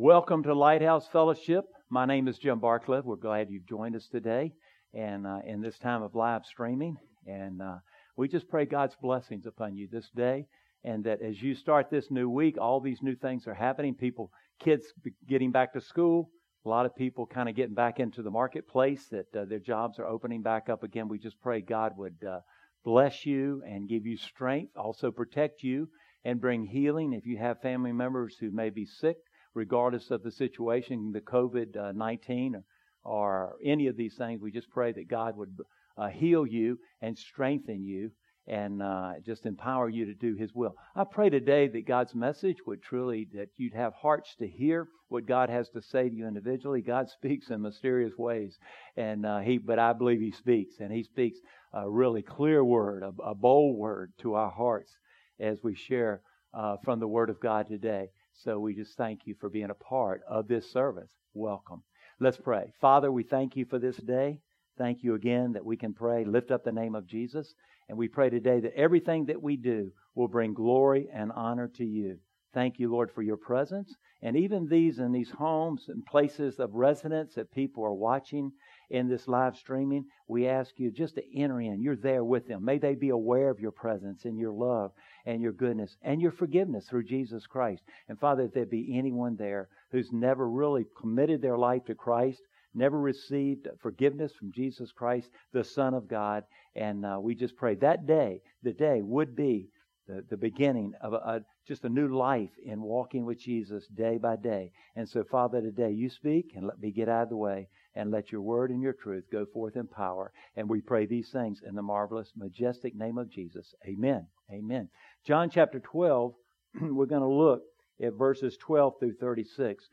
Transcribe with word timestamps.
Welcome 0.00 0.44
to 0.44 0.54
Lighthouse 0.54 1.08
Fellowship. 1.08 1.64
My 1.90 2.06
name 2.06 2.28
is 2.28 2.38
Jim 2.38 2.60
Barcliffe. 2.60 3.04
We're 3.04 3.16
glad 3.16 3.50
you've 3.50 3.66
joined 3.66 3.96
us 3.96 4.06
today 4.06 4.52
and 4.94 5.26
uh, 5.26 5.40
in 5.44 5.60
this 5.60 5.76
time 5.76 6.04
of 6.04 6.14
live 6.14 6.46
streaming. 6.46 6.96
And 7.26 7.60
uh, 7.60 7.78
we 8.16 8.28
just 8.28 8.48
pray 8.48 8.64
God's 8.64 8.94
blessings 9.02 9.44
upon 9.44 9.74
you 9.74 9.88
this 9.90 10.08
day 10.14 10.46
and 10.84 11.02
that 11.02 11.20
as 11.20 11.42
you 11.42 11.56
start 11.56 11.90
this 11.90 12.12
new 12.12 12.30
week, 12.30 12.58
all 12.60 12.78
these 12.78 13.02
new 13.02 13.16
things 13.16 13.48
are 13.48 13.54
happening. 13.54 13.92
People, 13.92 14.30
kids 14.60 14.86
getting 15.28 15.50
back 15.50 15.72
to 15.72 15.80
school, 15.80 16.30
a 16.64 16.68
lot 16.68 16.86
of 16.86 16.94
people 16.94 17.26
kind 17.26 17.48
of 17.48 17.56
getting 17.56 17.74
back 17.74 17.98
into 17.98 18.22
the 18.22 18.30
marketplace, 18.30 19.08
that 19.10 19.26
uh, 19.36 19.46
their 19.46 19.58
jobs 19.58 19.98
are 19.98 20.06
opening 20.06 20.42
back 20.42 20.68
up 20.68 20.84
again. 20.84 21.08
We 21.08 21.18
just 21.18 21.40
pray 21.40 21.60
God 21.60 21.94
would 21.96 22.22
uh, 22.24 22.38
bless 22.84 23.26
you 23.26 23.64
and 23.66 23.88
give 23.88 24.06
you 24.06 24.16
strength, 24.16 24.76
also 24.76 25.10
protect 25.10 25.64
you 25.64 25.88
and 26.24 26.40
bring 26.40 26.66
healing 26.66 27.14
if 27.14 27.26
you 27.26 27.36
have 27.38 27.60
family 27.62 27.92
members 27.92 28.36
who 28.38 28.52
may 28.52 28.70
be 28.70 28.86
sick 28.86 29.16
regardless 29.58 30.12
of 30.12 30.22
the 30.22 30.30
situation, 30.30 31.10
the 31.12 31.20
COVID 31.20 31.94
19 31.94 32.54
or, 32.54 32.62
or, 33.04 33.56
any 33.64 33.88
of 33.88 33.96
these 33.96 34.14
things. 34.14 34.40
We 34.40 34.52
just 34.52 34.70
pray 34.70 34.92
that 34.92 35.08
God 35.08 35.36
would 35.36 35.58
uh, 35.96 36.08
heal 36.08 36.46
you 36.46 36.78
and 37.02 37.18
strengthen 37.18 37.84
you 37.84 38.12
and 38.46 38.80
uh, 38.80 39.14
just 39.26 39.46
empower 39.46 39.88
you 39.88 40.06
to 40.06 40.14
do 40.14 40.36
His 40.36 40.54
will. 40.54 40.76
I 40.94 41.02
pray 41.04 41.28
today 41.28 41.66
that 41.66 41.88
God's 41.88 42.14
message 42.14 42.58
would 42.66 42.82
truly, 42.82 43.26
that 43.34 43.48
you'd 43.56 43.74
have 43.74 43.92
hearts 43.94 44.36
to 44.38 44.46
hear 44.46 44.88
what 45.08 45.26
God 45.26 45.50
has 45.50 45.68
to 45.70 45.82
say 45.82 46.08
to 46.08 46.14
you 46.14 46.28
individually. 46.28 46.80
God 46.80 47.10
speaks 47.18 47.50
in 47.50 47.60
mysterious 47.60 48.16
ways, 48.16 48.56
and 48.96 49.26
uh, 49.26 49.40
He, 49.40 49.58
but 49.58 49.80
I 49.80 49.92
believe 49.92 50.20
He 50.20 50.30
speaks, 50.30 50.76
and 50.78 50.92
He 50.92 51.02
speaks 51.02 51.40
a 51.74 51.90
really 51.90 52.22
clear 52.22 52.64
word, 52.64 53.02
a, 53.02 53.12
a 53.22 53.34
bold 53.34 53.76
word 53.76 54.12
to 54.20 54.34
our 54.34 54.50
hearts 54.50 54.92
as 55.40 55.58
we 55.64 55.74
share 55.74 56.22
uh, 56.54 56.76
from 56.84 57.00
the 57.00 57.08
Word 57.08 57.28
of 57.28 57.40
God 57.40 57.66
today. 57.68 58.08
So 58.44 58.60
we 58.60 58.74
just 58.74 58.96
thank 58.96 59.26
you 59.26 59.34
for 59.40 59.48
being 59.48 59.70
a 59.70 59.74
part 59.74 60.22
of 60.28 60.46
this 60.46 60.70
service. 60.70 61.10
Welcome. 61.34 61.82
Let's 62.20 62.36
pray. 62.36 62.72
Father, 62.80 63.10
we 63.10 63.24
thank 63.24 63.56
you 63.56 63.64
for 63.64 63.80
this 63.80 63.96
day. 63.96 64.40
Thank 64.76 65.02
you 65.02 65.14
again 65.14 65.52
that 65.54 65.64
we 65.64 65.76
can 65.76 65.92
pray, 65.92 66.24
lift 66.24 66.52
up 66.52 66.64
the 66.64 66.70
name 66.70 66.94
of 66.94 67.06
Jesus. 67.06 67.52
And 67.88 67.98
we 67.98 68.06
pray 68.06 68.30
today 68.30 68.60
that 68.60 68.76
everything 68.76 69.26
that 69.26 69.42
we 69.42 69.56
do 69.56 69.90
will 70.14 70.28
bring 70.28 70.54
glory 70.54 71.08
and 71.12 71.32
honor 71.32 71.68
to 71.76 71.84
you. 71.84 72.18
Thank 72.54 72.78
you, 72.78 72.90
Lord, 72.90 73.10
for 73.12 73.22
your 73.22 73.36
presence. 73.36 73.94
And 74.22 74.36
even 74.36 74.66
these 74.66 74.98
in 74.98 75.12
these 75.12 75.30
homes 75.30 75.88
and 75.88 76.04
places 76.04 76.58
of 76.58 76.74
residence 76.74 77.34
that 77.34 77.52
people 77.52 77.84
are 77.84 77.92
watching 77.92 78.52
in 78.90 79.06
this 79.06 79.28
live 79.28 79.54
streaming, 79.56 80.06
we 80.28 80.48
ask 80.48 80.78
you 80.78 80.90
just 80.90 81.14
to 81.16 81.38
enter 81.38 81.60
in. 81.60 81.82
You're 81.82 81.94
there 81.94 82.24
with 82.24 82.48
them. 82.48 82.64
May 82.64 82.78
they 82.78 82.94
be 82.94 83.10
aware 83.10 83.50
of 83.50 83.60
your 83.60 83.70
presence 83.70 84.24
and 84.24 84.38
your 84.38 84.52
love 84.52 84.92
and 85.26 85.42
your 85.42 85.52
goodness 85.52 85.96
and 86.02 86.22
your 86.22 86.32
forgiveness 86.32 86.88
through 86.88 87.04
Jesus 87.04 87.46
Christ. 87.46 87.82
And 88.08 88.18
Father, 88.18 88.44
if 88.44 88.54
there 88.54 88.66
be 88.66 88.96
anyone 88.98 89.36
there 89.36 89.68
who's 89.90 90.10
never 90.10 90.48
really 90.48 90.86
committed 90.98 91.42
their 91.42 91.58
life 91.58 91.84
to 91.84 91.94
Christ, 91.94 92.40
never 92.74 92.98
received 92.98 93.68
forgiveness 93.80 94.32
from 94.32 94.52
Jesus 94.52 94.90
Christ, 94.90 95.30
the 95.52 95.64
Son 95.64 95.94
of 95.94 96.08
God, 96.08 96.44
and 96.74 97.04
uh, 97.04 97.18
we 97.20 97.34
just 97.34 97.56
pray 97.56 97.74
that 97.76 98.06
day, 98.06 98.40
the 98.62 98.72
day 98.72 99.02
would 99.02 99.36
be 99.36 99.68
the, 100.08 100.24
the 100.30 100.36
beginning 100.36 100.94
of 101.02 101.12
a, 101.12 101.16
a, 101.16 101.40
just 101.66 101.84
a 101.84 101.88
new 101.88 102.08
life 102.08 102.50
in 102.64 102.80
walking 102.80 103.24
with 103.24 103.38
Jesus 103.38 103.86
day 103.88 104.16
by 104.16 104.36
day. 104.36 104.72
And 104.96 105.08
so, 105.08 105.22
Father, 105.22 105.60
today 105.60 105.90
you 105.92 106.08
speak 106.08 106.52
and 106.56 106.66
let 106.66 106.80
me 106.80 106.90
get 106.90 107.08
out 107.08 107.24
of 107.24 107.28
the 107.28 107.36
way 107.36 107.68
and 107.94 108.10
let 108.10 108.32
your 108.32 108.40
word 108.40 108.70
and 108.70 108.82
your 108.82 108.94
truth 108.94 109.24
go 109.30 109.44
forth 109.44 109.76
in 109.76 109.86
power. 109.86 110.32
And 110.56 110.68
we 110.68 110.80
pray 110.80 111.06
these 111.06 111.30
things 111.30 111.60
in 111.66 111.74
the 111.74 111.82
marvelous, 111.82 112.32
majestic 112.36 112.96
name 112.96 113.18
of 113.18 113.30
Jesus. 113.30 113.74
Amen. 113.86 114.26
Amen. 114.50 114.88
John 115.26 115.50
chapter 115.50 115.78
12, 115.78 116.32
we're 116.80 117.06
going 117.06 117.22
to 117.22 117.28
look 117.28 117.62
at 118.02 118.14
verses 118.14 118.56
12 118.56 118.94
through 118.98 119.14
36. 119.20 119.84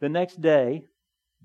The 0.00 0.08
next 0.08 0.40
day, 0.40 0.84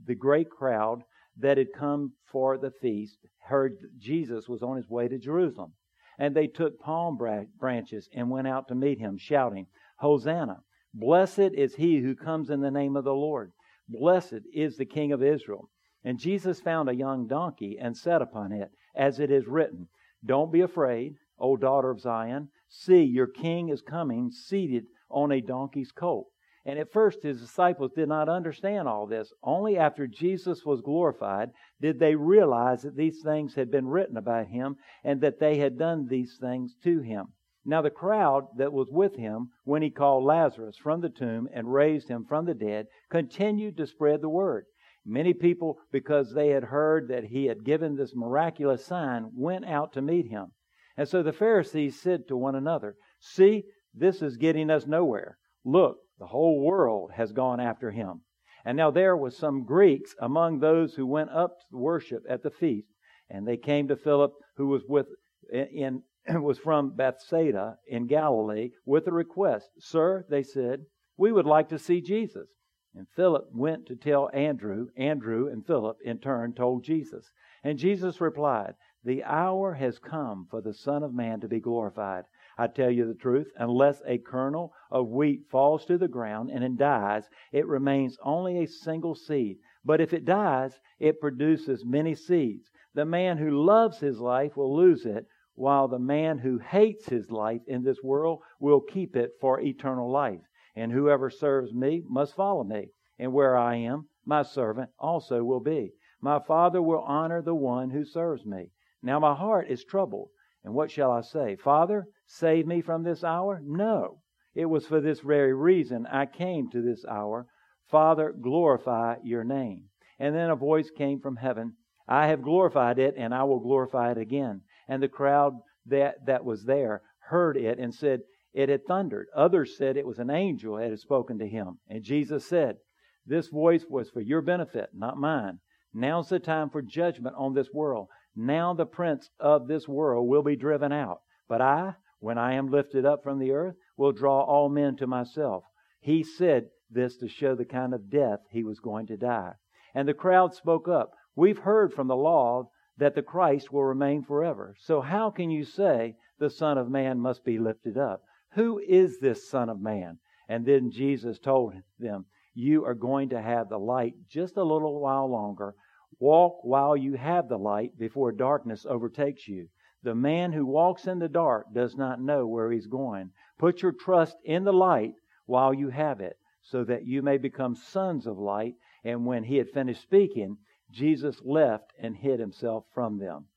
the 0.06 0.16
great 0.16 0.50
crowd 0.50 1.04
that 1.40 1.58
had 1.58 1.74
come 1.76 2.14
for 2.32 2.58
the 2.58 2.72
feast 2.82 3.18
heard 3.40 3.78
Jesus 3.98 4.48
was 4.48 4.62
on 4.62 4.78
his 4.78 4.90
way 4.90 5.08
to 5.08 5.18
Jerusalem. 5.18 5.74
And 6.18 6.36
they 6.36 6.48
took 6.48 6.80
palm 6.80 7.18
branches 7.18 8.10
and 8.14 8.30
went 8.30 8.48
out 8.48 8.68
to 8.70 8.76
meet 8.76 9.00
him, 9.00 9.18
shouting, 9.18 9.68
Hosanna! 9.98 10.64
Blessed 10.94 11.52
is 11.54 11.76
he 11.76 11.98
who 12.00 12.16
comes 12.16 12.50
in 12.50 12.62
the 12.62 12.72
name 12.72 12.96
of 12.96 13.04
the 13.04 13.14
Lord. 13.14 13.52
Blessed 13.90 14.42
is 14.54 14.78
the 14.78 14.86
King 14.86 15.12
of 15.12 15.22
Israel. 15.22 15.70
And 16.04 16.18
Jesus 16.20 16.62
found 16.62 16.88
a 16.88 16.96
young 16.96 17.28
donkey 17.28 17.78
and 17.80 17.98
sat 17.98 18.22
upon 18.22 18.52
it, 18.52 18.72
as 18.96 19.20
it 19.20 19.32
is 19.32 19.48
written, 19.48 19.88
Don't 20.24 20.52
be 20.52 20.62
afraid, 20.62 21.16
O 21.38 21.58
daughter 21.58 21.90
of 21.90 22.00
Zion. 22.00 22.50
See, 22.70 23.04
your 23.04 23.28
king 23.28 23.70
is 23.70 23.82
coming, 23.82 24.32
seated 24.32 24.86
on 25.10 25.32
a 25.32 25.42
donkey's 25.42 25.92
colt. 25.92 26.28
And 26.68 26.80
at 26.80 26.92
first, 26.92 27.22
his 27.22 27.42
disciples 27.42 27.92
did 27.92 28.10
not 28.10 28.28
understand 28.28 28.88
all 28.88 29.06
this. 29.06 29.32
Only 29.44 29.78
after 29.78 30.08
Jesus 30.08 30.66
was 30.66 30.82
glorified 30.82 31.52
did 31.80 32.00
they 32.00 32.16
realize 32.16 32.82
that 32.82 32.96
these 32.96 33.22
things 33.22 33.54
had 33.54 33.70
been 33.70 33.88
written 33.88 34.18
about 34.18 34.48
him 34.48 34.78
and 35.04 35.22
that 35.22 35.40
they 35.40 35.58
had 35.58 35.78
done 35.78 36.08
these 36.08 36.38
things 36.42 36.76
to 36.84 37.02
him. 37.02 37.28
Now, 37.68 37.82
the 37.82 37.92
crowd 37.92 38.48
that 38.58 38.74
was 38.74 38.90
with 38.92 39.16
him 39.16 39.50
when 39.64 39.82
he 39.82 39.90
called 39.92 40.24
Lazarus 40.24 40.78
from 40.78 41.02
the 41.02 41.10
tomb 41.10 41.48
and 41.54 41.72
raised 41.72 42.08
him 42.10 42.26
from 42.26 42.46
the 42.46 42.54
dead 42.54 42.88
continued 43.10 43.78
to 43.78 43.88
spread 43.88 44.22
the 44.22 44.30
word. 44.30 44.66
Many 45.06 45.34
people, 45.34 45.78
because 45.92 46.34
they 46.34 46.50
had 46.50 46.66
heard 46.66 47.08
that 47.10 47.26
he 47.26 47.46
had 47.46 47.64
given 47.64 47.96
this 47.96 48.16
miraculous 48.16 48.84
sign, 48.86 49.30
went 49.36 49.66
out 49.66 49.94
to 49.94 50.02
meet 50.02 50.30
him. 50.30 50.52
And 50.98 51.08
so 51.08 51.22
the 51.22 51.34
Pharisees 51.34 52.02
said 52.02 52.28
to 52.28 52.38
one 52.38 52.56
another, 52.56 52.96
See, 53.20 53.66
this 53.94 54.24
is 54.24 54.38
getting 54.38 54.72
us 54.72 54.88
nowhere. 54.88 55.38
Look, 55.64 55.98
the 56.20 56.28
whole 56.28 56.62
world 56.62 57.12
has 57.16 57.32
gone 57.32 57.60
after 57.60 57.92
him. 57.92 58.22
And 58.66 58.78
now 58.78 58.92
there 58.92 59.16
was 59.16 59.38
some 59.38 59.64
Greeks 59.64 60.16
among 60.20 60.60
those 60.60 60.96
who 60.96 61.06
went 61.06 61.30
up 61.30 61.58
to 61.70 61.78
worship 61.78 62.24
at 62.30 62.42
the 62.42 62.50
feast, 62.50 62.88
and 63.30 63.48
they 63.48 63.58
came 63.58 63.88
to 63.88 63.96
Philip, 63.96 64.34
who 64.58 64.68
was 64.68 64.84
with 64.88 65.08
in 65.52 66.02
was 66.42 66.58
from 66.58 66.96
Bethsaida 66.96 67.78
in 67.88 68.08
Galilee, 68.08 68.72
with 68.86 69.08
a 69.08 69.12
request. 69.12 69.70
Sir, 69.78 70.26
they 70.30 70.42
said, 70.42 70.86
we 71.18 71.32
would 71.32 71.46
like 71.46 71.70
to 71.70 71.80
see 71.80 72.02
Jesus. 72.02 72.50
And 72.94 73.08
Philip 73.16 73.50
went 73.54 73.86
to 73.88 73.96
tell 73.96 74.30
Andrew. 74.34 74.88
Andrew 74.98 75.48
and 75.50 75.66
Philip, 75.66 75.98
in 76.04 76.20
turn, 76.20 76.54
told 76.54 76.84
Jesus. 76.84 77.30
And 77.64 77.78
Jesus 77.78 78.22
replied, 78.22 78.76
The 79.04 79.24
hour 79.24 79.74
has 79.74 80.00
come 80.00 80.48
for 80.50 80.62
the 80.62 80.74
Son 80.74 81.04
of 81.04 81.14
Man 81.14 81.42
to 81.42 81.48
be 81.48 81.60
glorified. 81.60 82.24
I 82.58 82.68
tell 82.68 82.90
you 82.90 83.06
the 83.06 83.14
truth, 83.14 83.52
unless 83.58 84.02
a 84.06 84.18
kernel 84.18 84.74
of 84.90 85.10
wheat 85.10 85.50
falls 85.50 85.86
to 85.86 85.98
the 85.98 86.08
ground 86.08 86.50
and 86.52 86.78
dies, 86.78 87.30
it 87.52 87.68
remains 87.68 88.18
only 88.24 88.60
a 88.60 88.68
single 88.68 89.14
seed. 89.14 89.58
But 89.84 90.00
if 90.00 90.14
it 90.14 90.26
dies, 90.26 90.80
it 91.00 91.20
produces 91.20 91.84
many 91.86 92.16
seeds. 92.16 92.72
The 92.94 93.06
man 93.06 93.38
who 93.38 93.66
loves 93.66 94.00
his 94.00 94.20
life 94.20 94.56
will 94.56 94.74
lose 94.76 95.06
it, 95.06 95.26
while 95.54 95.88
the 95.88 96.00
man 96.00 96.38
who 96.38 96.58
hates 96.58 97.08
his 97.10 97.30
life 97.30 97.62
in 97.68 97.84
this 97.84 98.02
world 98.02 98.40
will 98.60 98.80
keep 98.80 99.16
it 99.16 99.32
for 99.42 99.60
eternal 99.60 100.10
life. 100.10 100.42
And 100.76 100.92
whoever 100.92 101.30
serves 101.30 101.74
me 101.74 102.04
must 102.08 102.36
follow 102.36 102.64
me. 102.64 102.92
And 103.20 103.34
where 103.34 103.58
I 103.58 103.76
am, 103.76 104.08
my 104.26 104.44
servant 104.44 104.90
also 104.98 105.44
will 105.44 105.60
be. 105.60 105.94
My 106.22 106.40
Father 106.40 106.82
will 106.82 107.02
honor 107.02 107.42
the 107.42 107.56
one 107.56 107.90
who 107.90 108.06
serves 108.06 108.46
me. 108.46 108.72
Now 109.04 109.20
my 109.20 109.36
heart 109.36 109.70
is 109.70 109.84
troubled. 109.84 110.30
And 110.64 110.74
what 110.74 110.90
shall 110.90 111.12
I 111.12 111.22
say? 111.22 111.56
Father, 111.58 112.08
save 112.26 112.66
me 112.68 112.82
from 112.82 113.04
this 113.04 113.24
hour? 113.24 113.62
No. 113.64 114.22
It 114.54 114.66
was 114.66 114.86
for 114.86 115.02
this 115.02 115.20
very 115.20 115.54
reason 115.54 116.06
I 116.08 116.26
came 116.26 116.70
to 116.72 116.82
this 116.82 117.06
hour. 117.06 117.48
Father, 117.90 118.34
glorify 118.34 119.18
your 119.24 119.44
name. 119.44 119.90
And 120.18 120.36
then 120.36 120.50
a 120.50 120.56
voice 120.56 120.90
came 120.90 121.20
from 121.20 121.36
heaven. 121.36 121.74
I 122.08 122.28
have 122.28 122.42
glorified 122.42 123.00
it, 123.00 123.16
and 123.18 123.34
I 123.34 123.44
will 123.44 123.60
glorify 123.60 124.12
it 124.12 124.18
again. 124.18 124.62
And 124.88 125.04
the 125.04 125.08
crowd 125.08 125.54
that, 125.88 126.26
that 126.26 126.46
was 126.46 126.66
there 126.66 127.02
heard 127.30 127.58
it 127.58 127.80
and 127.80 127.94
said, 127.94 128.22
it 128.56 128.70
had 128.70 128.86
thundered. 128.86 129.28
Others 129.36 129.78
said 129.78 129.98
it 129.98 130.08
was 130.08 130.18
an 130.18 130.30
angel 130.30 130.78
that 130.78 130.90
had 130.90 131.00
spoken 131.00 131.38
to 131.40 131.48
him. 131.48 131.80
And 131.90 132.04
Jesus 132.04 132.48
said, 132.48 132.78
This 133.26 133.50
voice 133.50 133.86
was 133.90 134.10
for 134.10 134.22
your 134.22 134.42
benefit, 134.42 134.92
not 134.94 135.18
mine. 135.18 135.60
Now's 135.94 136.30
the 136.30 136.40
time 136.40 136.70
for 136.70 136.82
judgment 136.82 137.36
on 137.38 137.54
this 137.54 137.74
world. 137.74 138.08
Now 138.34 138.74
the 138.74 138.86
prince 138.86 139.30
of 139.42 139.68
this 139.68 139.90
world 139.90 140.30
will 140.30 140.42
be 140.42 140.56
driven 140.56 140.94
out. 140.94 141.20
But 141.50 141.62
I, 141.62 141.96
when 142.20 142.38
I 142.38 142.54
am 142.54 142.72
lifted 142.72 143.06
up 143.06 143.24
from 143.24 143.40
the 143.40 143.52
earth, 143.52 143.76
will 143.98 144.12
draw 144.12 144.42
all 144.42 144.70
men 144.70 144.96
to 144.98 145.08
myself. 145.08 145.64
He 146.00 146.24
said 146.24 146.70
this 146.90 147.18
to 147.18 147.28
show 147.28 147.56
the 147.56 147.66
kind 147.66 147.94
of 147.94 148.10
death 148.10 148.40
he 148.50 148.64
was 148.64 148.80
going 148.80 149.08
to 149.08 149.18
die. 149.18 149.54
And 149.94 150.08
the 150.08 150.14
crowd 150.14 150.54
spoke 150.54 150.88
up. 150.88 151.14
We've 151.36 151.60
heard 151.60 151.94
from 151.94 152.08
the 152.08 152.16
law 152.16 152.70
that 152.98 153.16
the 153.16 153.22
Christ 153.22 153.72
will 153.72 153.84
remain 153.84 154.24
forever. 154.24 154.76
So 154.80 155.02
how 155.02 155.30
can 155.30 155.50
you 155.50 155.66
say 155.66 156.16
the 156.40 156.50
Son 156.50 156.78
of 156.78 156.90
Man 156.90 157.20
must 157.20 157.44
be 157.44 157.58
lifted 157.58 157.98
up? 157.98 158.24
Who 158.54 158.80
is 158.80 159.20
this 159.20 159.50
Son 159.50 159.70
of 159.70 159.82
Man? 159.82 160.20
And 160.48 160.66
then 160.66 160.92
Jesus 160.92 161.40
told 161.40 161.74
them, 162.00 162.26
You 162.54 162.86
are 162.86 162.94
going 162.94 163.30
to 163.30 163.42
have 163.42 163.70
the 163.70 163.80
light 163.80 164.14
just 164.30 164.58
a 164.58 164.64
little 164.64 165.02
while 165.02 165.30
longer. 165.30 165.76
Walk 166.20 166.64
while 166.64 166.96
you 166.96 167.16
have 167.16 167.50
the 167.50 167.58
light 167.58 167.98
before 167.98 168.32
darkness 168.32 168.86
overtakes 168.88 169.48
you. 169.48 169.68
The 170.06 170.14
man 170.14 170.54
who 170.54 170.68
walks 170.68 171.08
in 171.08 171.18
the 171.18 171.28
dark 171.28 171.74
does 171.74 171.96
not 171.96 172.22
know 172.22 172.46
where 172.46 172.72
he's 172.72 172.86
going. 172.86 173.32
Put 173.58 173.82
your 173.82 173.92
trust 173.92 174.38
in 174.46 174.64
the 174.64 174.72
light 174.72 175.16
while 175.48 175.74
you 175.74 175.90
have 175.90 176.22
it, 176.22 176.38
so 176.62 176.84
that 176.84 177.08
you 177.08 177.24
may 177.24 177.40
become 177.40 177.74
sons 177.74 178.28
of 178.28 178.38
light. 178.38 178.76
And 179.04 179.26
when 179.26 179.44
he 179.44 179.58
had 179.58 179.72
finished 179.72 180.04
speaking, 180.04 180.58
Jesus 180.92 181.42
left 181.44 181.92
and 182.00 182.16
hid 182.16 182.40
himself 182.40 182.86
from 182.94 183.18
them. 183.18 183.48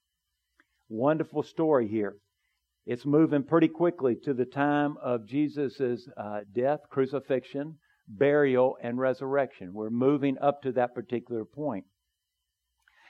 Wonderful 0.89 1.43
story 1.43 1.87
here. 1.87 2.17
It's 2.87 3.05
moving 3.05 3.43
pretty 3.43 3.69
quickly 3.69 4.17
to 4.25 4.33
the 4.33 4.47
time 4.47 4.97
of 5.03 5.27
Jesus' 5.27 6.09
uh, 6.17 6.41
death, 6.55 6.81
crucifixion, 6.89 7.77
burial, 8.09 8.79
and 8.83 8.99
resurrection. 8.99 9.75
We're 9.75 9.91
moving 9.91 10.39
up 10.39 10.63
to 10.63 10.73
that 10.73 10.95
particular 10.95 11.45
point. 11.45 11.85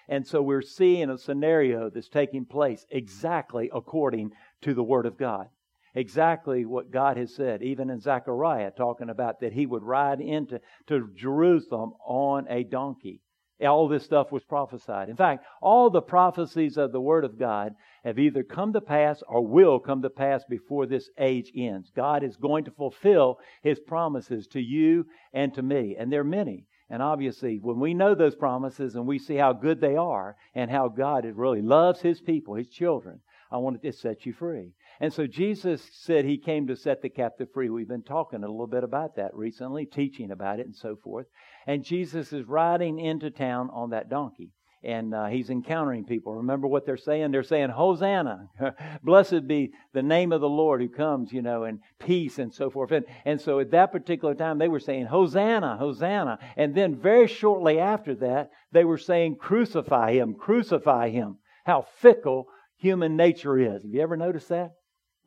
And 0.08 0.26
so 0.26 0.40
we're 0.40 0.62
seeing 0.62 1.10
a 1.10 1.18
scenario 1.18 1.90
that's 1.90 2.08
taking 2.08 2.46
place 2.46 2.86
exactly 2.90 3.70
according 3.74 4.32
to 4.62 4.72
the 4.74 4.82
Word 4.82 5.06
of 5.06 5.18
God. 5.18 5.48
Exactly 5.94 6.64
what 6.64 6.90
God 6.90 7.16
has 7.16 7.34
said, 7.34 7.62
even 7.62 7.90
in 7.90 8.00
Zechariah, 8.00 8.70
talking 8.70 9.10
about 9.10 9.40
that 9.40 9.52
he 9.52 9.66
would 9.66 9.82
ride 9.82 10.20
into 10.20 10.60
to 10.86 11.10
Jerusalem 11.14 11.92
on 12.06 12.46
a 12.48 12.62
donkey. 12.62 13.20
All 13.60 13.88
this 13.88 14.04
stuff 14.04 14.30
was 14.30 14.44
prophesied. 14.44 15.08
In 15.08 15.16
fact, 15.16 15.44
all 15.60 15.90
the 15.90 16.00
prophecies 16.00 16.76
of 16.76 16.92
the 16.92 17.00
Word 17.00 17.24
of 17.24 17.38
God 17.38 17.74
have 18.04 18.18
either 18.18 18.44
come 18.44 18.72
to 18.74 18.80
pass 18.80 19.22
or 19.26 19.44
will 19.44 19.80
come 19.80 20.02
to 20.02 20.10
pass 20.10 20.44
before 20.48 20.86
this 20.86 21.10
age 21.18 21.50
ends. 21.56 21.90
God 21.94 22.22
is 22.22 22.36
going 22.36 22.64
to 22.66 22.70
fulfill 22.70 23.40
His 23.62 23.80
promises 23.80 24.46
to 24.48 24.60
you 24.60 25.06
and 25.32 25.52
to 25.54 25.62
me, 25.62 25.96
and 25.98 26.12
there 26.12 26.20
are 26.20 26.24
many. 26.24 26.66
And 26.90 27.02
obviously, 27.02 27.58
when 27.58 27.80
we 27.80 27.92
know 27.92 28.14
those 28.14 28.34
promises 28.34 28.94
and 28.94 29.06
we 29.06 29.18
see 29.18 29.36
how 29.36 29.52
good 29.52 29.80
they 29.80 29.96
are 29.96 30.36
and 30.54 30.70
how 30.70 30.88
God 30.88 31.24
really 31.24 31.60
loves 31.62 32.00
His 32.00 32.20
people, 32.20 32.54
His 32.54 32.68
children, 32.68 33.20
I 33.50 33.58
want 33.58 33.82
to 33.82 33.92
set 33.92 34.24
you 34.24 34.32
free. 34.32 34.72
And 35.00 35.12
so 35.12 35.26
Jesus 35.26 35.82
said 35.92 36.24
He 36.24 36.38
came 36.38 36.66
to 36.66 36.76
set 36.76 37.02
the 37.02 37.08
captive 37.08 37.48
free. 37.52 37.68
We've 37.68 37.88
been 37.88 38.02
talking 38.02 38.42
a 38.42 38.48
little 38.48 38.66
bit 38.66 38.84
about 38.84 39.16
that 39.16 39.34
recently, 39.34 39.86
teaching 39.86 40.30
about 40.30 40.60
it 40.60 40.66
and 40.66 40.76
so 40.76 40.96
forth. 40.96 41.26
And 41.66 41.84
Jesus 41.84 42.32
is 42.32 42.46
riding 42.46 42.98
into 42.98 43.30
town 43.30 43.70
on 43.72 43.90
that 43.90 44.08
donkey 44.08 44.52
and 44.82 45.14
uh, 45.14 45.26
he's 45.26 45.50
encountering 45.50 46.04
people. 46.04 46.34
Remember 46.36 46.66
what 46.66 46.86
they're 46.86 46.96
saying? 46.96 47.30
They're 47.30 47.42
saying, 47.42 47.70
Hosanna, 47.70 48.48
blessed 49.02 49.46
be 49.46 49.72
the 49.92 50.02
name 50.02 50.32
of 50.32 50.40
the 50.40 50.48
Lord 50.48 50.80
who 50.80 50.88
comes, 50.88 51.32
you 51.32 51.42
know, 51.42 51.64
and 51.64 51.80
peace 51.98 52.38
and 52.38 52.54
so 52.54 52.70
forth. 52.70 52.92
And, 52.92 53.04
and 53.24 53.40
so 53.40 53.58
at 53.60 53.72
that 53.72 53.92
particular 53.92 54.34
time, 54.34 54.58
they 54.58 54.68
were 54.68 54.80
saying, 54.80 55.06
Hosanna, 55.06 55.76
Hosanna. 55.76 56.38
And 56.56 56.74
then 56.74 56.96
very 56.96 57.26
shortly 57.26 57.78
after 57.78 58.14
that, 58.16 58.50
they 58.72 58.84
were 58.84 58.98
saying, 58.98 59.36
Crucify 59.36 60.12
him, 60.12 60.34
crucify 60.34 61.10
him. 61.10 61.38
How 61.64 61.86
fickle 62.00 62.48
human 62.76 63.16
nature 63.16 63.58
is. 63.58 63.82
Have 63.82 63.92
you 63.92 64.00
ever 64.00 64.16
noticed 64.16 64.48
that? 64.48 64.72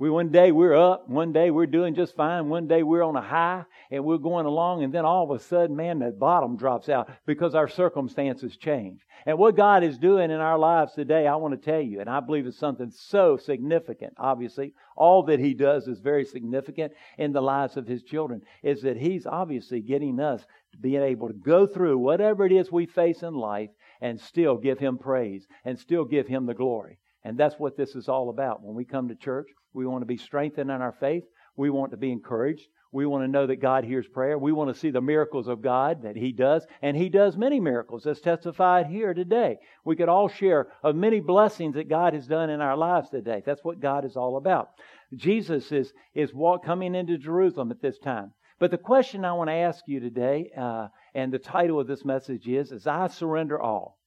We 0.02 0.10
one 0.10 0.30
day 0.30 0.52
we're 0.52 0.74
up, 0.74 1.08
one 1.08 1.32
day 1.32 1.52
we're 1.52 1.68
doing 1.68 1.94
just 1.94 2.16
fine, 2.16 2.50
one 2.50 2.68
day 2.68 2.82
we're 2.82 3.04
on 3.04 3.16
a 3.16 3.22
high 3.22 3.66
and 3.92 4.04
we're 4.04 4.18
going 4.18 4.48
along, 4.48 4.84
and 4.84 4.92
then 4.92 5.06
all 5.06 5.30
of 5.30 5.40
a 5.40 5.44
sudden, 5.44 5.76
man, 5.76 6.00
the 6.00 6.10
bottom 6.10 6.58
drops 6.58 6.90
out 6.90 7.12
because 7.28 7.54
our 7.54 7.68
circumstances 7.68 8.58
change. 8.58 9.02
And 9.28 9.38
what 9.38 9.56
God 9.56 9.84
is 9.84 10.00
doing 10.00 10.32
in 10.32 10.40
our 10.40 10.58
lives 10.58 10.94
today, 10.94 11.28
I 11.28 11.36
want 11.36 11.54
to 11.54 11.72
tell 11.72 11.82
you, 11.82 12.00
and 12.00 12.10
I 12.10 12.20
believe 12.20 12.48
it's 12.48 12.58
something 12.58 12.90
so 12.90 13.38
significant, 13.38 14.14
obviously. 14.18 14.74
All 14.98 15.22
that 15.26 15.40
He 15.40 15.54
does 15.54 15.88
is 15.88 16.00
very 16.00 16.26
significant 16.26 16.94
in 17.20 17.32
the 17.32 17.42
lives 17.42 17.78
of 17.78 17.86
His 17.86 18.02
children, 18.02 18.42
is 18.64 18.82
that 18.82 18.98
He's 18.98 19.28
obviously 19.28 19.82
getting 19.82 20.20
us 20.20 20.44
to 20.72 20.80
being 20.80 21.04
able 21.04 21.28
to 21.28 21.36
go 21.36 21.68
through 21.68 22.00
whatever 22.00 22.44
it 22.44 22.52
is 22.52 22.72
we 22.72 22.88
face 22.88 23.22
in 23.22 23.36
life 23.36 23.70
and 24.02 24.20
still 24.20 24.58
give 24.58 24.80
Him 24.80 24.98
praise 24.98 25.46
and 25.64 25.78
still 25.78 26.06
give 26.06 26.28
Him 26.28 26.48
the 26.48 26.56
glory. 26.56 26.98
And 27.24 27.38
that's 27.38 27.60
what 27.60 27.78
this 27.78 27.96
is 27.96 28.10
all 28.10 28.30
about. 28.30 28.64
When 28.64 28.76
we 28.76 28.86
come 28.86 29.10
to 29.10 29.16
church, 29.16 29.48
we 29.74 29.86
want 29.86 30.02
to 30.02 30.08
be 30.08 30.18
strengthened 30.18 30.72
in 30.72 30.82
our 30.82 30.96
faith. 31.00 31.24
We 31.56 31.70
want 31.70 31.92
to 31.92 31.98
be 31.98 32.12
encouraged. 32.12 32.68
We 32.94 33.06
want 33.06 33.24
to 33.24 33.32
know 33.32 33.48
that 33.48 33.62
God 33.62 33.86
hears 33.86 34.08
prayer. 34.08 34.38
We 34.38 34.52
want 34.52 34.74
to 34.74 34.80
see 34.80 34.90
the 34.90 35.00
miracles 35.00 35.48
of 35.48 35.62
God 35.62 36.04
that 36.04 36.18
He 36.18 36.34
does. 36.34 36.66
And 36.82 36.98
He 36.98 37.08
does 37.08 37.38
many 37.38 37.60
miracles 37.60 38.06
as 38.06 38.20
testified 38.20 38.88
here 38.88 39.14
today. 39.14 39.58
We 39.86 39.96
could 39.96 40.10
all 40.10 40.28
share 40.28 40.68
of 40.84 40.96
many 40.96 41.22
blessings 41.22 41.76
that 41.76 41.90
God 41.90 42.14
has 42.14 42.28
done 42.28 42.50
in 42.50 42.60
our 42.60 42.76
lives 42.76 43.10
today. 43.10 43.44
That's 43.46 43.64
what 43.64 43.80
God 43.80 44.04
is 44.04 44.18
all 44.18 44.36
about. 44.36 44.72
Jesus 45.16 45.72
is, 45.72 45.94
is 46.14 46.34
walk, 46.34 46.66
coming 46.66 46.96
into 46.96 47.18
Jerusalem 47.18 47.72
at 47.72 47.82
this 47.82 47.98
time. 48.00 48.34
But 48.60 48.72
the 48.72 48.78
question 48.78 49.24
I 49.24 49.34
want 49.34 49.50
to 49.50 49.56
ask 49.56 49.84
you 49.88 50.00
today, 50.00 50.52
uh, 50.58 50.90
and 51.16 51.32
the 51.32 51.40
title 51.40 51.80
of 51.80 51.88
this 51.88 52.04
message 52.04 52.48
is, 52.48 52.72
is 52.72 52.88
I 52.88 53.08
surrender 53.08 53.60
all. 53.60 53.98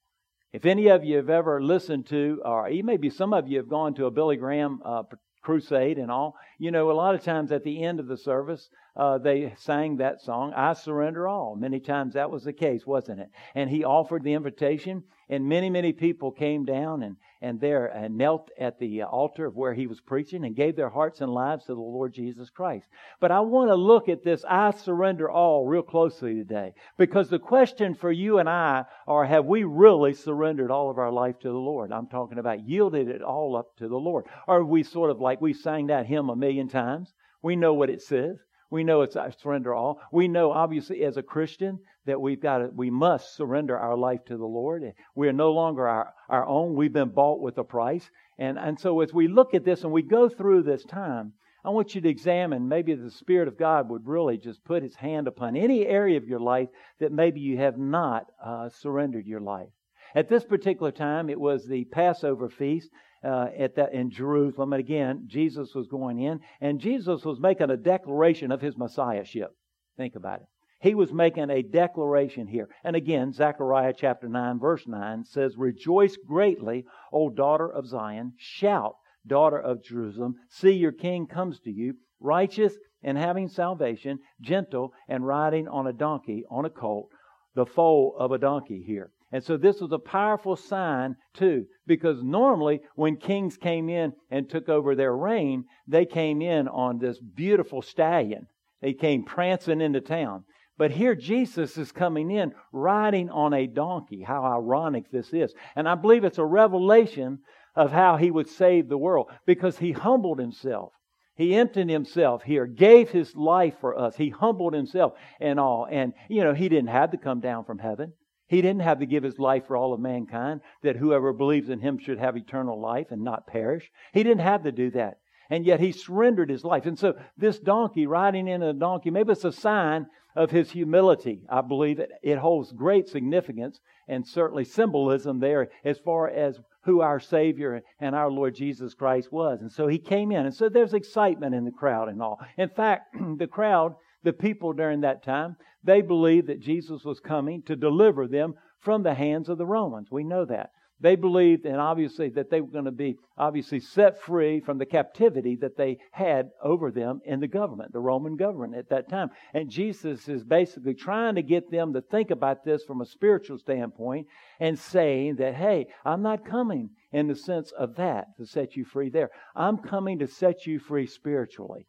If 0.55 0.67
any 0.67 0.87
of 0.87 1.05
you 1.05 1.17
have 1.17 1.31
ever 1.31 1.61
listened 1.61 2.07
to, 2.11 2.41
or 2.45 2.71
maybe 2.85 3.11
some 3.11 3.33
of 3.35 3.49
you 3.49 3.59
have 3.59 3.69
gone 3.69 3.93
to 3.95 4.07
a 4.07 4.11
Billy 4.13 4.37
Graham 4.37 4.81
uh, 4.85 5.03
crusade 5.43 5.99
and 5.99 6.13
all, 6.13 6.37
you 6.61 6.71
know, 6.71 6.93
a 6.93 6.95
lot 6.95 7.17
of 7.17 7.25
times 7.25 7.51
at 7.51 7.65
the 7.65 7.83
end 7.83 7.99
of 7.99 8.07
the 8.07 8.17
service, 8.17 8.71
uh, 8.95 9.19
they 9.19 9.53
sang 9.59 9.97
that 9.97 10.21
song, 10.21 10.53
I 10.55 10.75
Surrender 10.75 11.27
All. 11.27 11.57
Many 11.57 11.81
times 11.81 12.15
that 12.15 12.31
was 12.31 12.45
the 12.45 12.53
case, 12.53 12.87
wasn't 12.87 13.19
it? 13.19 13.31
And 13.57 13.69
he 13.69 13.83
offered 13.83 14.23
the 14.23 14.35
invitation, 14.35 15.03
and 15.29 15.49
many, 15.49 15.71
many 15.71 15.93
people 15.93 16.31
came 16.31 16.65
down 16.65 17.03
and, 17.03 17.17
and 17.41 17.61
there 17.61 17.87
and 17.87 18.17
knelt 18.17 18.51
at 18.59 18.79
the 18.79 19.03
altar 19.03 19.47
of 19.47 19.57
where 19.57 19.75
he 19.75 19.87
was 19.87 20.01
preaching 20.01 20.45
and 20.45 20.57
gave 20.57 20.77
their 20.77 20.89
hearts 20.89 21.21
and 21.21 21.33
lives 21.33 21.65
to 21.65 21.75
the 21.75 21.81
Lord 21.81 22.13
Jesus 22.13 22.51
Christ. 22.51 22.87
But 23.21 23.31
I 23.31 23.41
want 23.41 23.71
to 23.71 23.75
look 23.75 24.09
at 24.09 24.23
this 24.23 24.45
I 24.49 24.71
surrender 24.73 25.31
all 25.31 25.67
real 25.67 25.83
closely 25.83 26.35
today 26.35 26.75
because 26.99 27.29
the 27.29 27.39
question 27.39 27.95
for 27.95 28.13
you 28.13 28.39
and 28.39 28.49
I 28.49 28.85
are 29.07 29.25
have 29.25 29.47
we 29.47 29.65
really 29.65 30.15
surrendered 30.15 30.71
all 30.71 30.91
of 30.91 30.99
our 30.99 31.13
life 31.13 31.39
to 31.41 31.49
the 31.49 31.55
Lord? 31.55 31.93
I'm 31.93 32.09
talking 32.09 32.39
about 32.39 32.67
yielded 32.69 33.09
it 33.09 33.23
all 33.23 33.57
up 33.57 33.77
to 33.79 33.89
the 33.89 33.97
Lord. 33.97 34.27
Or 34.47 34.59
are 34.59 34.65
we 34.65 34.83
sort 34.83 35.11
of 35.11 35.21
like 35.21 35.41
we 35.41 35.53
sang 35.53 35.89
that 35.89 36.07
hymn 36.07 36.31
a 36.31 36.37
million 36.37 36.69
times? 36.69 37.13
We 37.43 37.57
know 37.57 37.75
what 37.75 37.91
it 37.91 38.03
says. 38.03 38.39
We 38.75 38.83
know 38.83 39.03
it's 39.03 39.15
I 39.15 39.31
surrender 39.31 39.73
all. 39.73 40.01
We 40.11 40.27
know, 40.27 40.51
obviously, 40.51 41.05
as 41.05 41.17
a 41.17 41.23
Christian, 41.23 41.79
that 42.07 42.21
we've 42.21 42.41
got 42.41 42.59
to, 42.59 42.71
we 42.75 42.91
must 42.91 43.37
surrender 43.37 43.79
our 43.79 43.97
life 43.97 44.25
to 44.25 44.37
the 44.37 44.45
Lord. 44.45 44.83
We 45.15 45.29
are 45.29 45.33
no 45.33 45.53
longer 45.53 45.87
our, 45.87 46.13
our 46.29 46.45
own. 46.45 46.75
We've 46.75 46.93
been 46.93 47.11
bought 47.11 47.41
with 47.41 47.57
a 47.59 47.63
price. 47.63 48.11
And, 48.37 48.59
and 48.59 48.77
so 48.81 49.01
as 49.01 49.15
we 49.15 49.29
look 49.29 49.55
at 49.55 49.65
this 49.65 49.85
and 49.85 49.93
we 49.93 50.03
go 50.03 50.29
through 50.29 50.65
this 50.65 50.83
time, 50.83 51.35
I 51.65 51.71
want 51.71 51.95
you 51.95 52.01
to 52.01 52.09
examine 52.09 52.67
maybe 52.67 52.97
the 52.97 53.13
Spirit 53.13 53.47
of 53.47 53.57
God 53.57 53.89
would 53.91 54.09
really 54.09 54.39
just 54.39 54.65
put 54.65 54.83
His 54.83 54.97
hand 54.97 55.29
upon 55.29 55.57
any 55.57 55.87
area 55.87 56.17
of 56.17 56.27
your 56.27 56.41
life 56.41 56.69
that 56.99 57.13
maybe 57.13 57.39
you 57.39 57.59
have 57.59 57.79
not 57.79 58.27
uh, 58.45 58.71
surrendered 58.71 59.25
your 59.25 59.41
life. 59.41 59.71
At 60.17 60.29
this 60.29 60.45
particular 60.45 60.91
time, 60.91 61.31
it 61.31 61.39
was 61.39 61.65
the 61.65 61.85
Passover 61.85 62.49
feast 62.49 62.91
uh, 63.25 63.47
at 63.59 63.77
that 63.77 63.95
in 63.95 64.11
Jerusalem. 64.11 64.73
And 64.73 64.81
again, 64.81 65.25
Jesus 65.27 65.75
was 65.75 65.87
going 65.87 66.21
in, 66.21 66.41
and 66.61 66.81
Jesus 66.81 67.25
was 67.25 67.41
making 67.41 67.71
a 67.71 67.77
declaration 67.77 68.53
of 68.53 68.61
his 68.61 68.77
messiahship. 68.77 69.51
Think 69.97 70.15
about 70.17 70.41
it. 70.41 70.47
He 70.81 70.95
was 70.95 71.13
making 71.13 71.49
a 71.49 71.63
declaration 71.63 72.47
here. 72.47 72.69
And 72.85 72.95
again, 72.95 73.33
Zechariah 73.33 73.95
chapter 73.97 74.29
9, 74.29 74.59
verse 74.59 74.87
9 74.87 75.25
says, 75.25 75.57
Rejoice 75.57 76.17
greatly, 76.27 76.85
O 77.11 77.31
daughter 77.31 77.73
of 77.73 77.87
Zion. 77.87 78.35
Shout, 78.37 78.97
daughter 79.27 79.59
of 79.59 79.83
Jerusalem. 79.83 80.35
See, 80.51 80.73
your 80.73 80.93
king 80.93 81.27
comes 81.27 81.59
to 81.61 81.71
you, 81.71 81.95
righteous 82.21 82.75
and 83.03 83.17
having 83.17 83.49
salvation, 83.49 84.19
gentle 84.41 84.93
and 85.09 85.27
riding 85.27 85.69
on 85.69 85.87
a 85.87 85.93
donkey, 85.93 86.45
on 86.51 86.65
a 86.65 86.71
colt, 86.71 87.09
the 87.55 87.67
foal 87.67 88.17
of 88.19 88.33
a 88.33 88.39
donkey 88.39 88.83
here. 88.87 89.11
And 89.35 89.43
so 89.43 89.57
this 89.57 89.81
was 89.81 89.91
a 89.91 89.99
powerful 89.99 90.55
sign 90.55 91.17
too, 91.37 91.67
because 91.89 92.23
normally 92.23 92.83
when 92.95 93.17
kings 93.17 93.57
came 93.57 93.89
in 93.89 94.13
and 94.31 94.49
took 94.49 94.69
over 94.69 94.95
their 94.95 95.17
reign, 95.17 95.65
they 95.89 96.07
came 96.07 96.41
in 96.41 96.69
on 96.69 96.99
this 96.99 97.19
beautiful 97.19 97.83
stallion. 97.83 98.47
They 98.81 98.93
came 98.93 99.25
prancing 99.25 99.81
into 99.81 100.01
town. 100.01 100.45
But 100.79 100.93
here 100.93 101.17
Jesus 101.17 101.77
is 101.77 101.91
coming 101.91 102.31
in 102.31 102.53
riding 102.71 103.29
on 103.29 103.53
a 103.53 103.67
donkey. 103.67 104.23
How 104.23 104.45
ironic 104.45 105.11
this 105.11 105.33
is. 105.33 105.53
And 105.75 105.89
I 105.89 105.97
believe 105.97 106.23
it's 106.23 106.39
a 106.39 106.45
revelation 106.45 107.41
of 107.75 107.91
how 107.91 108.17
he 108.17 108.31
would 108.31 108.49
save 108.49 108.89
the 108.89 108.97
world 108.97 109.33
because 109.47 109.79
he 109.79 109.91
humbled 109.91 110.39
himself. 110.39 110.93
He 111.35 111.57
emptied 111.57 111.91
himself 111.91 112.45
here, 112.45 112.67
gave 112.67 113.11
his 113.11 113.35
life 113.35 113.75
for 113.81 113.99
us. 113.99 114.15
He 114.15 114.29
humbled 114.29 114.75
himself 114.75 115.15
and 115.41 115.59
all. 115.59 115.89
And, 115.91 116.13
you 116.29 116.45
know, 116.45 116.55
he 116.55 116.69
didn't 116.69 116.91
have 116.91 117.11
to 117.11 117.17
come 117.17 117.41
down 117.41 117.65
from 117.65 117.81
heaven. 117.81 118.13
He 118.47 118.61
didn't 118.61 118.83
have 118.83 118.99
to 119.01 119.07
give 119.07 119.23
his 119.23 119.39
life 119.39 119.67
for 119.67 119.77
all 119.77 119.93
of 119.93 120.01
mankind, 120.01 120.61
that 120.83 120.97
whoever 120.97 121.33
believes 121.33 121.71
in 121.71 121.81
him 121.81 121.99
should 121.99 122.19
have 122.19 122.37
eternal 122.37 122.81
life 122.81 123.11
and 123.11 123.23
not 123.23 123.47
perish. 123.47 123.91
He 124.13 124.23
didn't 124.23 124.43
have 124.43 124.65
to 124.65 124.73
do 124.73 124.91
that. 124.93 125.19
And 125.51 125.65
yet 125.67 125.81
he 125.81 125.93
surrendered 125.93 126.51
his 126.51 126.65
life. 126.65 126.87
And 126.87 126.99
so 126.99 127.15
this 127.37 127.59
donkey, 127.59 128.07
riding 128.07 128.49
in 128.49 128.63
a 128.63 128.73
donkey, 128.73 129.11
maybe 129.11 129.33
it's 129.33 129.45
a 129.45 129.53
sign 129.53 130.07
of 130.37 130.51
his 130.51 130.71
humility. 130.71 131.43
I 131.49 131.61
believe 131.61 131.99
it, 131.99 132.11
it 132.23 132.39
holds 132.39 132.73
great 132.73 133.09
significance 133.09 133.81
and 134.09 134.27
certainly 134.27 134.65
symbolism 134.65 135.41
there 135.41 135.71
as 135.85 135.99
far 135.99 136.29
as 136.29 136.59
who 136.83 137.01
our 137.01 137.21
Savior 137.21 137.83
and 138.01 138.15
our 138.15 138.31
Lord 138.31 138.55
Jesus 138.55 138.95
Christ 138.95 139.33
was. 139.33 139.61
And 139.61 139.71
so 139.71 139.87
he 139.87 139.99
came 139.99 140.33
in. 140.33 140.47
And 140.47 140.55
so 140.55 140.69
there's 140.69 140.95
excitement 140.95 141.55
in 141.55 141.65
the 141.65 141.71
crowd 141.71 142.09
and 142.09 142.21
all. 142.21 142.41
In 142.59 142.69
fact, 142.69 143.17
the 143.39 143.47
crowd 143.47 143.95
the 144.25 144.33
people 144.33 144.73
during 144.73 145.03
that 145.03 145.23
time, 145.23 145.57
they 145.85 146.01
believed 146.01 146.49
that 146.49 146.61
Jesus 146.61 147.05
was 147.05 147.21
coming 147.21 147.63
to 147.63 147.77
deliver 147.77 148.27
them 148.27 148.55
from 148.81 149.03
the 149.03 149.15
hands 149.15 149.49
of 149.49 149.59
the 149.59 149.67
Romans. 149.67 150.09
We 150.11 150.25
know 150.25 150.45
that. 150.47 150.71
They 151.01 151.17
believed, 151.17 151.67
and 151.67 151.77
obviously, 151.77 152.31
that 152.31 152.51
they 152.51 152.61
were 152.61 152.71
going 152.71 152.85
to 152.85 152.93
be 152.93 153.17
obviously 153.37 153.81
set 153.81 154.23
free 154.23 154.61
from 154.61 154.79
the 154.79 154.87
captivity 154.87 155.57
that 155.57 155.77
they 155.77 155.99
had 156.13 156.51
over 156.63 156.91
them 156.91 157.21
in 157.27 157.41
the 157.41 157.49
government, 157.49 157.93
the 157.93 158.01
Roman 158.01 158.37
government 158.37 158.77
at 158.77 158.89
that 158.91 159.09
time. 159.09 159.31
And 159.53 159.69
Jesus 159.69 160.29
is 160.29 160.45
basically 160.45 160.95
trying 160.95 161.35
to 161.35 161.43
get 161.43 161.71
them 161.71 161.93
to 161.93 162.01
think 162.01 162.31
about 162.31 162.65
this 162.65 162.85
from 162.85 163.01
a 163.01 163.07
spiritual 163.07 163.59
standpoint 163.59 164.29
and 164.61 164.79
saying 164.79 165.37
that, 165.37 165.57
hey, 165.57 165.89
I'm 166.05 166.23
not 166.23 166.47
coming 166.47 166.91
in 167.13 167.27
the 167.27 167.37
sense 167.37 167.73
of 167.73 167.97
that 167.97 168.29
to 168.39 168.47
set 168.47 168.77
you 168.77 168.85
free 168.85 169.11
there. 169.11 169.31
I'm 169.55 169.79
coming 169.79 170.21
to 170.21 170.29
set 170.29 170.65
you 170.65 170.79
free 170.79 171.07
spiritually. 171.07 171.87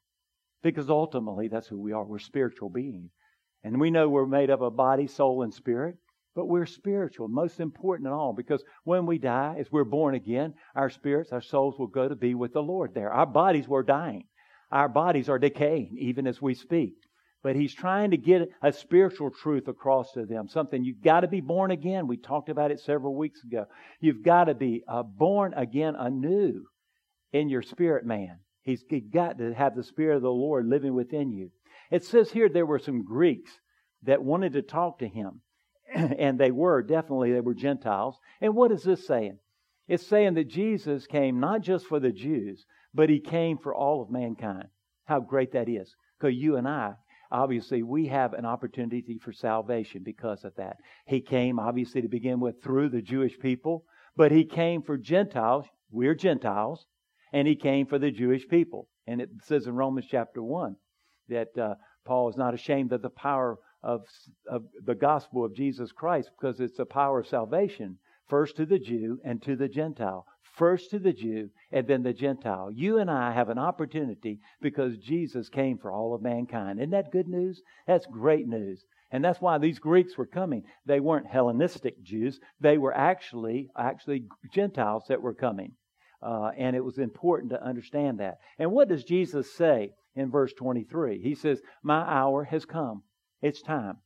Because 0.65 0.89
ultimately, 0.89 1.47
that's 1.47 1.67
who 1.67 1.79
we 1.79 1.93
are. 1.93 2.03
We're 2.03 2.17
spiritual 2.17 2.69
beings. 2.69 3.11
And 3.63 3.79
we 3.79 3.91
know 3.91 4.09
we're 4.09 4.25
made 4.25 4.49
up 4.49 4.61
of 4.61 4.75
body, 4.75 5.05
soul, 5.05 5.43
and 5.43 5.53
spirit. 5.53 5.95
But 6.33 6.47
we're 6.47 6.65
spiritual, 6.65 7.27
most 7.27 7.59
important 7.59 8.07
of 8.07 8.13
all, 8.13 8.33
because 8.33 8.61
when 8.83 9.05
we 9.05 9.19
die, 9.19 9.55
as 9.59 9.71
we're 9.71 9.85
born 9.85 10.15
again, 10.15 10.55
our 10.75 10.89
spirits, 10.89 11.31
our 11.31 11.41
souls 11.41 11.75
will 11.77 11.87
go 11.87 12.09
to 12.09 12.15
be 12.15 12.33
with 12.33 12.51
the 12.51 12.63
Lord 12.63 12.93
there. 12.93 13.11
Our 13.11 13.27
bodies 13.27 13.67
were 13.67 13.83
dying. 13.83 14.25
Our 14.71 14.89
bodies 14.89 15.29
are 15.29 15.39
decaying 15.39 15.95
even 15.99 16.25
as 16.25 16.41
we 16.41 16.55
speak. 16.55 16.95
But 17.43 17.55
he's 17.55 17.73
trying 17.73 18.09
to 18.11 18.17
get 18.17 18.49
a 18.63 18.73
spiritual 18.73 19.29
truth 19.29 19.67
across 19.67 20.13
to 20.13 20.25
them. 20.25 20.47
Something 20.49 20.83
you've 20.83 21.03
got 21.03 21.21
to 21.21 21.27
be 21.27 21.41
born 21.41 21.69
again. 21.69 22.07
We 22.07 22.17
talked 22.17 22.49
about 22.49 22.71
it 22.71 22.79
several 22.79 23.15
weeks 23.15 23.43
ago. 23.43 23.65
You've 24.01 24.23
got 24.23 24.45
to 24.45 24.55
be 24.55 24.83
uh, 24.87 25.03
born 25.03 25.53
again 25.53 25.95
anew 25.95 26.65
in 27.31 27.49
your 27.49 27.61
spirit 27.61 28.03
man. 28.03 28.39
He's 28.65 28.83
got 29.13 29.37
to 29.37 29.53
have 29.53 29.75
the 29.75 29.83
Spirit 29.83 30.17
of 30.17 30.23
the 30.23 30.29
Lord 30.29 30.67
living 30.67 30.93
within 30.93 31.31
you. 31.31 31.51
It 31.91 32.03
says 32.03 32.31
here 32.31 32.49
there 32.49 32.65
were 32.65 32.79
some 32.79 33.05
Greeks 33.05 33.51
that 34.03 34.23
wanted 34.23 34.53
to 34.53 34.63
talk 34.63 34.99
to 34.99 35.07
him. 35.07 35.41
and 35.95 36.39
they 36.39 36.51
were, 36.51 36.81
definitely, 36.81 37.31
they 37.31 37.41
were 37.41 37.53
Gentiles. 37.53 38.17
And 38.41 38.55
what 38.55 38.71
is 38.71 38.83
this 38.83 39.05
saying? 39.05 39.37
It's 39.87 40.05
saying 40.05 40.33
that 40.33 40.49
Jesus 40.49 41.05
came 41.05 41.39
not 41.39 41.61
just 41.61 41.85
for 41.85 41.99
the 41.99 42.11
Jews, 42.11 42.65
but 42.91 43.09
he 43.09 43.19
came 43.19 43.59
for 43.59 43.73
all 43.73 44.01
of 44.01 44.09
mankind. 44.09 44.65
How 45.05 45.19
great 45.19 45.51
that 45.53 45.69
is. 45.69 45.95
Because 46.19 46.35
you 46.35 46.57
and 46.57 46.67
I, 46.67 46.93
obviously, 47.31 47.83
we 47.83 48.07
have 48.07 48.33
an 48.33 48.45
opportunity 48.45 49.19
for 49.19 49.31
salvation 49.31 50.01
because 50.03 50.43
of 50.43 50.55
that. 50.55 50.77
He 51.05 51.21
came, 51.21 51.59
obviously, 51.59 52.01
to 52.01 52.07
begin 52.07 52.39
with, 52.39 52.63
through 52.63 52.89
the 52.89 53.01
Jewish 53.01 53.37
people, 53.37 53.85
but 54.15 54.31
he 54.31 54.43
came 54.43 54.81
for 54.81 54.97
Gentiles. 54.97 55.65
We're 55.91 56.15
Gentiles. 56.15 56.87
And 57.35 57.49
he 57.49 57.57
came 57.57 57.85
for 57.85 57.99
the 57.99 58.11
Jewish 58.11 58.47
people. 58.47 58.87
And 59.07 59.19
it 59.19 59.29
says 59.43 59.67
in 59.67 59.75
Romans 59.75 60.07
chapter 60.09 60.41
1 60.41 60.77
that 61.27 61.57
uh, 61.57 61.75
Paul 62.05 62.29
is 62.29 62.37
not 62.37 62.53
ashamed 62.53 62.93
of 62.93 63.01
the 63.01 63.09
power 63.09 63.59
of, 63.83 64.05
of 64.49 64.63
the 64.85 64.95
gospel 64.95 65.43
of 65.43 65.53
Jesus 65.53 65.91
Christ 65.91 66.31
because 66.39 66.61
it's 66.61 66.77
the 66.77 66.85
power 66.85 67.19
of 67.19 67.27
salvation, 67.27 67.97
first 68.29 68.55
to 68.55 68.65
the 68.65 68.79
Jew 68.79 69.19
and 69.25 69.43
to 69.43 69.57
the 69.57 69.67
Gentile. 69.67 70.25
First 70.55 70.91
to 70.91 70.99
the 70.99 71.11
Jew 71.11 71.49
and 71.73 71.85
then 71.85 72.03
the 72.03 72.13
Gentile. 72.13 72.71
You 72.71 72.99
and 72.99 73.11
I 73.11 73.33
have 73.33 73.49
an 73.49 73.59
opportunity 73.59 74.39
because 74.61 74.97
Jesus 74.97 75.49
came 75.49 75.77
for 75.77 75.91
all 75.91 76.15
of 76.15 76.21
mankind. 76.21 76.79
Isn't 76.79 76.91
that 76.91 77.11
good 77.11 77.27
news? 77.27 77.61
That's 77.85 78.05
great 78.05 78.47
news. 78.47 78.85
And 79.11 79.25
that's 79.25 79.41
why 79.41 79.57
these 79.57 79.79
Greeks 79.79 80.17
were 80.17 80.25
coming. 80.25 80.63
They 80.85 81.01
weren't 81.01 81.27
Hellenistic 81.27 82.01
Jews. 82.01 82.39
They 82.61 82.77
were 82.77 82.95
actually 82.95 83.71
actually 83.77 84.23
Gentiles 84.53 85.03
that 85.09 85.21
were 85.21 85.33
coming. 85.33 85.73
Uh, 86.25 86.49
and 86.57 86.75
it 86.75 86.83
was 86.83 86.97
important 86.97 87.51
to 87.51 87.63
understand 87.63 88.19
that. 88.19 88.39
And 88.57 88.71
what 88.71 88.89
does 88.89 89.03
Jesus 89.03 89.53
say 89.53 89.91
in 90.15 90.31
verse 90.31 90.53
23? 90.53 91.21
He 91.21 91.35
says, 91.35 91.61
My 91.83 92.01
hour 92.01 92.43
has 92.45 92.65
come. 92.65 93.03
It's 93.43 93.61
time. 93.61 93.97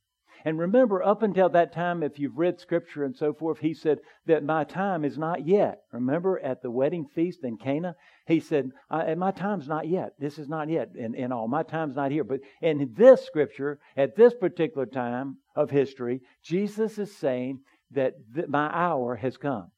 And 0.44 0.58
remember, 0.58 1.02
up 1.02 1.22
until 1.22 1.48
that 1.50 1.72
time, 1.72 2.02
if 2.02 2.18
you've 2.18 2.36
read 2.36 2.60
scripture 2.60 3.04
and 3.04 3.16
so 3.16 3.32
forth, 3.32 3.58
he 3.58 3.72
said 3.74 4.00
that 4.26 4.44
my 4.44 4.64
time 4.64 5.04
is 5.04 5.18
not 5.18 5.46
yet. 5.46 5.80
Remember 5.92 6.38
at 6.38 6.62
the 6.62 6.70
wedding 6.70 7.06
feast 7.06 7.40
in 7.42 7.56
Cana? 7.56 7.94
He 8.26 8.40
said, 8.40 8.70
My 8.90 9.32
time's 9.32 9.68
not 9.68 9.88
yet. 9.88 10.12
This 10.18 10.38
is 10.38 10.48
not 10.48 10.68
yet. 10.68 10.90
And, 10.94 11.14
and 11.14 11.32
all, 11.32 11.48
my 11.48 11.62
time's 11.62 11.96
not 11.96 12.10
here. 12.10 12.24
But 12.24 12.40
in 12.60 12.92
this 12.94 13.24
scripture, 13.24 13.80
at 13.96 14.14
this 14.16 14.34
particular 14.34 14.86
time 14.86 15.38
of 15.56 15.70
history, 15.70 16.20
Jesus 16.42 16.98
is 16.98 17.14
saying 17.16 17.60
that 17.92 18.14
my 18.48 18.70
hour 18.72 19.16
has 19.16 19.38
come. 19.38 19.70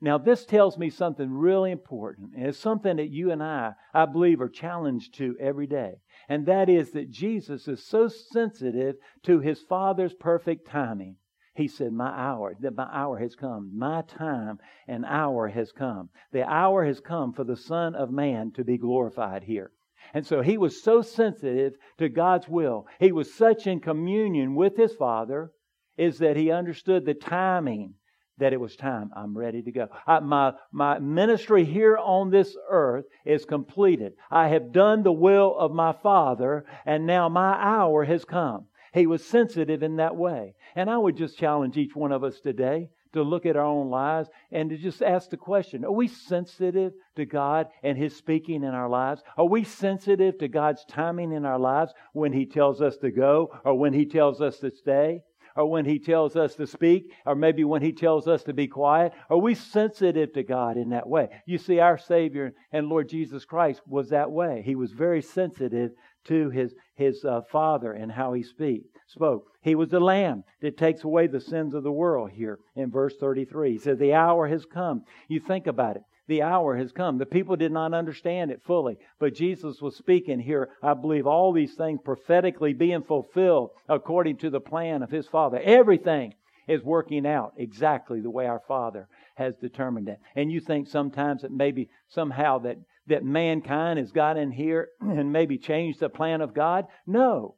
Now, 0.00 0.18
this 0.18 0.44
tells 0.44 0.76
me 0.76 0.90
something 0.90 1.30
really 1.30 1.70
important, 1.70 2.34
and 2.36 2.46
it's 2.46 2.58
something 2.58 2.96
that 2.96 3.08
you 3.08 3.30
and 3.30 3.42
I, 3.42 3.72
I 3.94 4.04
believe, 4.04 4.42
are 4.42 4.48
challenged 4.48 5.14
to 5.14 5.34
every 5.40 5.66
day. 5.66 5.94
And 6.28 6.44
that 6.46 6.68
is 6.68 6.90
that 6.92 7.10
Jesus 7.10 7.66
is 7.66 7.82
so 7.86 8.08
sensitive 8.08 8.96
to 9.22 9.40
his 9.40 9.62
Father's 9.62 10.12
perfect 10.12 10.68
timing. 10.68 11.16
He 11.54 11.66
said, 11.66 11.92
My 11.92 12.10
hour, 12.10 12.54
that 12.60 12.76
my 12.76 12.88
hour 12.92 13.18
has 13.18 13.34
come. 13.34 13.70
My 13.74 14.02
time 14.02 14.58
and 14.86 15.06
hour 15.06 15.48
has 15.48 15.72
come. 15.72 16.10
The 16.30 16.44
hour 16.44 16.84
has 16.84 17.00
come 17.00 17.32
for 17.32 17.44
the 17.44 17.56
Son 17.56 17.94
of 17.94 18.10
Man 18.10 18.52
to 18.52 18.64
be 18.64 18.76
glorified 18.76 19.44
here. 19.44 19.72
And 20.12 20.26
so 20.26 20.42
he 20.42 20.58
was 20.58 20.82
so 20.82 21.00
sensitive 21.00 21.74
to 21.96 22.10
God's 22.10 22.48
will. 22.48 22.86
He 23.00 23.12
was 23.12 23.32
such 23.32 23.66
in 23.66 23.80
communion 23.80 24.54
with 24.54 24.76
his 24.76 24.94
Father, 24.94 25.52
is 25.96 26.18
that 26.18 26.36
he 26.36 26.50
understood 26.50 27.06
the 27.06 27.14
timing 27.14 27.94
that 28.38 28.52
it 28.52 28.60
was 28.60 28.76
time. 28.76 29.10
I'm 29.16 29.36
ready 29.36 29.62
to 29.62 29.72
go. 29.72 29.88
I, 30.06 30.20
my, 30.20 30.52
my 30.72 30.98
ministry 30.98 31.64
here 31.64 31.96
on 31.96 32.30
this 32.30 32.56
earth 32.68 33.06
is 33.24 33.44
completed. 33.44 34.14
I 34.30 34.48
have 34.48 34.72
done 34.72 35.02
the 35.02 35.12
will 35.12 35.56
of 35.56 35.72
my 35.72 35.92
Father, 35.92 36.64
and 36.84 37.06
now 37.06 37.28
my 37.28 37.54
hour 37.54 38.04
has 38.04 38.24
come. 38.24 38.66
He 38.92 39.06
was 39.06 39.24
sensitive 39.24 39.82
in 39.82 39.96
that 39.96 40.16
way. 40.16 40.54
And 40.74 40.88
I 40.88 40.96
would 40.96 41.16
just 41.16 41.38
challenge 41.38 41.76
each 41.76 41.94
one 41.94 42.12
of 42.12 42.24
us 42.24 42.40
today 42.40 42.88
to 43.12 43.22
look 43.22 43.46
at 43.46 43.56
our 43.56 43.64
own 43.64 43.90
lives 43.90 44.28
and 44.52 44.70
to 44.70 44.76
just 44.76 45.02
ask 45.02 45.30
the 45.30 45.36
question 45.36 45.84
Are 45.84 45.92
we 45.92 46.08
sensitive 46.08 46.92
to 47.16 47.24
God 47.24 47.68
and 47.82 47.96
His 47.96 48.14
speaking 48.14 48.62
in 48.62 48.74
our 48.74 48.88
lives? 48.88 49.22
Are 49.36 49.48
we 49.48 49.64
sensitive 49.64 50.38
to 50.38 50.48
God's 50.48 50.84
timing 50.84 51.32
in 51.32 51.44
our 51.44 51.58
lives 51.58 51.92
when 52.12 52.32
He 52.32 52.46
tells 52.46 52.80
us 52.80 52.96
to 52.98 53.10
go 53.10 53.50
or 53.64 53.74
when 53.74 53.92
He 53.92 54.06
tells 54.06 54.40
us 54.40 54.58
to 54.58 54.70
stay? 54.70 55.22
Or 55.56 55.70
when 55.70 55.84
He 55.84 55.98
tells 55.98 56.36
us 56.36 56.54
to 56.56 56.66
speak, 56.66 57.12
or 57.24 57.34
maybe 57.34 57.64
when 57.64 57.82
He 57.82 57.92
tells 57.92 58.28
us 58.28 58.42
to 58.44 58.52
be 58.52 58.66
quiet? 58.66 59.12
Are 59.30 59.38
we 59.38 59.54
sensitive 59.54 60.32
to 60.34 60.42
God 60.42 60.76
in 60.76 60.90
that 60.90 61.08
way? 61.08 61.28
You 61.46 61.58
see, 61.58 61.80
our 61.80 61.98
Savior 61.98 62.54
and 62.72 62.88
Lord 62.88 63.08
Jesus 63.08 63.44
Christ 63.44 63.80
was 63.86 64.10
that 64.10 64.30
way. 64.30 64.62
He 64.64 64.74
was 64.74 64.92
very 64.92 65.22
sensitive 65.22 65.92
to 66.24 66.50
His, 66.50 66.74
his 66.94 67.24
uh, 67.24 67.40
Father 67.50 67.92
and 67.92 68.12
how 68.12 68.32
He 68.32 68.42
speak, 68.42 68.84
spoke. 69.06 69.46
He 69.62 69.74
was 69.74 69.88
the 69.88 70.00
Lamb 70.00 70.44
that 70.60 70.76
takes 70.76 71.04
away 71.04 71.26
the 71.26 71.40
sins 71.40 71.74
of 71.74 71.82
the 71.82 71.92
world 71.92 72.30
here 72.30 72.58
in 72.74 72.90
verse 72.90 73.14
33. 73.18 73.72
He 73.72 73.78
said, 73.78 73.98
The 73.98 74.14
hour 74.14 74.46
has 74.48 74.64
come. 74.64 75.02
You 75.28 75.40
think 75.40 75.66
about 75.66 75.96
it 75.96 76.02
the 76.28 76.42
hour 76.42 76.76
has 76.76 76.92
come. 76.92 77.18
The 77.18 77.26
people 77.26 77.56
did 77.56 77.72
not 77.72 77.94
understand 77.94 78.50
it 78.50 78.62
fully, 78.66 78.98
but 79.18 79.34
Jesus 79.34 79.80
was 79.80 79.96
speaking 79.96 80.40
here, 80.40 80.70
I 80.82 80.94
believe, 80.94 81.26
all 81.26 81.52
these 81.52 81.74
things 81.74 82.00
prophetically 82.04 82.72
being 82.72 83.02
fulfilled 83.02 83.70
according 83.88 84.38
to 84.38 84.50
the 84.50 84.60
plan 84.60 85.02
of 85.02 85.10
his 85.10 85.26
Father. 85.26 85.60
Everything 85.62 86.34
is 86.66 86.82
working 86.82 87.26
out 87.26 87.54
exactly 87.56 88.20
the 88.20 88.30
way 88.30 88.46
our 88.46 88.62
Father 88.66 89.08
has 89.36 89.54
determined 89.56 90.08
it. 90.08 90.18
And 90.34 90.50
you 90.50 90.60
think 90.60 90.88
sometimes 90.88 91.42
that 91.42 91.52
maybe 91.52 91.90
somehow 92.08 92.58
that, 92.60 92.78
that 93.06 93.24
mankind 93.24 93.98
has 93.98 94.10
got 94.10 94.36
in 94.36 94.50
here 94.50 94.88
and 95.00 95.32
maybe 95.32 95.58
changed 95.58 96.00
the 96.00 96.08
plan 96.08 96.40
of 96.40 96.54
God? 96.54 96.86
No. 97.06 97.54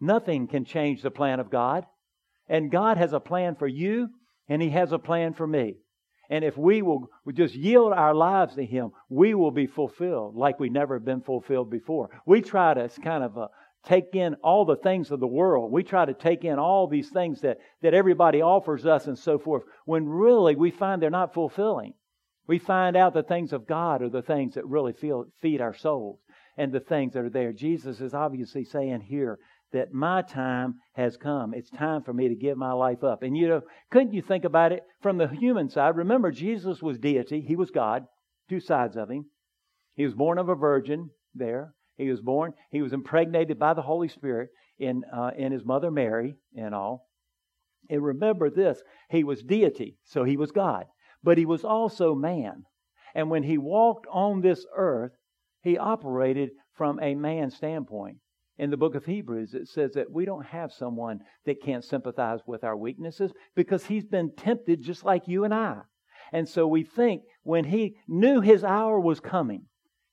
Nothing 0.00 0.46
can 0.46 0.64
change 0.64 1.02
the 1.02 1.10
plan 1.10 1.40
of 1.40 1.50
God. 1.50 1.86
And 2.48 2.70
God 2.70 2.98
has 2.98 3.12
a 3.12 3.20
plan 3.20 3.56
for 3.56 3.66
you, 3.66 4.10
and 4.48 4.60
He 4.60 4.70
has 4.70 4.92
a 4.92 4.98
plan 4.98 5.32
for 5.32 5.46
me. 5.46 5.78
And 6.30 6.44
if 6.44 6.56
we 6.56 6.82
will 6.82 7.08
just 7.32 7.54
yield 7.54 7.92
our 7.92 8.14
lives 8.14 8.54
to 8.54 8.64
Him, 8.64 8.90
we 9.08 9.34
will 9.34 9.50
be 9.50 9.66
fulfilled 9.66 10.36
like 10.36 10.58
we've 10.58 10.72
never 10.72 10.98
been 10.98 11.20
fulfilled 11.20 11.70
before. 11.70 12.10
We 12.26 12.40
try 12.40 12.74
to 12.74 12.88
kind 13.02 13.24
of 13.24 13.36
uh, 13.36 13.48
take 13.86 14.14
in 14.14 14.34
all 14.42 14.64
the 14.64 14.76
things 14.76 15.10
of 15.10 15.20
the 15.20 15.26
world. 15.26 15.70
We 15.70 15.82
try 15.82 16.04
to 16.04 16.14
take 16.14 16.44
in 16.44 16.58
all 16.58 16.86
these 16.86 17.10
things 17.10 17.42
that, 17.42 17.58
that 17.82 17.94
everybody 17.94 18.42
offers 18.42 18.86
us 18.86 19.06
and 19.06 19.18
so 19.18 19.38
forth, 19.38 19.64
when 19.84 20.08
really 20.08 20.56
we 20.56 20.70
find 20.70 21.02
they're 21.02 21.10
not 21.10 21.34
fulfilling. 21.34 21.94
We 22.46 22.58
find 22.58 22.96
out 22.96 23.14
the 23.14 23.22
things 23.22 23.52
of 23.52 23.66
God 23.66 24.02
are 24.02 24.10
the 24.10 24.22
things 24.22 24.54
that 24.54 24.66
really 24.66 24.92
feel, 24.92 25.26
feed 25.40 25.60
our 25.60 25.74
souls 25.74 26.20
and 26.56 26.72
the 26.72 26.80
things 26.80 27.14
that 27.14 27.24
are 27.24 27.30
there. 27.30 27.52
Jesus 27.52 28.00
is 28.00 28.14
obviously 28.14 28.64
saying 28.64 29.00
here 29.00 29.38
that 29.74 29.92
my 29.92 30.22
time 30.22 30.76
has 30.92 31.16
come. 31.16 31.52
It's 31.52 31.68
time 31.68 32.02
for 32.02 32.12
me 32.12 32.28
to 32.28 32.34
give 32.34 32.56
my 32.56 32.72
life 32.72 33.02
up. 33.02 33.22
And 33.22 33.36
you 33.36 33.48
know, 33.48 33.60
couldn't 33.90 34.14
you 34.14 34.22
think 34.22 34.44
about 34.44 34.72
it 34.72 34.84
from 35.02 35.18
the 35.18 35.28
human 35.28 35.68
side? 35.68 35.96
Remember, 35.96 36.30
Jesus 36.30 36.80
was 36.80 36.98
deity, 36.98 37.40
he 37.40 37.56
was 37.56 37.70
God, 37.70 38.04
two 38.48 38.60
sides 38.60 38.96
of 38.96 39.10
him. 39.10 39.26
He 39.96 40.04
was 40.04 40.14
born 40.14 40.38
of 40.38 40.48
a 40.48 40.54
virgin 40.54 41.10
there. 41.34 41.74
He 41.96 42.08
was 42.08 42.20
born, 42.20 42.54
he 42.70 42.82
was 42.82 42.92
impregnated 42.92 43.58
by 43.58 43.74
the 43.74 43.82
Holy 43.82 44.08
Spirit 44.08 44.50
in, 44.78 45.02
uh, 45.12 45.30
in 45.36 45.52
his 45.52 45.64
mother 45.64 45.90
Mary 45.90 46.34
and 46.56 46.74
all. 46.74 47.08
And 47.90 48.02
remember 48.02 48.50
this 48.50 48.80
he 49.10 49.24
was 49.24 49.42
deity, 49.42 49.98
so 50.04 50.24
he 50.24 50.36
was 50.36 50.52
God, 50.52 50.86
but 51.22 51.36
he 51.36 51.46
was 51.46 51.64
also 51.64 52.14
man. 52.14 52.64
And 53.14 53.28
when 53.28 53.42
he 53.42 53.58
walked 53.58 54.06
on 54.10 54.40
this 54.40 54.64
earth, 54.76 55.12
he 55.62 55.78
operated 55.78 56.50
from 56.76 57.00
a 57.00 57.14
man's 57.14 57.56
standpoint. 57.56 58.18
In 58.58 58.70
the 58.70 58.76
book 58.76 58.94
of 58.94 59.04
Hebrews, 59.04 59.54
it 59.54 59.68
says 59.68 59.92
that 59.94 60.10
we 60.10 60.24
don't 60.24 60.46
have 60.46 60.72
someone 60.72 61.20
that 61.44 61.62
can't 61.62 61.84
sympathize 61.84 62.40
with 62.46 62.62
our 62.62 62.76
weaknesses 62.76 63.32
because 63.56 63.84
he's 63.84 64.04
been 64.04 64.32
tempted 64.36 64.82
just 64.82 65.04
like 65.04 65.26
you 65.26 65.44
and 65.44 65.52
I. 65.52 65.80
And 66.32 66.48
so 66.48 66.66
we 66.66 66.84
think 66.84 67.22
when 67.42 67.64
he 67.64 67.96
knew 68.06 68.40
his 68.40 68.64
hour 68.64 68.98
was 69.00 69.20
coming, 69.20 69.66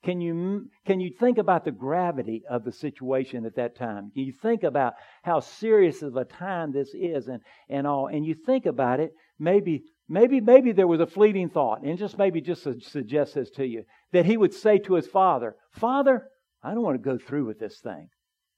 can 0.03 0.19
you, 0.19 0.67
can 0.85 0.99
you 0.99 1.11
think 1.19 1.37
about 1.37 1.63
the 1.63 1.71
gravity 1.71 2.41
of 2.49 2.63
the 2.63 2.71
situation 2.71 3.45
at 3.45 3.55
that 3.55 3.75
time? 3.75 4.11
Can 4.11 4.23
you 4.23 4.33
think 4.41 4.63
about 4.63 4.93
how 5.21 5.39
serious 5.39 6.01
of 6.01 6.15
a 6.15 6.25
time 6.25 6.71
this 6.71 6.89
is 6.95 7.27
and, 7.27 7.41
and 7.69 7.85
all? 7.85 8.07
And 8.07 8.25
you 8.25 8.33
think 8.33 8.65
about 8.65 8.99
it, 8.99 9.11
maybe, 9.37 9.83
maybe, 10.09 10.41
maybe 10.41 10.71
there 10.71 10.87
was 10.87 11.01
a 11.01 11.05
fleeting 11.05 11.49
thought, 11.49 11.83
and 11.83 11.99
just 11.99 12.17
maybe 12.17 12.41
just 12.41 12.67
suggest 12.89 13.35
this 13.35 13.51
to 13.51 13.65
you, 13.65 13.83
that 14.11 14.25
he 14.25 14.37
would 14.37 14.55
say 14.55 14.79
to 14.79 14.95
his 14.95 15.05
father, 15.05 15.55
Father, 15.73 16.27
I 16.63 16.73
don't 16.73 16.83
want 16.83 16.95
to 16.95 17.09
go 17.09 17.19
through 17.19 17.45
with 17.45 17.59
this 17.59 17.79
thing. 17.79 18.09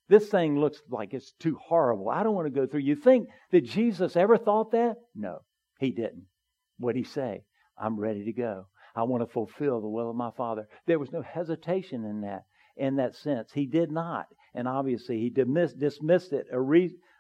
This 0.10 0.30
thing 0.30 0.60
looks 0.60 0.82
like 0.90 1.14
it's 1.14 1.34
too 1.40 1.58
horrible. 1.62 2.10
I 2.10 2.24
don't 2.24 2.36
want 2.36 2.48
to 2.48 2.60
go 2.60 2.68
through. 2.68 2.82
You 2.82 2.96
think 2.96 3.30
that 3.52 3.62
Jesus 3.62 4.16
ever 4.16 4.38
thought 4.38 4.72
that? 4.72 4.98
No, 5.16 5.40
he 5.80 5.92
didn't. 5.92 6.26
What'd 6.78 6.98
he 6.98 7.04
say? 7.04 7.44
I'm 7.78 8.00
ready 8.00 8.26
to 8.26 8.34
go. 8.34 8.68
I 8.96 9.04
want 9.04 9.24
to 9.24 9.34
fulfill 9.34 9.82
the 9.82 9.90
will 9.90 10.10
of 10.10 10.16
my 10.16 10.32
Father. 10.32 10.68
There 10.86 11.00
was 11.00 11.12
no 11.12 11.22
hesitation 11.22 12.06
in 12.06 12.22
that, 12.22 12.44
in 12.78 12.98
that 12.98 13.16
sense. 13.16 13.52
He 13.54 13.66
did 13.66 13.92
not. 13.92 14.28
And 14.54 14.68
obviously, 14.68 15.20
he 15.20 15.30
dismissed, 15.30 15.80
dismissed 15.80 16.34
it 16.34 16.48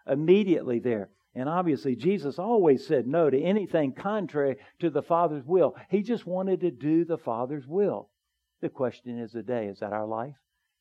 immediately 0.08 0.80
there. 0.80 1.10
And 1.36 1.50
obviously, 1.50 1.96
Jesus 1.96 2.38
always 2.38 2.86
said 2.86 3.08
no 3.08 3.30
to 3.30 3.42
anything 3.42 3.94
contrary 3.94 4.58
to 4.80 4.92
the 4.92 5.02
Father's 5.02 5.46
will. 5.46 5.75
He 5.90 6.04
just 6.04 6.28
wanted 6.28 6.60
to 6.62 6.70
do 6.70 7.06
the 7.06 7.18
Father's 7.18 7.66
will. 7.66 8.10
The 8.62 8.70
question 8.70 9.18
is 9.18 9.32
today 9.32 9.66
is 9.66 9.80
that 9.80 9.94
our 9.94 10.06
life? 10.06 10.36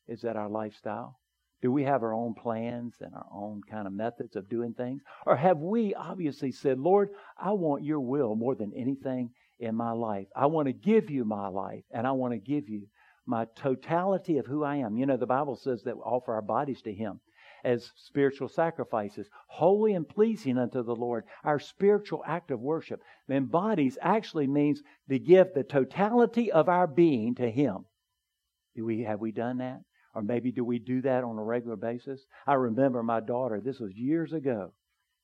Is 0.07 0.21
that 0.21 0.35
our 0.35 0.49
lifestyle? 0.49 1.17
Do 1.63 1.71
we 1.71 1.85
have 1.85 2.03
our 2.03 2.13
own 2.13 2.33
plans 2.35 2.93
and 2.99 3.15
our 3.15 3.25
own 3.33 3.61
kind 3.71 3.87
of 3.87 3.93
methods 3.93 4.35
of 4.35 4.49
doing 4.49 4.73
things? 4.73 5.01
Or 5.25 5.37
have 5.37 5.59
we 5.59 5.95
obviously 5.95 6.51
said, 6.51 6.77
Lord, 6.77 7.09
I 7.37 7.53
want 7.53 7.85
your 7.85 8.01
will 8.01 8.35
more 8.35 8.53
than 8.53 8.73
anything 8.75 9.29
in 9.59 9.73
my 9.73 9.91
life. 9.91 10.27
I 10.35 10.47
want 10.47 10.67
to 10.67 10.73
give 10.73 11.09
you 11.09 11.23
my 11.23 11.47
life, 11.47 11.85
and 11.91 12.05
I 12.05 12.11
want 12.11 12.33
to 12.33 12.37
give 12.37 12.67
you 12.67 12.87
my 13.25 13.47
totality 13.55 14.39
of 14.39 14.45
who 14.45 14.65
I 14.65 14.75
am. 14.77 14.97
You 14.97 15.05
know, 15.05 15.15
the 15.15 15.25
Bible 15.25 15.55
says 15.55 15.83
that 15.83 15.95
we 15.95 16.01
offer 16.01 16.33
our 16.33 16.41
bodies 16.41 16.81
to 16.81 16.93
Him 16.93 17.21
as 17.63 17.93
spiritual 17.95 18.49
sacrifices, 18.49 19.29
holy 19.47 19.93
and 19.93 20.07
pleasing 20.07 20.57
unto 20.57 20.83
the 20.83 20.95
Lord, 20.95 21.23
our 21.45 21.59
spiritual 21.59 22.25
act 22.27 22.51
of 22.51 22.59
worship. 22.59 23.01
And 23.29 23.49
bodies 23.49 23.97
actually 24.01 24.47
means 24.47 24.83
to 25.07 25.17
give 25.17 25.53
the 25.53 25.63
totality 25.63 26.51
of 26.51 26.67
our 26.67 26.87
being 26.87 27.35
to 27.35 27.49
Him. 27.49 27.85
Do 28.75 28.83
we 28.83 29.03
have 29.03 29.21
we 29.21 29.31
done 29.31 29.59
that? 29.59 29.79
Or 30.13 30.21
maybe 30.21 30.51
do 30.51 30.63
we 30.63 30.79
do 30.79 31.01
that 31.01 31.23
on 31.23 31.37
a 31.37 31.43
regular 31.43 31.75
basis? 31.75 32.25
I 32.45 32.53
remember 32.53 33.01
my 33.01 33.19
daughter, 33.19 33.59
this 33.59 33.79
was 33.79 33.93
years 33.95 34.33
ago, 34.33 34.71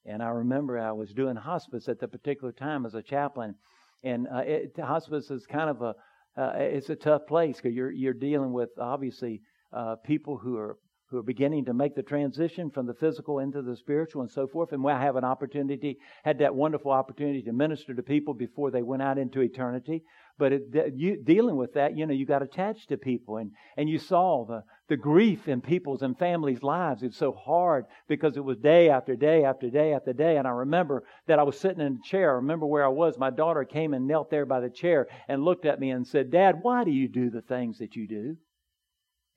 and 0.05 0.23
I 0.23 0.29
remember 0.29 0.79
I 0.79 0.91
was 0.91 1.13
doing 1.13 1.35
hospice 1.35 1.87
at 1.87 1.99
the 1.99 2.07
particular 2.07 2.51
time 2.51 2.85
as 2.85 2.95
a 2.95 3.03
chaplain, 3.03 3.55
and 4.03 4.27
uh, 4.27 4.39
it, 4.39 4.79
hospice 4.79 5.29
is 5.29 5.45
kind 5.45 5.69
of 5.69 5.81
a 5.81 5.95
uh, 6.37 6.53
it's 6.55 6.89
a 6.89 6.95
tough 6.95 7.27
place 7.27 7.57
because 7.57 7.75
you're 7.75 7.91
you're 7.91 8.13
dealing 8.13 8.53
with 8.53 8.69
obviously 8.79 9.41
uh, 9.73 9.95
people 10.05 10.37
who 10.37 10.57
are 10.57 10.77
who 11.09 11.17
are 11.17 11.23
beginning 11.23 11.65
to 11.65 11.73
make 11.73 11.95
the 11.95 12.03
transition 12.03 12.69
from 12.69 12.85
the 12.85 12.93
physical 12.93 13.39
into 13.39 13.61
the 13.61 13.75
spiritual 13.75 14.21
and 14.21 14.29
so 14.29 14.47
forth. 14.47 14.71
And 14.71 14.87
I 14.87 15.01
have 15.01 15.15
an 15.15 15.23
opportunity, 15.23 15.97
had 16.23 16.37
that 16.39 16.53
wonderful 16.53 16.91
opportunity 16.91 17.41
to 17.43 17.51
minister 17.51 17.95
to 17.95 18.03
people 18.03 18.33
before 18.35 18.69
they 18.69 18.83
went 18.83 19.01
out 19.01 19.17
into 19.17 19.41
eternity. 19.41 20.03
But 20.37 20.53
it, 20.53 20.93
you, 20.95 21.21
dealing 21.21 21.57
with 21.57 21.73
that, 21.73 21.97
you 21.97 22.05
know, 22.05 22.13
you 22.13 22.25
got 22.25 22.43
attached 22.43 22.89
to 22.89 22.97
people, 22.97 23.37
and 23.37 23.51
and 23.75 23.89
you 23.89 23.97
saw 23.97 24.45
the 24.45 24.63
the 24.87 24.95
grief 24.95 25.49
in 25.49 25.59
people's 25.61 26.01
and 26.01 26.17
families' 26.17 26.63
lives. 26.63 27.03
It's 27.03 27.17
so 27.17 27.33
hard 27.33 27.85
because 28.07 28.37
it 28.37 28.43
was 28.43 28.57
day 28.57 28.89
after 28.89 29.15
day 29.17 29.43
after 29.43 29.69
day 29.69 29.93
after 29.93 30.13
day. 30.13 30.37
And 30.37 30.47
I 30.47 30.51
remember 30.51 31.03
that 31.27 31.39
I 31.39 31.43
was 31.43 31.59
sitting 31.59 31.85
in 31.85 31.99
a 31.99 32.07
chair. 32.07 32.31
I 32.31 32.35
remember 32.35 32.65
where 32.65 32.85
I 32.85 32.89
was. 32.89 33.17
My 33.17 33.31
daughter 33.31 33.65
came 33.65 33.93
and 33.93 34.07
knelt 34.07 34.29
there 34.29 34.45
by 34.45 34.61
the 34.61 34.69
chair 34.69 35.07
and 35.27 35.43
looked 35.43 35.65
at 35.65 35.79
me 35.79 35.89
and 35.89 36.07
said, 36.07 36.31
"Dad, 36.31 36.59
why 36.61 36.85
do 36.85 36.91
you 36.91 37.09
do 37.09 37.29
the 37.29 37.41
things 37.41 37.79
that 37.79 37.95
you 37.97 38.07
do?" 38.07 38.37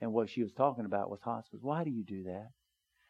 And 0.03 0.13
what 0.13 0.29
she 0.29 0.43
was 0.43 0.53
talking 0.53 0.85
about 0.85 1.11
was 1.11 1.21
hospice. 1.23 1.61
Why 1.63 1.85
do 1.85 1.91
you 1.91 2.03
do 2.03 2.25
that? 2.25 2.49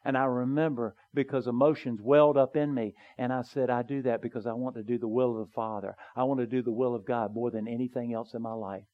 And 0.05 0.17
I 0.17 0.25
remember 0.25 0.95
because 1.15 1.47
emotions 1.47 2.01
welled 2.03 2.37
up 2.37 2.55
in 2.55 2.75
me. 2.75 2.95
And 3.17 3.33
I 3.33 3.43
said, 3.43 3.71
I 3.71 3.81
do 3.81 4.03
that 4.03 4.21
because 4.21 4.47
I 4.47 4.53
want 4.53 4.77
to 4.77 4.83
do 4.83 4.99
the 4.99 5.09
will 5.09 5.41
of 5.41 5.49
the 5.49 5.53
Father. 5.55 5.97
I 6.15 6.25
want 6.25 6.41
to 6.41 6.47
do 6.47 6.61
the 6.61 6.71
will 6.71 6.95
of 6.95 7.07
God 7.07 7.35
more 7.35 7.51
than 7.51 7.67
anything 7.67 8.13
else 8.13 8.35
in 8.35 8.43
my 8.43 8.53
life. 8.53 8.85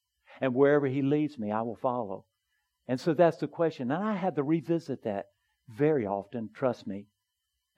And 0.40 0.54
wherever 0.54 0.86
He 0.86 1.02
leads 1.02 1.38
me, 1.38 1.50
I 1.50 1.62
will 1.62 1.74
follow. 1.74 2.24
And 2.86 3.00
so 3.00 3.14
that's 3.14 3.38
the 3.38 3.48
question. 3.48 3.90
And 3.90 4.04
I 4.04 4.14
had 4.14 4.36
to 4.36 4.44
revisit 4.44 5.02
that 5.02 5.26
very 5.68 6.06
often, 6.06 6.50
trust 6.54 6.86
me. 6.86 7.06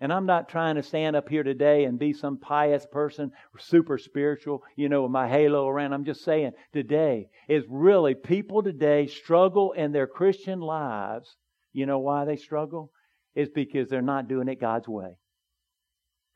And 0.00 0.12
I'm 0.12 0.24
not 0.24 0.48
trying 0.48 0.76
to 0.76 0.82
stand 0.82 1.14
up 1.14 1.28
here 1.28 1.42
today 1.42 1.84
and 1.84 1.98
be 1.98 2.14
some 2.14 2.38
pious 2.38 2.86
person, 2.90 3.32
super 3.58 3.98
spiritual, 3.98 4.62
you 4.74 4.88
know, 4.88 5.02
with 5.02 5.10
my 5.10 5.28
halo 5.28 5.68
around. 5.68 5.92
I'm 5.92 6.06
just 6.06 6.24
saying 6.24 6.52
today 6.72 7.28
is 7.48 7.64
really 7.68 8.14
people 8.14 8.62
today 8.62 9.06
struggle 9.06 9.72
in 9.72 9.92
their 9.92 10.06
Christian 10.06 10.60
lives. 10.60 11.36
You 11.74 11.84
know 11.84 11.98
why 11.98 12.24
they 12.24 12.36
struggle? 12.36 12.90
It's 13.34 13.50
because 13.54 13.90
they're 13.90 14.00
not 14.00 14.26
doing 14.26 14.48
it 14.48 14.60
God's 14.60 14.88
way. 14.88 15.18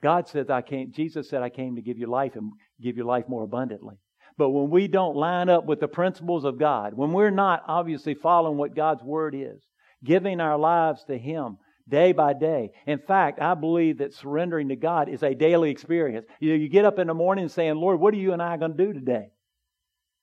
God 0.02 0.28
says, 0.28 0.50
I 0.50 0.60
came, 0.60 0.92
Jesus 0.92 1.30
said, 1.30 1.42
I 1.42 1.48
came 1.48 1.76
to 1.76 1.82
give 1.82 1.96
you 1.96 2.06
life 2.06 2.36
and 2.36 2.52
give 2.82 2.98
you 2.98 3.04
life 3.04 3.24
more 3.26 3.44
abundantly. 3.44 3.96
But 4.36 4.50
when 4.50 4.68
we 4.68 4.88
don't 4.88 5.16
line 5.16 5.48
up 5.48 5.64
with 5.64 5.80
the 5.80 5.88
principles 5.88 6.44
of 6.44 6.58
God, 6.58 6.92
when 6.92 7.12
we're 7.12 7.30
not 7.30 7.62
obviously 7.66 8.14
following 8.14 8.58
what 8.58 8.76
God's 8.76 9.02
Word 9.02 9.34
is, 9.34 9.62
giving 10.04 10.40
our 10.40 10.58
lives 10.58 11.04
to 11.04 11.16
Him 11.16 11.56
day 11.88 12.12
by 12.12 12.32
day. 12.32 12.70
In 12.86 12.98
fact, 12.98 13.40
I 13.40 13.54
believe 13.54 13.98
that 13.98 14.14
surrendering 14.14 14.68
to 14.68 14.76
God 14.76 15.08
is 15.08 15.22
a 15.22 15.34
daily 15.34 15.70
experience. 15.70 16.26
You, 16.40 16.50
know, 16.50 16.56
you 16.56 16.68
get 16.68 16.84
up 16.84 16.98
in 16.98 17.06
the 17.06 17.14
morning 17.14 17.48
saying, 17.48 17.76
Lord, 17.76 18.00
what 18.00 18.14
are 18.14 18.18
you 18.18 18.32
and 18.32 18.42
I 18.42 18.56
going 18.56 18.76
to 18.76 18.86
do 18.86 18.92
today? 18.92 19.28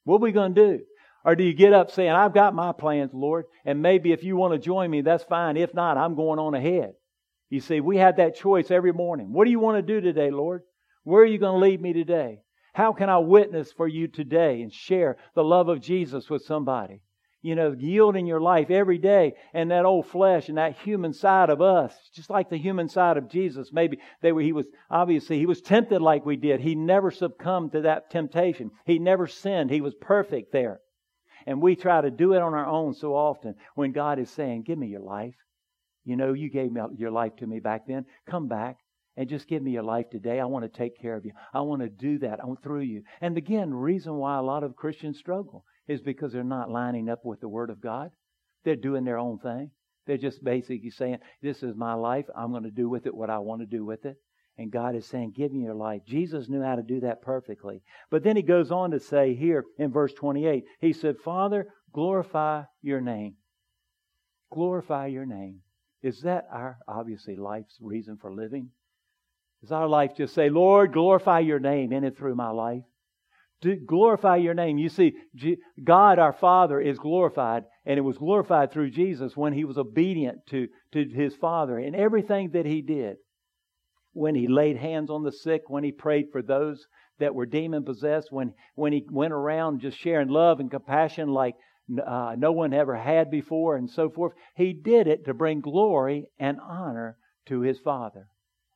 What 0.03 0.17
are 0.17 0.21
we 0.21 0.31
going 0.31 0.55
to 0.55 0.77
do? 0.77 0.83
Or 1.23 1.35
do 1.35 1.43
you 1.43 1.53
get 1.53 1.73
up 1.73 1.91
saying, 1.91 2.11
I've 2.11 2.33
got 2.33 2.55
my 2.55 2.71
plans, 2.71 3.11
Lord, 3.13 3.45
and 3.63 3.81
maybe 3.81 4.11
if 4.11 4.23
you 4.23 4.35
want 4.35 4.53
to 4.53 4.59
join 4.59 4.89
me, 4.89 5.01
that's 5.01 5.23
fine. 5.23 5.55
If 5.55 5.73
not, 5.73 5.97
I'm 5.97 6.15
going 6.15 6.39
on 6.39 6.55
ahead. 6.55 6.93
You 7.49 7.59
see, 7.59 7.79
we 7.79 7.97
have 7.97 8.17
that 8.17 8.35
choice 8.35 8.71
every 8.71 8.93
morning. 8.93 9.31
What 9.31 9.45
do 9.45 9.51
you 9.51 9.59
want 9.59 9.77
to 9.77 9.93
do 9.93 10.01
today, 10.01 10.31
Lord? 10.31 10.63
Where 11.03 11.21
are 11.21 11.27
you 11.27 11.37
going 11.37 11.59
to 11.59 11.67
lead 11.67 11.81
me 11.81 11.93
today? 11.93 12.39
How 12.73 12.93
can 12.93 13.09
I 13.09 13.17
witness 13.17 13.71
for 13.71 13.87
you 13.87 14.07
today 14.07 14.61
and 14.61 14.73
share 14.73 15.17
the 15.35 15.43
love 15.43 15.67
of 15.67 15.81
Jesus 15.81 16.29
with 16.29 16.43
somebody? 16.43 17.01
You 17.41 17.55
know, 17.55 17.75
yielding 17.77 18.27
your 18.27 18.39
life 18.39 18.69
every 18.69 18.99
day 18.99 19.33
and 19.53 19.71
that 19.71 19.85
old 19.85 20.05
flesh 20.05 20.47
and 20.47 20.59
that 20.59 20.77
human 20.77 21.11
side 21.11 21.49
of 21.49 21.59
us, 21.59 21.93
just 22.13 22.29
like 22.29 22.49
the 22.49 22.57
human 22.57 22.87
side 22.87 23.17
of 23.17 23.29
Jesus. 23.29 23.71
Maybe 23.73 23.97
they 24.21 24.31
were, 24.31 24.41
he 24.41 24.53
was, 24.53 24.67
obviously, 24.91 25.39
he 25.39 25.47
was 25.47 25.61
tempted 25.61 26.01
like 26.01 26.23
we 26.23 26.35
did. 26.35 26.59
He 26.59 26.75
never 26.75 27.09
succumbed 27.09 27.71
to 27.71 27.81
that 27.81 28.11
temptation. 28.11 28.69
He 28.85 28.99
never 28.99 29.25
sinned. 29.25 29.71
He 29.71 29.81
was 29.81 29.95
perfect 29.95 30.51
there. 30.51 30.81
And 31.47 31.61
we 31.61 31.75
try 31.75 32.01
to 32.01 32.11
do 32.11 32.33
it 32.33 32.41
on 32.41 32.53
our 32.53 32.67
own 32.67 32.93
so 32.93 33.15
often 33.15 33.55
when 33.73 33.91
God 33.91 34.19
is 34.19 34.29
saying, 34.29 34.63
Give 34.63 34.77
me 34.77 34.87
your 34.87 35.01
life. 35.01 35.35
You 36.03 36.15
know, 36.15 36.33
you 36.33 36.49
gave 36.49 36.71
me 36.71 36.81
your 36.97 37.11
life 37.11 37.35
to 37.37 37.47
me 37.47 37.59
back 37.59 37.87
then. 37.87 38.05
Come 38.27 38.47
back 38.47 38.77
and 39.17 39.29
just 39.29 39.47
give 39.47 39.61
me 39.61 39.71
your 39.71 39.83
life 39.83 40.09
today. 40.09 40.39
I 40.39 40.45
want 40.45 40.63
to 40.63 40.77
take 40.77 40.99
care 40.99 41.15
of 41.15 41.25
you. 41.25 41.31
I 41.53 41.61
want 41.61 41.81
to 41.81 41.89
do 41.89 42.19
that 42.19 42.39
through 42.63 42.81
you. 42.81 43.03
And 43.19 43.37
again, 43.37 43.73
reason 43.73 44.15
why 44.15 44.37
a 44.37 44.43
lot 44.43 44.63
of 44.63 44.75
Christians 44.75 45.17
struggle 45.17 45.65
is 45.91 46.01
because 46.01 46.31
they're 46.31 46.43
not 46.43 46.69
lining 46.69 47.09
up 47.09 47.25
with 47.25 47.41
the 47.41 47.49
Word 47.49 47.69
of 47.69 47.81
God. 47.81 48.11
They're 48.63 48.75
doing 48.75 49.03
their 49.03 49.17
own 49.17 49.39
thing. 49.39 49.71
They're 50.07 50.17
just 50.17 50.43
basically 50.43 50.89
saying, 50.89 51.17
This 51.41 51.63
is 51.63 51.75
my 51.75 51.93
life. 51.93 52.25
I'm 52.35 52.51
going 52.51 52.63
to 52.63 52.71
do 52.71 52.89
with 52.89 53.05
it 53.05 53.15
what 53.15 53.29
I 53.29 53.39
want 53.39 53.61
to 53.61 53.65
do 53.65 53.85
with 53.85 54.05
it. 54.05 54.17
And 54.57 54.71
God 54.71 54.95
is 54.95 55.05
saying, 55.05 55.33
Give 55.35 55.51
me 55.51 55.63
your 55.63 55.75
life. 55.75 56.01
Jesus 56.07 56.49
knew 56.49 56.61
how 56.61 56.75
to 56.75 56.83
do 56.83 57.01
that 57.01 57.21
perfectly. 57.21 57.81
But 58.09 58.23
then 58.23 58.35
he 58.35 58.41
goes 58.41 58.71
on 58.71 58.91
to 58.91 58.99
say 58.99 59.35
here 59.35 59.65
in 59.77 59.91
verse 59.91 60.13
28, 60.13 60.63
He 60.79 60.93
said, 60.93 61.17
Father, 61.23 61.67
glorify 61.93 62.63
your 62.81 63.01
name. 63.01 63.35
Glorify 64.51 65.07
your 65.07 65.25
name. 65.25 65.59
Is 66.01 66.21
that 66.21 66.47
our, 66.51 66.77
obviously, 66.87 67.35
life's 67.35 67.77
reason 67.79 68.17
for 68.17 68.33
living? 68.33 68.69
Does 69.61 69.71
our 69.71 69.87
life 69.87 70.15
just 70.17 70.33
say, 70.33 70.49
Lord, 70.49 70.91
glorify 70.91 71.39
your 71.39 71.59
name 71.59 71.93
in 71.93 72.03
and 72.03 72.17
through 72.17 72.35
my 72.35 72.49
life? 72.49 72.83
To 73.61 73.75
glorify 73.75 74.37
your 74.37 74.55
name. 74.55 74.77
You 74.77 74.89
see, 74.89 75.13
God 75.83 76.17
our 76.17 76.33
Father 76.33 76.79
is 76.79 76.97
glorified, 76.97 77.65
and 77.85 77.97
it 77.97 78.01
was 78.01 78.17
glorified 78.17 78.71
through 78.71 78.89
Jesus 78.89 79.37
when 79.37 79.53
he 79.53 79.65
was 79.65 79.77
obedient 79.77 80.39
to, 80.47 80.67
to 80.93 81.05
his 81.07 81.35
Father 81.35 81.77
in 81.77 81.93
everything 81.93 82.51
that 82.51 82.65
he 82.65 82.81
did. 82.81 83.17
When 84.13 84.35
he 84.35 84.47
laid 84.47 84.77
hands 84.77 85.09
on 85.09 85.23
the 85.23 85.31
sick, 85.31 85.63
when 85.67 85.83
he 85.83 85.91
prayed 85.91 86.27
for 86.31 86.41
those 86.41 86.85
that 87.19 87.35
were 87.35 87.45
demon 87.45 87.85
possessed, 87.85 88.31
when, 88.31 88.53
when 88.75 88.93
he 88.93 89.05
went 89.09 89.31
around 89.31 89.81
just 89.81 89.97
sharing 89.97 90.27
love 90.27 90.59
and 90.59 90.71
compassion 90.71 91.29
like 91.29 91.55
uh, 92.05 92.35
no 92.37 92.51
one 92.51 92.73
ever 92.73 92.95
had 92.95 93.29
before, 93.29 93.75
and 93.75 93.89
so 93.89 94.09
forth. 94.09 94.33
He 94.55 94.73
did 94.73 95.07
it 95.07 95.25
to 95.25 95.33
bring 95.33 95.61
glory 95.61 96.27
and 96.39 96.59
honor 96.59 97.17
to 97.47 97.61
his 97.61 97.79
Father. 97.79 98.27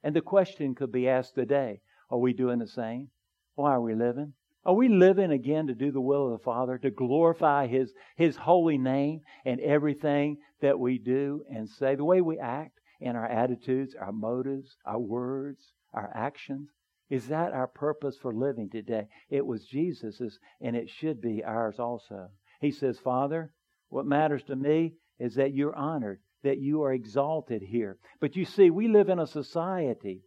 And 0.03 0.15
the 0.15 0.21
question 0.21 0.75
could 0.75 0.91
be 0.91 1.07
asked 1.07 1.35
today 1.35 1.81
Are 2.09 2.19
we 2.19 2.33
doing 2.33 2.59
the 2.59 2.67
same? 2.67 3.09
Why 3.55 3.71
are 3.71 3.81
we 3.81 3.95
living? 3.95 4.33
Are 4.65 4.73
we 4.73 4.89
living 4.89 5.32
again 5.32 5.67
to 5.67 5.75
do 5.75 5.91
the 5.91 6.01
will 6.01 6.25
of 6.25 6.32
the 6.39 6.43
Father, 6.43 6.80
to 6.80 6.89
glorify 6.89 7.67
His, 7.67 7.93
His 8.15 8.36
holy 8.36 8.80
name 8.80 9.21
and 9.45 9.60
everything 9.60 10.38
that 10.62 10.80
we 10.80 10.97
do 10.97 11.45
and 11.49 11.69
say, 11.69 11.93
the 11.93 12.04
way 12.04 12.21
we 12.21 12.39
act 12.39 12.80
and 12.99 13.15
our 13.15 13.28
attitudes, 13.28 13.93
our 13.93 14.12
motives, 14.12 14.75
our 14.86 14.99
words, 14.99 15.73
our 15.93 16.12
actions? 16.15 16.69
Is 17.12 17.28
that 17.28 17.54
our 17.54 17.67
purpose 17.67 18.17
for 18.17 18.34
living 18.34 18.69
today? 18.71 19.08
It 19.30 19.45
was 19.45 19.65
Jesus's, 19.65 20.39
and 20.60 20.75
it 20.75 20.89
should 20.89 21.21
be 21.21 21.43
ours 21.43 21.80
also. 21.80 22.30
He 22.60 22.71
says, 22.71 22.97
Father, 22.97 23.51
what 23.89 24.08
matters 24.08 24.41
to 24.45 24.56
me 24.56 24.95
is 25.19 25.36
that 25.36 25.54
you're 25.54 25.75
honored, 25.75 26.19
that 26.43 26.58
you 26.58 26.82
are 26.82 26.93
exalted 26.93 27.62
here. 27.62 27.97
But 28.19 28.36
you 28.36 28.45
see, 28.45 28.71
we 28.71 28.88
live 28.88 29.10
in 29.10 29.19
a 29.19 29.28
society 29.28 30.23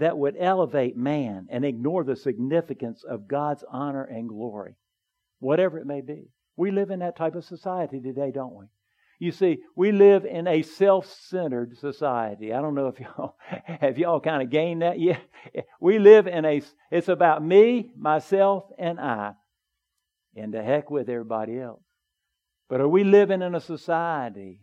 that 0.00 0.16
would 0.16 0.34
elevate 0.38 0.96
man 0.96 1.46
and 1.50 1.64
ignore 1.64 2.04
the 2.04 2.16
significance 2.16 3.04
of 3.04 3.28
God's 3.28 3.62
honor 3.70 4.04
and 4.04 4.28
glory, 4.28 4.74
whatever 5.38 5.78
it 5.78 5.86
may 5.86 6.00
be. 6.00 6.30
We 6.56 6.70
live 6.70 6.90
in 6.90 7.00
that 7.00 7.16
type 7.16 7.34
of 7.34 7.44
society 7.44 8.00
today, 8.00 8.32
don't 8.34 8.54
we? 8.54 8.66
You 9.18 9.32
see, 9.32 9.58
we 9.76 9.92
live 9.92 10.24
in 10.24 10.46
a 10.46 10.62
self-centered 10.62 11.76
society. 11.76 12.54
I 12.54 12.62
don't 12.62 12.74
know 12.74 12.88
if 12.88 12.98
y'all 12.98 13.36
have 13.80 13.98
y'all 13.98 14.20
kind 14.20 14.42
of 14.42 14.48
gained 14.48 14.82
that 14.82 14.98
yet. 14.98 15.22
We 15.80 15.98
live 15.98 16.26
in 16.26 16.44
a 16.44 16.62
it's 16.90 17.08
about 17.08 17.42
me, 17.44 17.92
myself, 17.96 18.64
and 18.78 18.98
I. 19.00 19.32
And 20.36 20.52
to 20.52 20.62
heck 20.62 20.90
with 20.90 21.08
everybody 21.08 21.58
else. 21.58 21.82
But 22.68 22.80
are 22.80 22.88
we 22.88 23.04
living 23.04 23.42
in 23.42 23.54
a 23.54 23.60
society? 23.60 24.60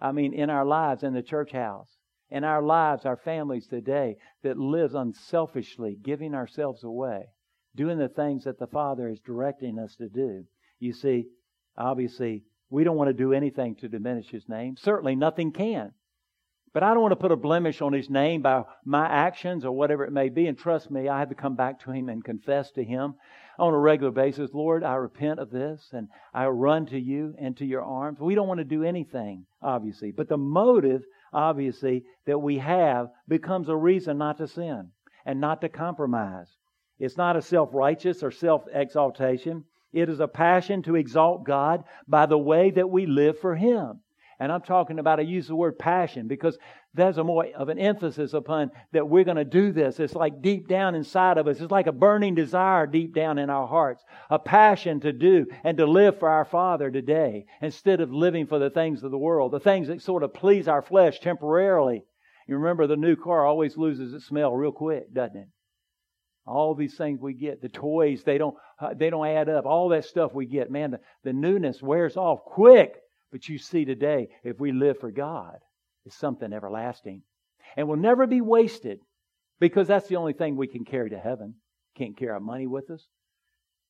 I 0.00 0.12
mean, 0.12 0.32
in 0.32 0.48
our 0.50 0.64
lives, 0.64 1.02
in 1.02 1.12
the 1.14 1.22
church 1.22 1.52
house, 1.52 1.90
in 2.30 2.44
our 2.44 2.62
lives, 2.62 3.04
our 3.04 3.16
families 3.16 3.66
today, 3.66 4.16
that 4.42 4.58
lives 4.58 4.94
unselfishly, 4.94 5.98
giving 6.02 6.34
ourselves 6.34 6.84
away, 6.84 7.26
doing 7.74 7.98
the 7.98 8.08
things 8.08 8.44
that 8.44 8.58
the 8.58 8.66
Father 8.66 9.08
is 9.08 9.20
directing 9.20 9.78
us 9.78 9.96
to 9.96 10.08
do. 10.08 10.44
You 10.78 10.92
see, 10.92 11.26
obviously, 11.76 12.44
we 12.70 12.84
don't 12.84 12.96
want 12.96 13.08
to 13.08 13.14
do 13.14 13.32
anything 13.32 13.74
to 13.76 13.88
diminish 13.88 14.28
His 14.28 14.48
name. 14.48 14.76
Certainly, 14.76 15.16
nothing 15.16 15.52
can. 15.52 15.92
But 16.72 16.84
I 16.84 16.94
don't 16.94 17.02
want 17.02 17.12
to 17.12 17.16
put 17.16 17.32
a 17.32 17.36
blemish 17.36 17.82
on 17.82 17.92
His 17.92 18.08
name 18.08 18.42
by 18.42 18.62
my 18.84 19.06
actions 19.06 19.64
or 19.64 19.72
whatever 19.72 20.04
it 20.04 20.12
may 20.12 20.28
be. 20.28 20.46
And 20.46 20.56
trust 20.56 20.90
me, 20.90 21.08
I 21.08 21.18
have 21.18 21.30
to 21.30 21.34
come 21.34 21.56
back 21.56 21.80
to 21.80 21.90
Him 21.90 22.08
and 22.08 22.24
confess 22.24 22.70
to 22.72 22.84
Him 22.84 23.14
on 23.60 23.74
a 23.74 23.78
regular 23.78 24.10
basis 24.10 24.50
Lord, 24.54 24.82
I 24.82 24.94
repent 24.94 25.38
of 25.38 25.50
this 25.50 25.90
and 25.92 26.08
I 26.32 26.46
run 26.46 26.86
to 26.86 26.98
you 26.98 27.34
and 27.38 27.56
to 27.58 27.66
your 27.66 27.82
arms. 27.82 28.18
We 28.18 28.34
don't 28.34 28.48
want 28.48 28.58
to 28.58 28.64
do 28.64 28.84
anything, 28.84 29.46
obviously. 29.60 30.12
But 30.12 30.28
the 30.28 30.38
motive 30.38 31.02
obviously, 31.32 32.04
that 32.26 32.38
we 32.38 32.58
have 32.58 33.10
becomes 33.28 33.68
a 33.68 33.76
reason 33.76 34.18
not 34.18 34.38
to 34.38 34.46
sin 34.46 34.90
and 35.24 35.40
not 35.40 35.60
to 35.60 35.68
compromise. 35.68 36.56
It's 36.98 37.16
not 37.16 37.36
a 37.36 37.42
self 37.42 37.70
righteous 37.72 38.22
or 38.22 38.30
self 38.30 38.64
exaltation. 38.72 39.64
It 39.92 40.08
is 40.08 40.20
a 40.20 40.28
passion 40.28 40.82
to 40.82 40.96
exalt 40.96 41.44
God 41.44 41.84
by 42.06 42.26
the 42.26 42.38
way 42.38 42.70
that 42.70 42.90
we 42.90 43.06
live 43.06 43.38
for 43.38 43.56
Him. 43.56 44.00
And 44.40 44.50
I'm 44.50 44.62
talking 44.62 44.98
about, 44.98 45.20
I 45.20 45.24
use 45.24 45.48
the 45.48 45.54
word 45.54 45.78
passion 45.78 46.26
because 46.26 46.56
there's 46.94 47.18
a 47.18 47.24
more 47.24 47.46
of 47.54 47.68
an 47.68 47.78
emphasis 47.78 48.32
upon 48.32 48.70
that 48.92 49.06
we're 49.06 49.22
going 49.24 49.36
to 49.36 49.44
do 49.44 49.70
this. 49.70 50.00
It's 50.00 50.14
like 50.14 50.40
deep 50.40 50.66
down 50.66 50.94
inside 50.94 51.36
of 51.36 51.46
us. 51.46 51.60
It's 51.60 51.70
like 51.70 51.86
a 51.86 51.92
burning 51.92 52.34
desire 52.34 52.86
deep 52.86 53.14
down 53.14 53.38
in 53.38 53.50
our 53.50 53.68
hearts. 53.68 54.02
A 54.30 54.38
passion 54.38 54.98
to 55.00 55.12
do 55.12 55.46
and 55.62 55.76
to 55.76 55.84
live 55.84 56.18
for 56.18 56.30
our 56.30 56.46
Father 56.46 56.90
today 56.90 57.44
instead 57.60 58.00
of 58.00 58.14
living 58.14 58.46
for 58.46 58.58
the 58.58 58.70
things 58.70 59.02
of 59.02 59.10
the 59.10 59.18
world, 59.18 59.52
the 59.52 59.60
things 59.60 59.88
that 59.88 60.00
sort 60.00 60.22
of 60.22 60.32
please 60.32 60.66
our 60.66 60.80
flesh 60.80 61.20
temporarily. 61.20 62.02
You 62.48 62.56
remember 62.56 62.86
the 62.86 62.96
new 62.96 63.16
car 63.16 63.44
always 63.44 63.76
loses 63.76 64.14
its 64.14 64.24
smell 64.24 64.56
real 64.56 64.72
quick, 64.72 65.12
doesn't 65.12 65.36
it? 65.36 65.48
All 66.46 66.74
these 66.74 66.96
things 66.96 67.20
we 67.20 67.34
get, 67.34 67.60
the 67.60 67.68
toys, 67.68 68.24
they 68.24 68.38
don't, 68.38 68.56
uh, 68.80 68.94
they 68.94 69.10
don't 69.10 69.26
add 69.26 69.50
up. 69.50 69.66
All 69.66 69.90
that 69.90 70.06
stuff 70.06 70.32
we 70.32 70.46
get, 70.46 70.70
man, 70.70 70.92
the, 70.92 71.00
the 71.24 71.34
newness 71.34 71.82
wears 71.82 72.16
off 72.16 72.40
quick. 72.42 72.94
But 73.30 73.48
you 73.48 73.58
see 73.58 73.84
today, 73.84 74.28
if 74.42 74.58
we 74.58 74.72
live 74.72 74.98
for 74.98 75.10
God, 75.10 75.58
it's 76.04 76.16
something 76.16 76.52
everlasting. 76.52 77.22
And 77.76 77.86
will 77.86 77.96
never 77.96 78.26
be 78.26 78.40
wasted 78.40 79.00
because 79.60 79.86
that's 79.86 80.08
the 80.08 80.16
only 80.16 80.32
thing 80.32 80.56
we 80.56 80.66
can 80.66 80.84
carry 80.84 81.10
to 81.10 81.18
heaven. 81.18 81.54
Can't 81.96 82.16
carry 82.16 82.32
our 82.32 82.40
money 82.40 82.66
with 82.66 82.90
us. 82.90 83.06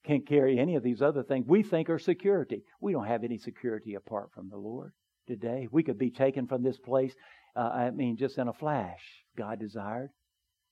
Can't 0.04 0.26
carry 0.26 0.58
any 0.58 0.76
of 0.76 0.82
these 0.82 1.02
other 1.02 1.22
things 1.22 1.46
we 1.46 1.62
think 1.62 1.90
are 1.90 1.98
security. 1.98 2.64
We 2.80 2.92
don't 2.92 3.06
have 3.06 3.24
any 3.24 3.38
security 3.38 3.94
apart 3.94 4.30
from 4.34 4.48
the 4.48 4.56
Lord 4.56 4.92
today. 5.26 5.68
We 5.70 5.82
could 5.82 5.98
be 5.98 6.10
taken 6.10 6.46
from 6.46 6.62
this 6.62 6.78
place, 6.78 7.14
uh, 7.54 7.70
I 7.72 7.90
mean, 7.90 8.16
just 8.16 8.38
in 8.38 8.48
a 8.48 8.52
flash, 8.52 9.00
God 9.36 9.60
desired. 9.60 10.10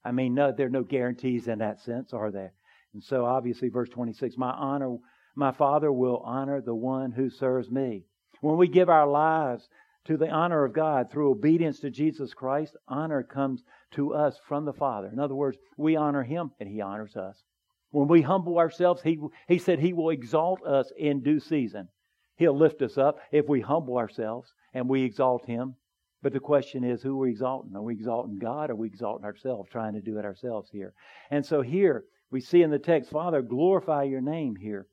I 0.04 0.12
mean, 0.12 0.35
no, 0.35 0.52
there 0.52 0.66
are 0.66 0.70
no 0.70 0.83
guarantees 0.83 1.48
in 1.48 1.59
that 1.59 1.81
sense, 1.81 2.12
are 2.12 2.31
there? 2.31 2.54
And 2.94 3.02
so 3.02 3.26
obviously, 3.26 3.68
verse 3.68 3.90
26, 3.90 4.37
my 4.38 4.50
honor, 4.50 4.96
my 5.37 5.52
Father 5.52 5.92
will 5.92 6.22
honor 6.24 6.61
the 6.61 6.74
one 6.74 7.12
who 7.12 7.28
serves 7.28 7.70
me. 7.70 8.07
When 8.40 8.57
we 8.57 8.68
give 8.68 8.88
our 8.88 9.07
lives 9.07 9.68
to 10.05 10.16
the 10.16 10.31
honor 10.31 10.64
of 10.64 10.72
God 10.72 11.11
through 11.11 11.31
obedience 11.31 11.81
to 11.81 11.90
Jesus 11.90 12.33
Christ, 12.33 12.77
honor 12.87 13.22
comes 13.22 13.62
to 13.92 14.14
us 14.14 14.38
from 14.46 14.64
the 14.64 14.72
Father. 14.72 15.09
In 15.09 15.18
other 15.18 15.35
words, 15.35 15.59
we 15.77 15.96
honor 15.96 16.22
Him 16.22 16.51
and 16.61 16.68
He 16.68 16.81
honors 16.81 17.16
us. 17.16 17.42
When 17.90 18.09
we 18.09 18.22
humble 18.22 18.59
ourselves, 18.59 19.03
He, 19.03 19.18
he 19.46 19.59
said 19.59 19.79
He 19.79 19.92
will 19.92 20.11
exalt 20.11 20.64
us 20.64 20.92
in 20.96 21.22
due 21.22 21.40
season. 21.40 21.88
He'll 22.37 22.57
lift 22.57 22.83
us 22.83 22.96
up 22.96 23.18
if 23.33 23.48
we 23.48 23.61
humble 23.61 23.98
ourselves 23.98 24.53
and 24.72 24.88
we 24.88 25.03
exalt 25.03 25.46
Him. 25.46 25.74
But 26.22 26.33
the 26.33 26.40
question 26.40 26.85
is, 26.85 27.03
who 27.03 27.14
are 27.16 27.24
we 27.24 27.31
exalting? 27.31 27.77
Are 27.77 27.83
we 27.83 27.94
exalting 27.94 28.38
God 28.38 28.70
or 28.70 28.72
are 28.72 28.77
we 28.77 28.88
exalting 28.88 29.24
ourselves, 29.24 29.68
trying 29.70 29.94
to 29.94 30.01
do 30.01 30.18
it 30.18 30.24
ourselves 30.24 30.68
here? 30.70 30.94
And 31.31 31.44
so 31.44 31.62
here 31.62 32.05
we 32.31 32.40
see 32.40 32.62
in 32.62 32.70
the 32.70 32.79
text, 32.79 33.11
Father, 33.11 33.40
glorify 33.42 34.05
your 34.05 34.20
name 34.20 34.57
here. 34.57 34.87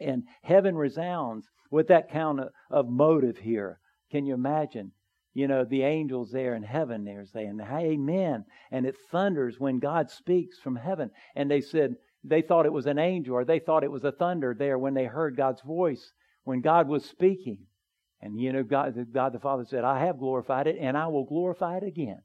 And 0.00 0.24
heaven 0.42 0.76
resounds 0.76 1.46
with 1.70 1.88
that 1.88 2.10
kind 2.10 2.40
of, 2.40 2.48
of 2.70 2.88
motive 2.88 3.38
here. 3.38 3.80
Can 4.10 4.26
you 4.26 4.34
imagine? 4.34 4.92
You 5.32 5.48
know, 5.48 5.64
the 5.64 5.82
angels 5.82 6.30
there 6.30 6.54
in 6.54 6.62
heaven, 6.62 7.04
they're 7.04 7.26
saying, 7.26 7.60
Amen. 7.60 8.44
And 8.70 8.86
it 8.86 8.94
thunders 9.10 9.58
when 9.58 9.80
God 9.80 10.10
speaks 10.10 10.58
from 10.58 10.76
heaven. 10.76 11.10
And 11.34 11.50
they 11.50 11.60
said, 11.60 11.96
they 12.24 12.40
thought 12.40 12.66
it 12.66 12.72
was 12.72 12.86
an 12.86 12.98
angel 12.98 13.34
or 13.34 13.44
they 13.44 13.58
thought 13.58 13.84
it 13.84 13.90
was 13.90 14.04
a 14.04 14.12
thunder 14.12 14.54
there 14.58 14.78
when 14.78 14.94
they 14.94 15.04
heard 15.04 15.36
God's 15.36 15.60
voice 15.60 16.12
when 16.44 16.60
God 16.60 16.88
was 16.88 17.04
speaking. 17.04 17.58
And 18.20 18.40
you 18.40 18.52
know, 18.52 18.62
God, 18.62 18.94
God 19.12 19.34
the 19.34 19.38
Father 19.38 19.64
said, 19.64 19.84
I 19.84 20.06
have 20.06 20.18
glorified 20.18 20.66
it 20.66 20.76
and 20.80 20.96
I 20.96 21.08
will 21.08 21.26
glorify 21.26 21.76
it 21.76 21.84
again. 21.84 22.22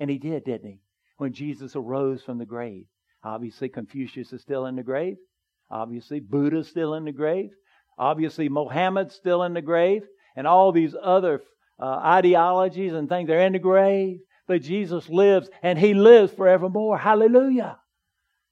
And 0.00 0.10
he 0.10 0.18
did, 0.18 0.44
didn't 0.44 0.68
he? 0.68 0.80
When 1.18 1.32
Jesus 1.32 1.76
arose 1.76 2.22
from 2.22 2.38
the 2.38 2.46
grave. 2.46 2.86
Obviously, 3.22 3.68
Confucius 3.68 4.32
is 4.32 4.42
still 4.42 4.66
in 4.66 4.76
the 4.76 4.82
grave. 4.82 5.16
Obviously, 5.70 6.20
Buddha's 6.20 6.68
still 6.68 6.94
in 6.94 7.04
the 7.04 7.12
grave. 7.12 7.50
Obviously, 7.98 8.48
Mohammed's 8.48 9.14
still 9.14 9.42
in 9.42 9.54
the 9.54 9.62
grave, 9.62 10.02
and 10.36 10.46
all 10.46 10.72
these 10.72 10.94
other 11.00 11.42
uh, 11.80 11.86
ideologies 11.86 12.92
and 12.92 13.08
things, 13.08 13.26
they're 13.26 13.46
in 13.46 13.52
the 13.52 13.58
grave. 13.58 14.18
But 14.46 14.62
Jesus 14.62 15.08
lives, 15.08 15.48
and 15.62 15.78
He 15.78 15.94
lives 15.94 16.32
forevermore. 16.32 16.98
Hallelujah. 16.98 17.78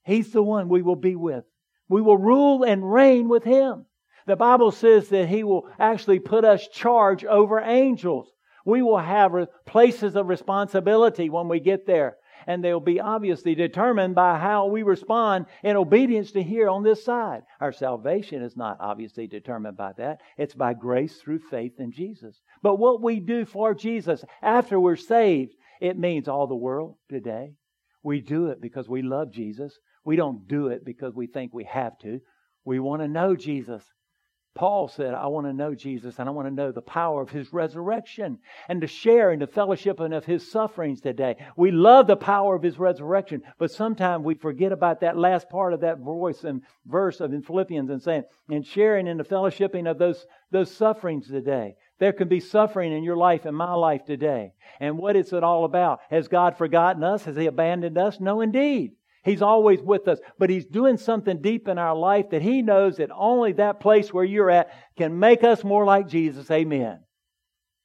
He's 0.04 0.32
the 0.32 0.42
one 0.42 0.68
we 0.68 0.82
will 0.82 0.96
be 0.96 1.14
with. 1.14 1.44
We 1.88 2.02
will 2.02 2.18
rule 2.18 2.64
and 2.64 2.92
reign 2.92 3.28
with 3.28 3.44
Him. 3.44 3.86
The 4.26 4.36
Bible 4.36 4.72
says 4.72 5.08
that 5.10 5.28
He 5.28 5.44
will 5.44 5.68
actually 5.78 6.18
put 6.18 6.44
us 6.44 6.66
charge 6.68 7.24
over 7.24 7.60
angels. 7.60 8.28
We 8.64 8.82
will 8.82 8.98
have 8.98 9.34
places 9.66 10.16
of 10.16 10.28
responsibility 10.28 11.28
when 11.28 11.48
we 11.48 11.60
get 11.60 11.86
there 11.86 12.16
and 12.46 12.62
they'll 12.62 12.80
be 12.80 13.00
obviously 13.00 13.54
determined 13.54 14.14
by 14.14 14.38
how 14.38 14.66
we 14.66 14.82
respond 14.82 15.46
in 15.62 15.76
obedience 15.76 16.32
to 16.32 16.42
here 16.42 16.68
on 16.68 16.82
this 16.82 17.04
side. 17.04 17.42
Our 17.60 17.72
salvation 17.72 18.42
is 18.42 18.56
not 18.56 18.78
obviously 18.80 19.26
determined 19.26 19.76
by 19.76 19.92
that. 19.98 20.20
It's 20.36 20.54
by 20.54 20.74
grace 20.74 21.16
through 21.16 21.40
faith 21.50 21.78
in 21.78 21.92
Jesus. 21.92 22.40
But 22.62 22.76
what 22.76 23.02
we 23.02 23.20
do 23.20 23.44
for 23.44 23.74
Jesus 23.74 24.24
after 24.42 24.78
we're 24.78 24.96
saved, 24.96 25.54
it 25.80 25.98
means 25.98 26.28
all 26.28 26.46
the 26.46 26.54
world 26.54 26.96
today. 27.08 27.54
We 28.02 28.20
do 28.20 28.48
it 28.48 28.60
because 28.60 28.88
we 28.88 29.02
love 29.02 29.32
Jesus. 29.32 29.78
We 30.04 30.16
don't 30.16 30.46
do 30.46 30.68
it 30.68 30.84
because 30.84 31.14
we 31.14 31.26
think 31.26 31.54
we 31.54 31.64
have 31.64 31.98
to. 32.00 32.20
We 32.64 32.78
want 32.78 33.02
to 33.02 33.08
know 33.08 33.34
Jesus. 33.36 33.82
Paul 34.54 34.86
said, 34.86 35.14
I 35.14 35.26
want 35.26 35.46
to 35.48 35.52
know 35.52 35.74
Jesus 35.74 36.18
and 36.18 36.28
I 36.28 36.32
want 36.32 36.46
to 36.46 36.54
know 36.54 36.70
the 36.70 36.80
power 36.80 37.20
of 37.20 37.30
his 37.30 37.52
resurrection 37.52 38.38
and 38.68 38.80
to 38.82 38.86
share 38.86 39.32
in 39.32 39.40
the 39.40 39.48
fellowship 39.48 39.98
and 39.98 40.14
of 40.14 40.24
his 40.24 40.48
sufferings 40.48 41.00
today. 41.00 41.36
We 41.56 41.72
love 41.72 42.06
the 42.06 42.16
power 42.16 42.54
of 42.54 42.62
his 42.62 42.78
resurrection, 42.78 43.42
but 43.58 43.72
sometimes 43.72 44.24
we 44.24 44.34
forget 44.34 44.70
about 44.70 45.00
that 45.00 45.16
last 45.16 45.50
part 45.50 45.72
of 45.72 45.80
that 45.80 45.98
voice 45.98 46.44
and 46.44 46.62
verse 46.86 47.20
of 47.20 47.32
in 47.32 47.42
Philippians 47.42 47.90
and 47.90 48.00
saying, 48.00 48.24
and 48.48 48.64
sharing 48.64 49.08
in 49.08 49.18
the 49.18 49.24
fellowshipping 49.24 49.90
of 49.90 49.98
those, 49.98 50.24
those 50.52 50.70
sufferings 50.70 51.26
today. 51.26 51.74
There 51.98 52.12
can 52.12 52.28
be 52.28 52.40
suffering 52.40 52.92
in 52.92 53.02
your 53.02 53.16
life 53.16 53.46
and 53.46 53.56
my 53.56 53.74
life 53.74 54.04
today. 54.04 54.52
And 54.78 54.98
what 54.98 55.16
is 55.16 55.32
it 55.32 55.42
all 55.42 55.64
about? 55.64 56.00
Has 56.10 56.28
God 56.28 56.56
forgotten 56.56 57.02
us? 57.02 57.24
Has 57.24 57.36
he 57.36 57.46
abandoned 57.46 57.98
us? 57.98 58.20
No, 58.20 58.40
indeed. 58.40 58.92
He's 59.24 59.42
always 59.42 59.80
with 59.80 60.06
us, 60.06 60.18
but 60.38 60.50
He's 60.50 60.66
doing 60.66 60.98
something 60.98 61.40
deep 61.40 61.66
in 61.66 61.78
our 61.78 61.96
life 61.96 62.30
that 62.30 62.42
He 62.42 62.60
knows 62.60 62.98
that 62.98 63.10
only 63.14 63.52
that 63.52 63.80
place 63.80 64.12
where 64.12 64.24
you're 64.24 64.50
at 64.50 64.70
can 64.96 65.18
make 65.18 65.42
us 65.42 65.64
more 65.64 65.84
like 65.84 66.08
Jesus. 66.08 66.50
Amen. 66.50 67.00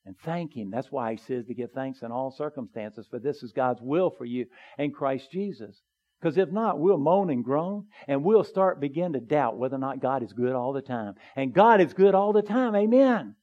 And 0.06 0.16
thank 0.26 0.54
Him. 0.54 0.70
That's 0.70 0.92
why 0.92 1.12
He 1.12 1.18
says 1.18 1.46
to 1.46 1.54
give 1.54 1.72
thanks 1.72 2.02
in 2.02 2.12
all 2.12 2.32
circumstances, 2.32 3.08
for 3.10 3.20
this 3.20 3.42
is 3.42 3.54
God's 3.54 3.82
will 3.82 4.10
for 4.10 4.26
you 4.26 4.48
in 4.78 4.92
Christ 4.92 5.32
Jesus. 5.32 5.82
Because 6.20 6.38
if 6.38 6.52
not, 6.52 6.80
we'll 6.80 6.98
moan 6.98 7.30
and 7.30 7.46
groan 7.46 7.86
and 8.06 8.26
we'll 8.26 8.44
start 8.44 8.82
begin 8.82 9.14
to 9.14 9.22
doubt 9.22 9.58
whether 9.58 9.78
or 9.78 9.80
not 9.80 10.02
God 10.02 10.22
is 10.22 10.34
good 10.34 10.52
all 10.52 10.74
the 10.74 10.82
time. 10.82 11.14
And 11.38 11.54
God 11.54 11.80
is 11.80 11.94
good 11.94 12.14
all 12.14 12.34
the 12.34 12.42
time. 12.42 12.76
Amen. 12.76 13.36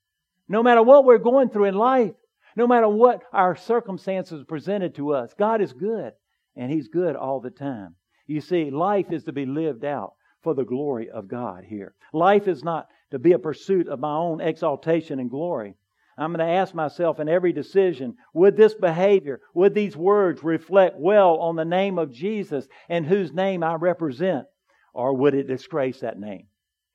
No 0.48 0.62
matter 0.62 0.82
what 0.82 1.06
we're 1.06 1.16
going 1.16 1.48
through 1.48 1.64
in 1.64 1.74
life, 1.74 2.12
no 2.54 2.66
matter 2.66 2.88
what 2.88 3.22
our 3.32 3.56
circumstances 3.56 4.44
presented 4.46 4.96
to 4.96 5.14
us, 5.14 5.32
God 5.38 5.62
is 5.62 5.72
good 5.72 6.12
and 6.56 6.70
He's 6.70 6.88
good 6.88 7.16
all 7.16 7.40
the 7.40 7.50
time. 7.50 7.96
You 8.26 8.40
see, 8.40 8.70
life 8.70 9.12
is 9.12 9.24
to 9.24 9.32
be 9.32 9.46
lived 9.46 9.84
out 9.84 10.14
for 10.42 10.54
the 10.54 10.64
glory 10.64 11.10
of 11.10 11.28
God 11.28 11.64
here. 11.64 11.94
Life 12.12 12.48
is 12.48 12.64
not 12.64 12.88
to 13.10 13.18
be 13.18 13.32
a 13.32 13.38
pursuit 13.38 13.88
of 13.88 14.00
my 14.00 14.14
own 14.16 14.40
exaltation 14.40 15.20
and 15.20 15.30
glory. 15.30 15.74
I'm 16.18 16.32
going 16.32 16.46
to 16.46 16.54
ask 16.54 16.74
myself 16.74 17.20
in 17.20 17.28
every 17.28 17.52
decision, 17.52 18.14
would 18.32 18.56
this 18.56 18.74
behavior, 18.74 19.40
would 19.54 19.74
these 19.74 19.96
words 19.96 20.42
reflect 20.42 20.96
well 20.98 21.36
on 21.38 21.56
the 21.56 21.64
name 21.64 21.98
of 21.98 22.12
Jesus 22.12 22.66
and 22.88 23.04
whose 23.04 23.32
name 23.32 23.62
I 23.62 23.74
represent? 23.74 24.46
Or 24.94 25.14
would 25.14 25.34
it 25.34 25.46
disgrace 25.46 26.00
that 26.00 26.18
name? 26.18 26.46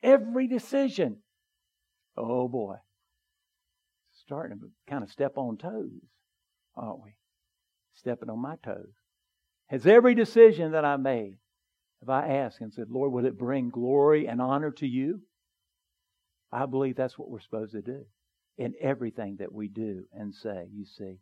Every 0.02 0.48
decision. 0.48 1.18
Oh 2.18 2.48
boy. 2.48 2.78
Starting 4.26 4.60
to 4.60 4.70
kind 4.90 5.04
of 5.04 5.12
step 5.12 5.34
on 5.36 5.58
toes, 5.58 5.92
aren't 6.76 7.04
we? 7.04 7.12
Stepping 7.94 8.30
on 8.30 8.42
my 8.42 8.56
toes. 8.64 8.94
Has 9.72 9.88
every 9.88 10.16
decision 10.16 10.74
that 10.74 10.84
I 10.84 10.98
made, 10.98 11.38
have 12.02 12.10
I 12.10 12.28
asked 12.28 12.60
and 12.60 12.74
said, 12.74 12.90
Lord, 12.90 13.14
will 13.14 13.26
it 13.26 13.38
bring 13.38 13.70
glory 13.70 14.28
and 14.28 14.42
honor 14.42 14.72
to 14.72 14.86
you? 14.86 15.22
I 16.52 16.66
believe 16.66 16.98
that's 16.98 17.18
what 17.18 17.30
we're 17.30 17.40
supposed 17.40 17.72
to 17.72 17.82
do 17.82 18.04
in 18.58 18.74
everything 18.82 19.38
that 19.40 19.54
we 19.54 19.70
do 19.70 20.04
and 20.12 20.36
say, 20.36 20.68
you 20.74 20.84
see. 20.86 21.20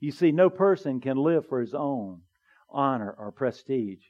You 0.00 0.12
see, 0.12 0.32
no 0.32 0.48
person 0.48 1.02
can 1.02 1.18
live 1.18 1.46
for 1.46 1.60
his 1.60 1.74
own 1.74 2.22
honor 2.70 3.14
or 3.18 3.32
prestige 3.32 4.00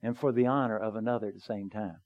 and 0.00 0.16
for 0.16 0.30
the 0.30 0.46
honor 0.46 0.78
of 0.78 0.94
another 0.94 1.26
at 1.26 1.34
the 1.34 1.40
same 1.40 1.70
time. 1.70 1.96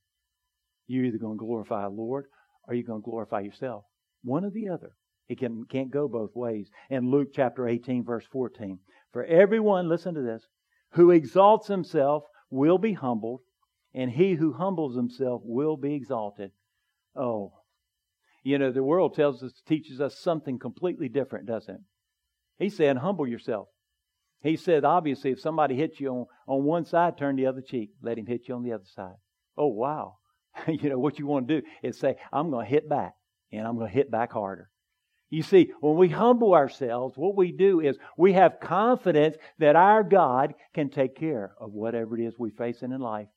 You're 0.86 1.04
either 1.04 1.18
going 1.18 1.36
to 1.36 1.44
glorify 1.44 1.82
the 1.82 1.90
Lord 1.90 2.24
or 2.66 2.72
you're 2.72 2.84
going 2.84 3.02
to 3.02 3.10
glorify 3.10 3.40
yourself. 3.40 3.84
One 4.24 4.46
or 4.46 4.50
the 4.50 4.70
other. 4.70 4.92
It 5.28 5.38
can, 5.38 5.66
can't 5.66 5.90
go 5.90 6.08
both 6.08 6.34
ways. 6.34 6.70
In 6.88 7.10
Luke 7.10 7.28
chapter 7.34 7.68
18, 7.68 8.02
verse 8.02 8.24
14, 8.32 8.78
for 9.12 9.24
everyone, 9.24 9.90
listen 9.90 10.14
to 10.14 10.22
this, 10.22 10.42
who 10.92 11.10
exalts 11.10 11.68
himself 11.68 12.24
will 12.50 12.78
be 12.78 12.94
humbled, 12.94 13.40
and 13.94 14.10
he 14.10 14.34
who 14.34 14.52
humbles 14.52 14.96
himself 14.96 15.42
will 15.44 15.76
be 15.76 15.94
exalted. 15.94 16.52
Oh, 17.14 17.52
you 18.42 18.58
know, 18.58 18.72
the 18.72 18.82
world 18.82 19.14
tells 19.14 19.42
us, 19.42 19.52
teaches 19.66 20.00
us 20.00 20.18
something 20.18 20.58
completely 20.58 21.08
different, 21.08 21.46
doesn't 21.46 21.74
it? 21.74 21.80
He 22.58 22.70
said, 22.70 22.96
humble 22.96 23.26
yourself. 23.26 23.68
He 24.40 24.56
said, 24.56 24.84
obviously, 24.84 25.32
if 25.32 25.40
somebody 25.40 25.74
hits 25.74 26.00
you 26.00 26.10
on, 26.10 26.26
on 26.46 26.64
one 26.64 26.84
side, 26.84 27.18
turn 27.18 27.36
the 27.36 27.46
other 27.46 27.60
cheek. 27.60 27.90
Let 28.02 28.18
him 28.18 28.26
hit 28.26 28.48
you 28.48 28.54
on 28.54 28.62
the 28.62 28.72
other 28.72 28.86
side. 28.86 29.16
Oh, 29.56 29.66
wow. 29.66 30.18
you 30.68 30.88
know, 30.88 30.98
what 30.98 31.18
you 31.18 31.26
want 31.26 31.48
to 31.48 31.60
do 31.60 31.66
is 31.82 31.98
say, 31.98 32.16
I'm 32.32 32.50
going 32.50 32.64
to 32.64 32.70
hit 32.70 32.88
back, 32.88 33.14
and 33.52 33.66
I'm 33.66 33.76
going 33.76 33.88
to 33.88 33.94
hit 33.94 34.10
back 34.10 34.32
harder. 34.32 34.70
You 35.30 35.42
see, 35.42 35.72
when 35.80 35.96
we 35.96 36.08
humble 36.08 36.54
ourselves, 36.54 37.16
what 37.16 37.36
we 37.36 37.52
do 37.52 37.80
is 37.80 37.98
we 38.16 38.32
have 38.32 38.60
confidence 38.60 39.36
that 39.58 39.76
our 39.76 40.02
God 40.02 40.54
can 40.74 40.88
take 40.88 41.16
care 41.16 41.52
of 41.60 41.72
whatever 41.72 42.18
it 42.18 42.24
is 42.24 42.38
we're 42.38 42.50
facing 42.50 42.92
in 42.92 43.00
life. 43.00 43.28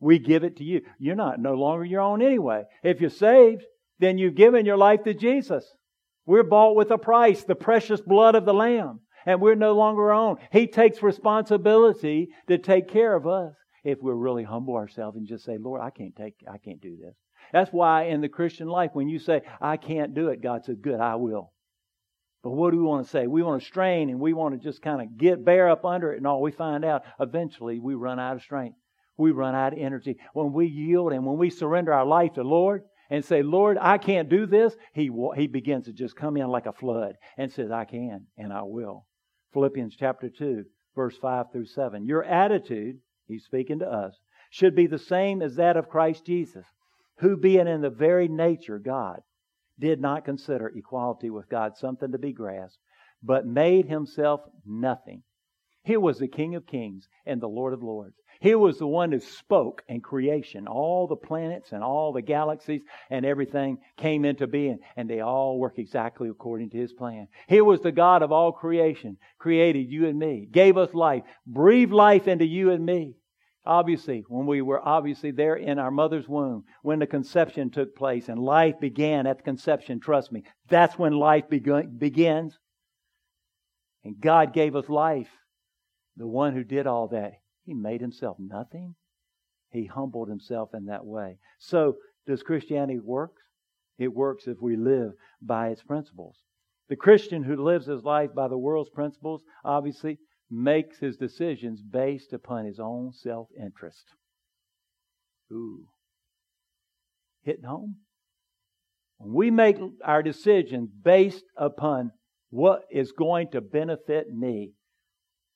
We 0.00 0.18
give 0.18 0.44
it 0.44 0.56
to 0.58 0.64
you. 0.64 0.82
You're 0.98 1.14
not 1.14 1.40
no 1.40 1.54
longer 1.54 1.84
your 1.84 2.02
own 2.02 2.20
anyway. 2.20 2.64
If 2.82 3.00
you're 3.00 3.08
saved, 3.08 3.64
then 3.98 4.18
you've 4.18 4.34
given 4.34 4.66
your 4.66 4.76
life 4.76 5.04
to 5.04 5.14
Jesus. 5.14 5.64
We're 6.26 6.42
bought 6.42 6.76
with 6.76 6.90
a 6.90 6.98
price, 6.98 7.44
the 7.44 7.54
precious 7.54 8.00
blood 8.00 8.34
of 8.34 8.44
the 8.44 8.52
Lamb, 8.52 9.00
and 9.24 9.40
we're 9.40 9.54
no 9.54 9.72
longer 9.72 10.12
our 10.12 10.12
own. 10.12 10.36
He 10.52 10.66
takes 10.66 11.02
responsibility 11.02 12.28
to 12.48 12.58
take 12.58 12.88
care 12.88 13.14
of 13.14 13.26
us 13.26 13.54
if 13.84 14.02
we 14.02 14.12
really 14.12 14.44
humble 14.44 14.76
ourselves 14.76 15.16
and 15.16 15.26
just 15.26 15.44
say, 15.44 15.56
Lord, 15.58 15.80
I 15.80 15.90
can't 15.90 16.14
take, 16.14 16.34
I 16.50 16.58
can't 16.58 16.80
do 16.80 16.96
this. 16.96 17.14
That's 17.52 17.70
why 17.70 18.04
in 18.04 18.20
the 18.20 18.28
Christian 18.28 18.68
life, 18.68 18.90
when 18.94 19.08
you 19.08 19.18
say, 19.18 19.42
I 19.60 19.76
can't 19.76 20.14
do 20.14 20.28
it, 20.28 20.42
God 20.42 20.64
says, 20.64 20.76
good, 20.80 21.00
I 21.00 21.16
will. 21.16 21.52
But 22.42 22.50
what 22.50 22.72
do 22.72 22.78
we 22.78 22.82
want 22.82 23.04
to 23.04 23.10
say? 23.10 23.26
We 23.26 23.42
want 23.42 23.62
to 23.62 23.66
strain 23.66 24.10
and 24.10 24.18
we 24.18 24.32
want 24.32 24.54
to 24.54 24.60
just 24.60 24.82
kind 24.82 25.00
of 25.00 25.16
get 25.16 25.44
bear 25.44 25.68
up 25.68 25.84
under 25.84 26.12
it 26.12 26.16
and 26.16 26.26
all. 26.26 26.42
We 26.42 26.50
find 26.50 26.84
out 26.84 27.02
eventually 27.20 27.78
we 27.78 27.94
run 27.94 28.18
out 28.18 28.36
of 28.36 28.42
strength. 28.42 28.76
We 29.16 29.30
run 29.30 29.54
out 29.54 29.74
of 29.74 29.78
energy. 29.78 30.16
When 30.32 30.52
we 30.52 30.66
yield 30.66 31.12
and 31.12 31.24
when 31.24 31.38
we 31.38 31.50
surrender 31.50 31.92
our 31.92 32.06
life 32.06 32.32
to 32.34 32.42
Lord, 32.42 32.82
and 33.12 33.22
say, 33.22 33.42
Lord, 33.42 33.76
I 33.78 33.98
can't 33.98 34.30
do 34.30 34.46
this, 34.46 34.74
he, 34.94 35.10
he 35.36 35.46
begins 35.46 35.84
to 35.84 35.92
just 35.92 36.16
come 36.16 36.38
in 36.38 36.48
like 36.48 36.64
a 36.64 36.72
flood 36.72 37.16
and 37.36 37.52
says, 37.52 37.70
I 37.70 37.84
can 37.84 38.26
and 38.38 38.50
I 38.50 38.62
will. 38.62 39.04
Philippians 39.52 39.94
chapter 39.96 40.30
2, 40.30 40.64
verse 40.96 41.14
5 41.18 41.52
through 41.52 41.66
7. 41.66 42.06
Your 42.06 42.24
attitude, 42.24 43.00
he's 43.26 43.44
speaking 43.44 43.80
to 43.80 43.86
us, 43.86 44.18
should 44.48 44.74
be 44.74 44.86
the 44.86 44.98
same 44.98 45.42
as 45.42 45.56
that 45.56 45.76
of 45.76 45.90
Christ 45.90 46.24
Jesus, 46.24 46.64
who 47.18 47.36
being 47.36 47.68
in 47.68 47.80
the 47.80 47.90
very 47.90 48.28
nature 48.28 48.78
God, 48.78 49.20
did 49.78 50.00
not 50.00 50.24
consider 50.24 50.68
equality 50.68 51.30
with 51.30 51.48
God 51.48 51.76
something 51.76 52.12
to 52.12 52.18
be 52.18 52.32
grasped, 52.32 52.78
but 53.22 53.46
made 53.46 53.86
himself 53.86 54.40
nothing. 54.66 55.22
He 55.84 55.96
was 55.96 56.18
the 56.18 56.28
King 56.28 56.54
of 56.54 56.66
kings 56.66 57.08
and 57.26 57.40
the 57.40 57.48
Lord 57.48 57.72
of 57.72 57.82
lords. 57.82 58.14
He 58.40 58.54
was 58.54 58.78
the 58.78 58.86
one 58.86 59.12
who 59.12 59.20
spoke 59.20 59.82
in 59.88 60.00
creation. 60.00 60.68
All 60.68 61.06
the 61.06 61.16
planets 61.16 61.72
and 61.72 61.82
all 61.82 62.12
the 62.12 62.22
galaxies 62.22 62.82
and 63.10 63.26
everything 63.26 63.78
came 63.96 64.24
into 64.24 64.46
being, 64.46 64.78
and 64.96 65.08
they 65.08 65.20
all 65.20 65.58
work 65.58 65.78
exactly 65.78 66.28
according 66.28 66.70
to 66.70 66.78
His 66.78 66.92
plan. 66.92 67.28
He 67.48 67.60
was 67.60 67.80
the 67.80 67.92
God 67.92 68.22
of 68.22 68.32
all 68.32 68.52
creation, 68.52 69.16
created 69.38 69.90
you 69.90 70.06
and 70.06 70.18
me, 70.18 70.48
gave 70.50 70.76
us 70.76 70.94
life, 70.94 71.22
breathed 71.46 71.92
life 71.92 72.28
into 72.28 72.46
you 72.46 72.70
and 72.70 72.84
me. 72.84 73.14
Obviously, 73.64 74.24
when 74.28 74.46
we 74.46 74.60
were 74.60 74.86
obviously 74.86 75.30
there 75.30 75.54
in 75.54 75.78
our 75.78 75.90
mother's 75.90 76.28
womb, 76.28 76.64
when 76.82 76.98
the 76.98 77.06
conception 77.06 77.70
took 77.70 77.94
place 77.94 78.28
and 78.28 78.42
life 78.42 78.80
began 78.80 79.26
at 79.26 79.38
the 79.38 79.44
conception, 79.44 80.00
trust 80.00 80.32
me, 80.32 80.42
that's 80.68 80.98
when 80.98 81.12
life 81.12 81.48
begins. 81.48 82.58
And 84.04 84.20
God 84.20 84.52
gave 84.52 84.74
us 84.74 84.88
life. 84.88 85.30
The 86.16 86.26
one 86.26 86.54
who 86.54 86.64
did 86.64 86.86
all 86.86 87.08
that, 87.08 87.34
he 87.64 87.72
made 87.72 88.00
himself 88.00 88.36
nothing. 88.40 88.96
He 89.70 89.86
humbled 89.86 90.28
himself 90.28 90.70
in 90.74 90.86
that 90.86 91.06
way. 91.06 91.38
So, 91.58 91.96
does 92.26 92.42
Christianity 92.42 92.98
work? 92.98 93.32
It 93.98 94.12
works 94.12 94.46
if 94.46 94.60
we 94.60 94.76
live 94.76 95.12
by 95.40 95.68
its 95.68 95.82
principles. 95.82 96.36
The 96.88 96.96
Christian 96.96 97.42
who 97.42 97.56
lives 97.56 97.86
his 97.86 98.02
life 98.02 98.34
by 98.34 98.48
the 98.48 98.58
world's 98.58 98.90
principles, 98.90 99.42
obviously, 99.64 100.18
makes 100.52 100.98
his 100.98 101.16
decisions 101.16 101.80
based 101.80 102.34
upon 102.34 102.66
his 102.66 102.78
own 102.78 103.10
self 103.12 103.48
interest. 103.58 104.04
Ooh. 105.50 105.88
Hitting 107.42 107.64
home? 107.64 107.96
When 109.16 109.32
we 109.32 109.50
make 109.50 109.78
our 110.04 110.22
decisions 110.22 110.90
based 110.90 111.44
upon 111.56 112.12
what 112.50 112.82
is 112.90 113.12
going 113.12 113.50
to 113.52 113.60
benefit 113.62 114.28
me, 114.28 114.72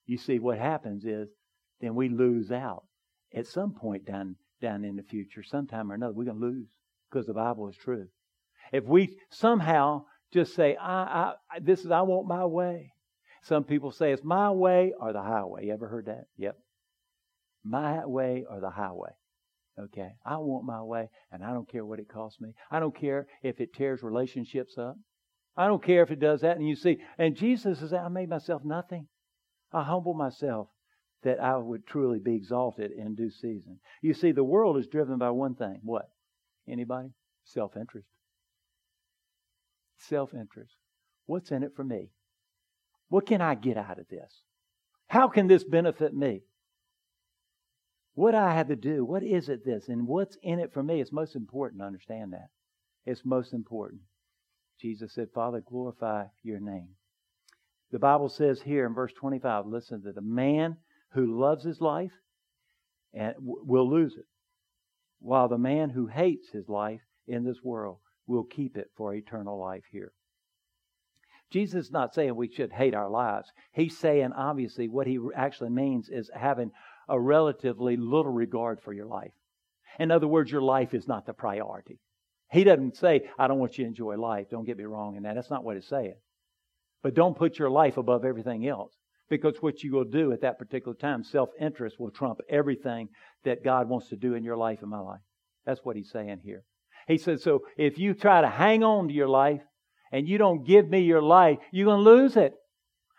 you 0.07 0.17
see, 0.17 0.39
what 0.39 0.59
happens 0.59 1.05
is 1.05 1.29
then 1.81 1.95
we 1.95 2.09
lose 2.09 2.51
out. 2.51 2.85
At 3.35 3.47
some 3.47 3.75
point 3.75 4.07
down, 4.07 4.37
down 4.63 4.85
in 4.85 4.97
the 4.97 5.03
future, 5.03 5.43
sometime 5.43 5.93
or 5.93 5.95
another, 5.95 6.15
we're 6.15 6.25
going 6.25 6.41
to 6.41 6.47
lose 6.47 6.69
because 7.11 7.27
the 7.27 7.35
Bible 7.35 7.69
is 7.69 7.77
true. 7.77 8.07
If 8.73 8.85
we 8.85 9.19
somehow 9.31 10.05
just 10.33 10.55
say, 10.55 10.77
I, 10.77 11.35
I, 11.51 11.59
this 11.61 11.85
is, 11.85 11.91
I 11.91 12.01
want 12.03 12.27
my 12.27 12.47
way. 12.47 12.93
Some 13.47 13.63
people 13.63 13.93
say 13.93 14.11
it's 14.11 14.25
my 14.25 14.51
way 14.51 14.93
or 14.99 15.13
the 15.13 15.23
highway. 15.23 15.67
You 15.67 15.73
ever 15.73 15.87
heard 15.87 16.07
that? 16.07 16.25
Yep. 16.37 16.59
My 17.63 18.05
way 18.05 18.45
or 18.49 18.61
the 18.61 18.71
highway. 18.71 19.11
Okay. 19.79 20.11
I 20.25 20.39
want 20.39 20.65
my 20.65 20.83
way 20.83 21.09
and 21.31 21.45
I 21.45 21.53
don't 21.53 21.71
care 21.71 21.85
what 21.85 22.01
it 22.01 22.09
costs 22.09 22.41
me. 22.41 22.55
I 22.73 22.81
don't 22.81 22.97
care 22.99 23.29
if 23.45 23.61
it 23.61 23.73
tears 23.73 24.03
relationships 24.03 24.77
up. 24.77 24.97
I 25.57 25.69
don't 25.69 25.85
care 25.85 26.03
if 26.03 26.11
it 26.11 26.19
does 26.19 26.41
that. 26.41 26.57
And 26.57 26.67
you 26.67 26.75
see, 26.75 26.99
and 27.19 27.37
Jesus 27.37 27.79
says, 27.79 27.93
I 27.93 28.09
made 28.09 28.29
myself 28.29 28.63
nothing. 28.65 29.07
I 29.73 29.85
humble 29.85 30.15
myself 30.15 30.67
that 31.23 31.41
I 31.41 31.57
would 31.57 31.87
truly 31.87 32.19
be 32.19 32.35
exalted 32.35 32.91
in 32.91 33.15
due 33.15 33.31
season. 33.31 33.79
You 34.03 34.15
see, 34.15 34.33
the 34.33 34.45
world 34.45 34.77
is 34.77 34.89
driven 34.89 35.19
by 35.19 35.31
one 35.31 35.55
thing. 35.55 35.79
What? 35.83 36.09
Anybody? 36.69 37.11
Self 37.45 37.77
interest. 37.77 38.09
Self 39.99 40.35
interest. 40.35 40.75
What's 41.27 41.53
in 41.53 41.63
it 41.63 41.73
for 41.77 41.85
me? 41.85 42.11
What 43.09 43.27
can 43.27 43.41
I 43.41 43.55
get 43.55 43.77
out 43.77 43.99
of 43.99 44.09
this? 44.09 44.43
How 45.09 45.29
can 45.29 45.47
this 45.47 45.65
benefit 45.65 46.15
me? 46.15 46.43
What 48.15 48.35
I 48.35 48.55
have 48.55 48.69
to 48.69 48.77
do? 48.77 49.05
What 49.05 49.23
is 49.23 49.49
it 49.49 49.65
this? 49.65 49.89
And 49.89 50.07
what's 50.07 50.37
in 50.43 50.59
it 50.59 50.73
for 50.73 50.83
me? 50.83 51.01
It's 51.01 51.13
most 51.13 51.37
important 51.37 51.81
to 51.81 51.87
understand 51.87 52.33
that. 52.33 52.49
It's 53.05 53.25
most 53.25 53.53
important. 53.53 54.01
Jesus 54.81 55.15
said, 55.15 55.29
Father, 55.35 55.61
glorify 55.61 56.25
your 56.43 56.61
name. 56.61 56.89
The 57.93 57.99
Bible 57.99 58.29
says 58.29 58.61
here 58.61 58.87
in 58.87 58.95
verse 58.95 59.13
25, 59.13 59.67
listen 59.67 60.03
to 60.03 60.13
the 60.13 60.21
man 60.21 60.77
who 61.13 61.39
loves 61.39 61.65
his 61.65 61.81
life 61.81 62.11
and 63.15 63.35
will 63.39 63.89
lose 63.89 64.15
it, 64.17 64.27
while 65.21 65.49
the 65.49 65.57
man 65.57 65.91
who 65.91 66.07
hates 66.07 66.49
his 66.51 66.69
life 66.69 67.01
in 67.27 67.45
this 67.45 67.63
world 67.63 67.99
will 68.27 68.45
keep 68.45 68.77
it 68.77 68.91
for 68.97 69.15
eternal 69.15 69.59
life 69.59 69.85
here. 69.91 70.13
Jesus 71.51 71.87
is 71.87 71.93
not 71.93 72.15
saying 72.15 72.35
we 72.35 72.49
should 72.49 72.73
hate 72.73 72.95
our 72.95 73.09
lives. 73.09 73.51
He's 73.73 73.97
saying, 73.97 74.33
obviously, 74.37 74.89
what 74.89 75.07
he 75.07 75.19
actually 75.35 75.71
means 75.71 76.09
is 76.09 76.31
having 76.35 76.73
a 77.09 77.21
relatively 77.21 77.97
little 77.97 78.33
regard 78.33 78.81
for 78.81 78.93
your 78.93 79.07
life. 79.07 79.33
In 79.99 80.11
other 80.11 80.27
words, 80.27 80.51
your 80.51 80.63
life 80.63 80.93
is 80.93 81.07
not 81.07 81.27
the 81.27 81.33
priority. 81.33 82.01
He 82.51 82.65
doesn't 82.65 82.97
say, 82.97 83.29
I 83.39 83.49
don't 83.49 83.59
want 83.59 83.79
you 83.79 83.85
to 83.85 83.89
enjoy 83.89 84.17
life. 84.17 84.47
Don't 84.51 84.65
get 84.65 84.77
me 84.77 84.85
wrong 84.85 85.17
in 85.17 85.23
that. 85.23 85.35
That's 85.35 85.51
not 85.51 85.65
what 85.65 85.77
he's 85.77 85.89
saying. 85.89 86.17
But 87.03 87.15
don't 87.15 87.37
put 87.37 87.59
your 87.59 87.71
life 87.71 87.97
above 87.97 88.25
everything 88.25 88.67
else. 88.67 88.93
Because 89.29 89.57
what 89.61 89.83
you 89.83 89.93
will 89.93 90.05
do 90.05 90.33
at 90.33 90.43
that 90.43 90.59
particular 90.59 90.95
time, 90.95 91.25
self 91.25 91.51
interest 91.61 91.99
will 91.99 92.11
trump 92.11 92.39
everything 92.49 93.09
that 93.45 93.65
God 93.65 93.89
wants 93.89 94.09
to 94.09 94.17
do 94.17 94.35
in 94.35 94.45
your 94.45 94.57
life 94.57 94.83
and 94.83 94.91
my 94.91 95.01
life. 95.01 95.21
That's 95.65 95.85
what 95.85 95.97
he's 95.97 96.11
saying 96.13 96.41
here. 96.45 96.63
He 97.09 97.19
says, 97.19 97.43
so 97.43 97.63
if 97.77 97.99
you 97.99 98.15
try 98.15 98.41
to 98.41 98.49
hang 98.49 98.85
on 98.85 99.09
to 99.09 99.15
your 99.15 99.29
life 99.29 99.63
and 100.13 100.29
you 100.29 100.39
don't 100.39 100.67
give 100.67 100.89
me 100.89 101.01
your 101.01 101.23
life, 101.23 101.59
you're 101.73 101.87
going 101.87 102.05
to 102.05 102.11
lose 102.11 102.37
it. 102.37 102.55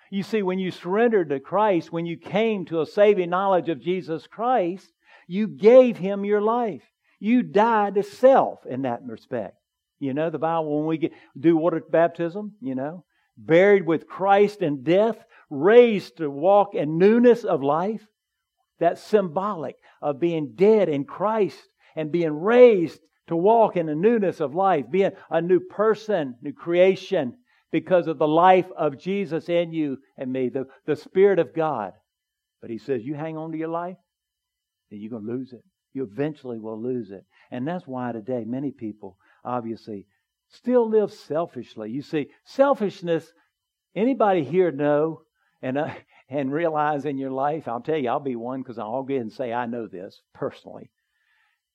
You 0.09 0.23
see, 0.23 0.41
when 0.41 0.59
you 0.59 0.71
surrendered 0.71 1.29
to 1.29 1.39
Christ, 1.39 1.91
when 1.91 2.05
you 2.05 2.17
came 2.17 2.65
to 2.65 2.81
a 2.81 2.85
saving 2.85 3.29
knowledge 3.29 3.69
of 3.69 3.81
Jesus 3.81 4.25
Christ, 4.25 4.89
you 5.27 5.47
gave 5.47 5.97
him 5.97 6.23
your 6.23 6.41
life. 6.41 6.83
You 7.19 7.43
died 7.43 7.95
to 7.95 8.03
self 8.03 8.65
in 8.65 8.83
that 8.83 9.01
respect. 9.05 9.55
You 9.99 10.13
know, 10.13 10.29
the 10.29 10.37
Bible, 10.37 10.77
when 10.77 10.87
we 10.87 10.97
get, 10.97 11.11
do 11.37 11.57
water 11.57 11.81
baptism, 11.89 12.53
you 12.61 12.75
know, 12.75 13.03
buried 13.35 13.85
with 13.85 14.07
Christ 14.07 14.61
in 14.61 14.83
death, 14.83 15.17
raised 15.49 16.17
to 16.17 16.29
walk 16.29 16.75
in 16.75 16.97
newness 16.97 17.43
of 17.43 17.63
life. 17.63 18.05
That's 18.79 19.01
symbolic 19.01 19.75
of 20.01 20.19
being 20.19 20.53
dead 20.55 20.87
in 20.87 21.03
Christ 21.05 21.59
and 21.95 22.11
being 22.11 22.31
raised 22.31 22.99
to 23.27 23.35
walk 23.35 23.75
in 23.75 23.85
the 23.85 23.95
newness 23.95 24.39
of 24.39 24.55
life, 24.55 24.85
being 24.89 25.11
a 25.29 25.41
new 25.41 25.59
person, 25.59 26.35
new 26.41 26.53
creation, 26.53 27.37
because 27.71 28.07
of 28.07 28.17
the 28.17 28.27
life 28.27 28.67
of 28.77 28.97
Jesus 28.97 29.49
in 29.49 29.73
you 29.73 29.97
and 30.17 30.31
me, 30.31 30.49
the, 30.49 30.65
the 30.85 30.95
Spirit 30.95 31.39
of 31.39 31.53
God. 31.53 31.93
But 32.61 32.69
he 32.69 32.77
says, 32.77 33.03
you 33.03 33.13
hang 33.13 33.37
on 33.37 33.51
to 33.51 33.57
your 33.57 33.67
life, 33.67 33.97
then 34.89 34.99
you're 34.99 35.11
going 35.11 35.25
to 35.25 35.31
lose 35.31 35.53
it. 35.53 35.63
You 35.93 36.03
eventually 36.03 36.59
will 36.59 36.81
lose 36.81 37.11
it. 37.11 37.25
And 37.51 37.67
that's 37.67 37.85
why 37.85 38.11
today 38.11 38.45
many 38.45 38.71
people, 38.71 39.17
obviously, 39.43 40.05
still 40.49 40.89
live 40.89 41.11
selfishly. 41.11 41.91
You 41.91 42.01
see, 42.01 42.27
selfishness, 42.45 43.31
anybody 43.95 44.43
here 44.43 44.71
know 44.71 45.21
and, 45.61 45.77
uh, 45.77 45.93
and 46.29 46.51
realize 46.51 47.05
in 47.05 47.17
your 47.17 47.31
life, 47.31 47.67
I'll 47.67 47.81
tell 47.81 47.97
you, 47.97 48.09
I'll 48.09 48.19
be 48.19 48.35
one 48.35 48.61
because 48.61 48.77
I'll 48.77 49.03
go 49.03 49.13
ahead 49.13 49.21
and 49.21 49.31
say 49.31 49.51
I 49.51 49.65
know 49.65 49.87
this 49.87 50.21
personally. 50.33 50.89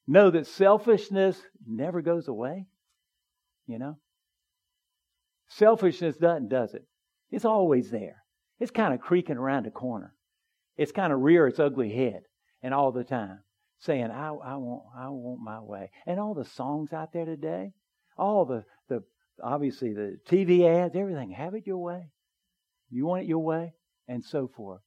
Know 0.06 0.30
that 0.30 0.46
selfishness 0.46 1.40
never 1.66 2.02
goes 2.02 2.28
away. 2.28 2.66
You 3.66 3.78
know? 3.78 3.98
Selfishness 5.48 6.16
doesn't, 6.16 6.48
does 6.48 6.74
it? 6.74 6.86
It's 7.30 7.44
always 7.44 7.90
there. 7.90 8.22
It's 8.58 8.70
kind 8.70 8.94
of 8.94 9.00
creaking 9.00 9.36
around 9.36 9.66
the 9.66 9.70
corner. 9.70 10.14
It's 10.76 10.92
kind 10.92 11.12
of 11.12 11.20
rear 11.20 11.46
its 11.46 11.58
ugly 11.58 11.92
head 11.92 12.22
and 12.62 12.72
all 12.72 12.92
the 12.92 13.04
time 13.04 13.40
saying, 13.78 14.10
I, 14.10 14.28
I 14.28 14.56
want 14.56 14.84
I 14.96 15.08
want 15.08 15.40
my 15.42 15.60
way. 15.60 15.90
And 16.06 16.20
all 16.20 16.34
the 16.34 16.44
songs 16.44 16.92
out 16.92 17.12
there 17.12 17.24
today, 17.24 17.72
all 18.16 18.44
the, 18.44 18.64
the 18.88 19.02
obviously 19.42 19.92
the 19.92 20.18
TV 20.28 20.64
ads, 20.64 20.94
everything, 20.94 21.30
have 21.32 21.54
it 21.54 21.66
your 21.66 21.78
way. 21.78 22.10
You 22.90 23.06
want 23.06 23.22
it 23.22 23.28
your 23.28 23.42
way, 23.42 23.74
and 24.06 24.24
so 24.24 24.48
forth. 24.48 24.82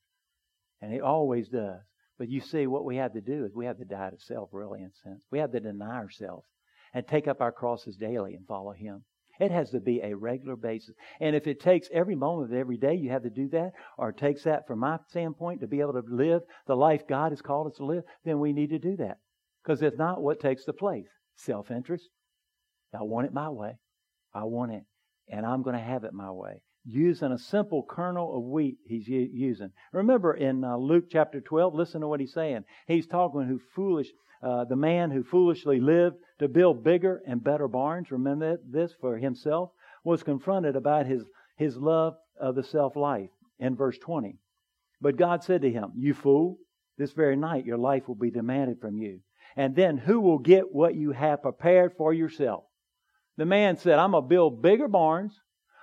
And 0.81 0.93
it 0.93 1.01
always 1.01 1.49
does. 1.49 1.81
But 2.17 2.29
you 2.29 2.39
see, 2.39 2.67
what 2.67 2.85
we 2.85 2.95
have 2.97 3.13
to 3.13 3.21
do 3.21 3.45
is 3.45 3.53
we 3.53 3.65
have 3.65 3.77
to 3.77 3.85
die 3.85 4.09
to 4.09 4.19
self, 4.19 4.49
really, 4.51 4.81
in 4.81 4.87
a 4.87 5.09
sense. 5.09 5.23
We 5.31 5.39
have 5.39 5.51
to 5.51 5.59
deny 5.59 5.95
ourselves 5.95 6.47
and 6.93 7.05
take 7.05 7.27
up 7.27 7.41
our 7.41 7.51
crosses 7.51 7.97
daily 7.97 8.35
and 8.35 8.47
follow 8.47 8.71
Him. 8.71 9.03
It 9.39 9.51
has 9.51 9.69
to 9.71 9.81
be 9.81 9.99
a 10.01 10.15
regular 10.15 10.55
basis. 10.55 10.95
And 11.19 11.35
if 11.35 11.45
it 11.45 11.59
takes 11.59 11.89
every 11.93 12.15
moment 12.15 12.53
of 12.53 12.57
every 12.57 12.77
day 12.77 12.93
you 12.93 13.09
have 13.09 13.23
to 13.23 13.29
do 13.29 13.49
that, 13.49 13.73
or 13.97 14.09
it 14.09 14.17
takes 14.17 14.43
that 14.43 14.65
from 14.65 14.79
my 14.79 14.97
standpoint 15.09 15.59
to 15.59 15.67
be 15.67 15.81
able 15.81 15.93
to 15.93 16.03
live 16.07 16.41
the 16.67 16.75
life 16.75 17.07
God 17.07 17.33
has 17.33 17.41
called 17.41 17.67
us 17.67 17.77
to 17.77 17.85
live, 17.85 18.03
then 18.23 18.39
we 18.39 18.53
need 18.53 18.69
to 18.69 18.79
do 18.79 18.95
that. 18.97 19.17
Because 19.63 19.81
if 19.81 19.97
not 19.97 20.21
what 20.21 20.39
takes 20.39 20.63
the 20.63 20.73
place. 20.73 21.07
Self 21.37 21.69
interest. 21.69 22.07
I 22.93 23.03
want 23.03 23.27
it 23.27 23.33
my 23.33 23.49
way. 23.49 23.77
I 24.33 24.45
want 24.45 24.71
it. 24.71 24.83
And 25.27 25.45
I'm 25.45 25.63
going 25.63 25.75
to 25.75 25.81
have 25.83 26.05
it 26.05 26.13
my 26.13 26.31
way. 26.31 26.61
Using 26.87 27.31
a 27.31 27.37
simple 27.37 27.83
kernel 27.89 28.37
of 28.37 28.43
wheat, 28.43 28.77
he's 28.85 29.07
using. 29.07 29.71
Remember 29.91 30.35
in 30.35 30.63
uh, 30.63 30.77
Luke 30.77 31.05
chapter 31.09 31.41
12, 31.41 31.73
listen 31.73 32.01
to 32.01 32.07
what 32.07 32.19
he's 32.19 32.33
saying. 32.33 32.63
He's 32.87 33.07
talking 33.07 33.41
who 33.41 33.59
foolish 33.73 34.09
uh, 34.45 34.65
the 34.65 34.75
man 34.75 35.09
who 35.09 35.23
foolishly 35.23 35.79
lived 35.79 36.17
to 36.39 36.47
build 36.47 36.83
bigger 36.83 37.21
and 37.25 37.43
better 37.43 37.67
barns, 37.67 38.11
remember 38.11 38.59
this 38.69 38.93
for 39.01 39.17
himself, 39.17 39.71
was 40.03 40.21
confronted 40.21 40.75
about 40.75 41.07
his, 41.07 41.23
his 41.57 41.75
love 41.77 42.15
of 42.39 42.53
the 42.53 42.63
self 42.63 42.95
life 42.95 43.29
in 43.59 43.75
verse 43.75 43.97
20. 43.97 44.37
But 45.01 45.17
God 45.17 45.43
said 45.43 45.61
to 45.61 45.71
him, 45.71 45.93
You 45.95 46.13
fool, 46.13 46.59
this 46.97 47.13
very 47.13 47.35
night 47.35 47.65
your 47.65 47.77
life 47.77 48.07
will 48.07 48.15
be 48.15 48.29
demanded 48.29 48.79
from 48.79 48.97
you. 48.97 49.21
And 49.55 49.75
then 49.75 49.97
who 49.97 50.19
will 50.19 50.39
get 50.39 50.73
what 50.73 50.95
you 50.95 51.11
have 51.11 51.41
prepared 51.41 51.93
for 51.97 52.13
yourself? 52.13 52.65
The 53.37 53.45
man 53.45 53.77
said, 53.77 53.99
I'm 53.99 54.11
going 54.11 54.23
to 54.23 54.27
build 54.29 54.61
bigger 54.61 54.87
barns. 54.87 55.39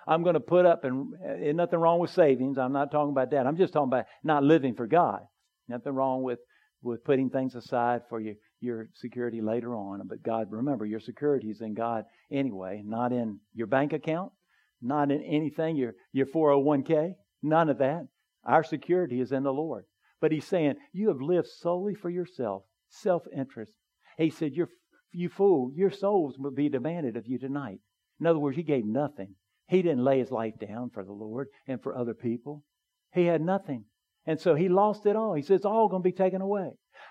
I'm 0.07 0.23
going 0.23 0.35
to 0.35 0.41
put 0.41 0.67
up, 0.67 0.85
and, 0.85 1.15
eh, 1.25 1.49
and 1.49 1.57
nothing 1.57 1.79
wrong 1.79 2.01
with 2.01 2.11
savings. 2.11 2.59
I'm 2.59 2.73
not 2.73 2.91
talking 2.91 3.13
about 3.13 3.31
that. 3.31 3.47
I'm 3.47 3.57
just 3.57 3.73
talking 3.73 3.89
about 3.89 4.07
not 4.25 4.43
living 4.43 4.75
for 4.75 4.87
God. 4.87 5.21
Nothing 5.69 5.93
wrong 5.95 6.23
with, 6.23 6.41
with 6.83 7.05
putting 7.05 7.31
things 7.31 7.55
aside 7.55 8.03
for 8.09 8.21
your, 8.21 8.35
your 8.61 8.89
security 8.95 9.41
later 9.41 9.77
on. 9.77 10.03
But 10.07 10.23
God, 10.23 10.49
remember, 10.51 10.85
your 10.85 11.01
security 11.01 11.51
is 11.51 11.61
in 11.61 11.75
God 11.75 12.05
anyway, 12.31 12.83
not 12.85 13.13
in 13.13 13.39
your 13.55 13.69
bank 13.69 13.93
account, 13.93 14.33
not 14.81 15.11
in 15.11 15.23
anything, 15.23 15.77
your, 15.77 15.95
your 16.13 16.27
401k, 16.27 17.15
none 17.43 17.69
of 17.69 17.79
that. 17.79 18.07
Our 18.45 18.65
security 18.65 19.21
is 19.21 19.31
in 19.31 19.45
the 19.45 19.53
Lord. 19.53 19.85
But 20.21 20.33
He's 20.33 20.47
saying, 20.47 20.75
You 20.93 21.09
have 21.09 21.21
lived 21.21 21.49
solely 21.49 21.95
for 21.95 22.11
yourself, 22.11 22.65
self 22.89 23.23
interest. 23.37 23.73
He 24.19 24.31
said, 24.31 24.53
You're, 24.55 24.69
You 25.13 25.29
fool, 25.29 25.71
your 25.75 25.91
souls 25.91 26.37
will 26.39 26.51
be 26.51 26.69
demanded 26.69 27.17
of 27.17 27.27
you 27.27 27.39
tonight. 27.39 27.79
In 28.21 28.27
other 28.27 28.39
words, 28.39 28.57
He 28.57 28.65
gave 28.65 28.85
nothing. 28.85 29.37
He 29.69 29.83
didn't 29.83 30.05
lay 30.05 30.19
His 30.19 30.31
life 30.31 30.55
down 30.59 30.91
for 30.91 31.05
the 31.05 31.13
Lord 31.13 31.49
and 31.67 31.83
for 31.83 31.97
other 31.97 32.15
people. 32.15 32.65
He 33.13 33.27
had 33.27 33.41
nothing. 33.41 33.85
And 34.27 34.41
so 34.41 34.55
He 34.55 34.69
lost 34.69 35.07
it 35.07 35.17
all. 35.17 35.35
He 35.35 35.43
says, 35.43 35.57
It's 35.57 35.65
all 35.65 35.89
going 35.89 36.03
to 36.03 36.09
be 36.09 36.13
taken 36.13 36.41
away. 36.41 36.71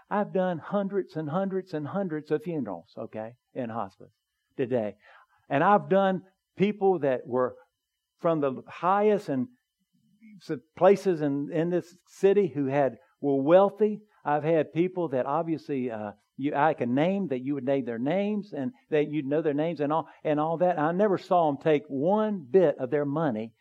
I've 0.10 0.34
done 0.34 0.60
hundreds 0.60 1.16
and 1.16 1.30
hundreds 1.30 1.74
and 1.74 1.88
hundreds 1.88 2.32
of 2.32 2.44
funerals, 2.44 2.94
okay, 2.98 3.34
in 3.54 3.70
hospice 3.70 4.12
today. 4.58 4.96
And 5.50 5.64
I've 5.64 5.90
done 5.90 6.24
people 6.58 7.00
that 7.00 7.22
were 7.26 7.56
from 8.20 8.42
the 8.42 8.62
highest 8.68 9.30
and 9.30 9.48
places 10.78 11.22
in, 11.22 11.50
in 11.52 11.70
this 11.70 11.96
city 12.08 12.52
who 12.54 12.68
had 12.68 12.98
were 13.20 13.42
wealthy. 13.42 14.02
I've 14.24 14.44
had 14.44 14.74
people 14.74 15.10
that 15.10 15.26
obviously 15.26 15.92
uh, 15.92 16.12
you 16.42 16.56
I 16.56 16.74
can 16.74 16.96
name 16.96 17.28
that 17.28 17.42
you 17.42 17.54
would 17.54 17.64
name 17.64 17.86
their 17.86 18.00
names 18.00 18.52
and 18.52 18.72
that 18.90 19.10
you'd 19.10 19.28
know 19.28 19.44
their 19.44 19.54
names 19.54 19.80
and 19.80 19.94
all 19.94 20.08
and 20.24 20.40
all 20.40 20.58
that. 20.58 20.80
I 20.80 20.92
never 20.92 21.18
saw 21.18 21.48
them 21.48 21.62
take 21.62 21.84
one 21.88 22.46
bit 22.50 22.78
of 22.80 22.90
their 22.90 23.06
money 23.06 23.54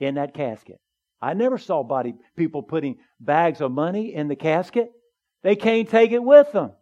in 0.00 0.14
that 0.14 0.32
casket. 0.32 0.80
I 1.20 1.34
never 1.34 1.58
saw 1.58 1.82
body 1.82 2.14
people 2.36 2.62
putting 2.62 2.96
bags 3.20 3.60
of 3.60 3.70
money 3.70 4.14
in 4.14 4.28
the 4.28 4.36
casket. 4.36 4.90
They 5.42 5.56
can't 5.56 5.88
take 5.88 6.10
it 6.12 6.22
with 6.22 6.50
them. 6.52 6.72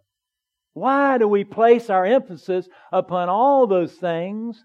Why 0.72 1.18
do 1.18 1.26
we 1.26 1.42
place 1.42 1.90
our 1.90 2.06
emphasis 2.06 2.68
upon 2.92 3.28
all 3.28 3.66
those 3.66 3.92
things 3.92 4.62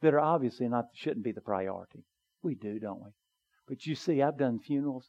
that 0.00 0.14
are 0.14 0.20
obviously 0.20 0.68
not 0.68 0.86
shouldn't 0.94 1.24
be 1.24 1.32
the 1.32 1.42
priority? 1.42 2.04
We 2.42 2.54
do, 2.54 2.78
don't 2.78 3.02
we? 3.02 3.10
But 3.68 3.84
you 3.84 3.94
see, 3.94 4.22
I've 4.22 4.38
done 4.38 4.58
funerals 4.58 5.06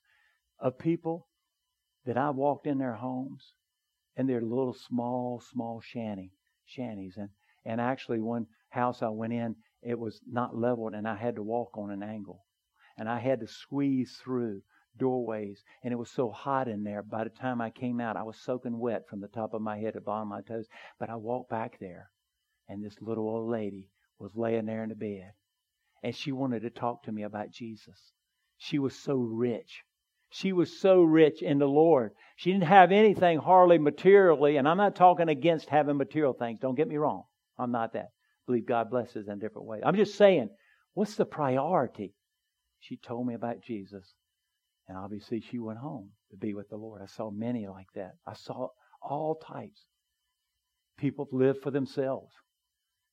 of 0.59 0.77
people 0.77 1.27
that 2.05 2.17
I 2.17 2.31
walked 2.31 2.67
in 2.67 2.79
their 2.79 2.95
homes 2.95 3.53
and 4.19 4.27
they're 4.27 4.41
little 4.41 4.73
small, 4.73 5.39
small 5.39 5.79
shanty 5.79 6.33
shanties. 6.65 7.15
And 7.15 7.29
and 7.63 7.79
actually 7.79 8.19
one 8.19 8.47
house 8.69 9.01
I 9.01 9.07
went 9.07 9.31
in, 9.31 9.55
it 9.81 9.97
was 9.97 10.19
not 10.29 10.57
leveled 10.57 10.93
and 10.93 11.07
I 11.07 11.15
had 11.15 11.37
to 11.37 11.41
walk 11.41 11.77
on 11.77 11.89
an 11.89 12.03
angle. 12.03 12.45
And 12.97 13.07
I 13.07 13.19
had 13.19 13.39
to 13.39 13.47
squeeze 13.47 14.19
through 14.21 14.61
doorways, 14.97 15.63
and 15.85 15.93
it 15.93 15.95
was 15.95 16.11
so 16.11 16.31
hot 16.31 16.67
in 16.67 16.83
there. 16.83 17.01
By 17.01 17.23
the 17.23 17.29
time 17.29 17.61
I 17.61 17.69
came 17.69 18.01
out, 18.01 18.17
I 18.17 18.23
was 18.23 18.35
soaking 18.35 18.77
wet 18.77 19.07
from 19.07 19.21
the 19.21 19.29
top 19.29 19.53
of 19.53 19.61
my 19.61 19.77
head 19.77 19.93
to 19.93 19.99
the 19.99 20.01
bottom 20.01 20.29
of 20.33 20.37
my 20.37 20.41
toes. 20.41 20.67
But 20.99 21.09
I 21.09 21.15
walked 21.15 21.49
back 21.49 21.79
there, 21.79 22.11
and 22.67 22.83
this 22.83 22.97
little 22.99 23.29
old 23.29 23.49
lady 23.49 23.89
was 24.19 24.35
laying 24.35 24.65
there 24.65 24.83
in 24.83 24.89
the 24.89 24.95
bed, 24.95 25.31
and 26.03 26.13
she 26.13 26.33
wanted 26.33 26.63
to 26.63 26.69
talk 26.69 27.03
to 27.03 27.13
me 27.13 27.23
about 27.23 27.51
Jesus. 27.51 28.11
She 28.57 28.79
was 28.79 28.93
so 28.93 29.15
rich. 29.15 29.83
She 30.29 30.53
was 30.53 30.79
so 30.79 31.01
rich 31.01 31.41
in 31.41 31.57
the 31.57 31.67
Lord. 31.67 32.11
She 32.35 32.51
didn't 32.51 32.65
have 32.65 32.91
anything 32.91 33.39
hardly 33.39 33.79
materially, 33.79 34.57
and 34.57 34.67
I'm 34.67 34.77
not 34.77 34.95
talking 34.95 35.27
against 35.27 35.69
having 35.69 35.97
material 35.97 36.33
things. 36.33 36.59
Don't 36.59 36.75
get 36.75 36.87
me 36.87 36.97
wrong. 36.97 37.23
I'm 37.57 37.71
not 37.71 37.93
that. 37.93 38.09
I 38.11 38.45
believe 38.45 38.67
God 38.67 38.89
blesses 38.89 39.27
in 39.27 39.39
different 39.39 39.67
ways. 39.67 39.81
I'm 39.83 39.95
just 39.95 40.15
saying, 40.15 40.49
what's 40.93 41.15
the 41.15 41.25
priority? 41.25 42.13
She 42.79 42.97
told 42.97 43.27
me 43.27 43.33
about 43.33 43.61
Jesus. 43.61 44.13
And 44.87 44.97
obviously, 44.97 45.41
she 45.41 45.59
went 45.59 45.79
home 45.79 46.09
to 46.31 46.37
be 46.37 46.53
with 46.53 46.69
the 46.69 46.77
Lord. 46.77 47.01
I 47.01 47.07
saw 47.07 47.29
many 47.29 47.67
like 47.67 47.91
that. 47.95 48.13
I 48.25 48.33
saw 48.33 48.69
all 49.01 49.35
types. 49.35 49.85
People 50.97 51.27
live 51.31 51.61
for 51.61 51.71
themselves. 51.71 52.33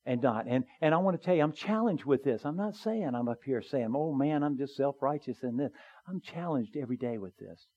And 0.07 0.21
not. 0.21 0.47
And 0.47 0.63
and 0.81 0.95
I 0.95 0.97
want 0.97 1.19
to 1.19 1.23
tell 1.23 1.35
you, 1.35 1.43
I'm 1.43 1.51
challenged 1.51 2.05
with 2.05 2.23
this. 2.23 2.45
I'm 2.45 2.55
not 2.55 2.75
saying 2.75 3.11
I'm 3.13 3.27
up 3.27 3.43
here 3.45 3.61
saying, 3.61 3.93
"Oh 3.95 4.13
man, 4.13 4.41
I'm 4.41 4.57
just 4.57 4.75
self-righteous 4.75 5.43
in 5.43 5.57
this." 5.57 5.71
I'm 6.07 6.21
challenged 6.21 6.75
every 6.77 6.97
day 6.97 7.17
with 7.17 7.37
this 7.37 7.67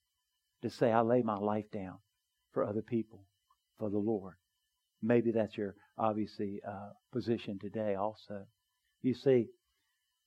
to 0.63 0.71
say 0.71 0.93
I 0.93 1.01
lay 1.01 1.23
my 1.23 1.37
life 1.37 1.71
down 1.73 1.99
for 2.53 2.65
other 2.65 2.83
people, 2.83 3.27
for 3.79 3.91
the 3.91 3.99
Lord. 3.99 4.35
Maybe 5.03 5.33
that's 5.33 5.57
your 5.57 5.75
obviously 5.99 6.61
uh, 6.67 6.91
position 7.13 7.59
today. 7.59 7.97
Also, 7.97 8.45
you 9.03 9.15
see, 9.15 9.49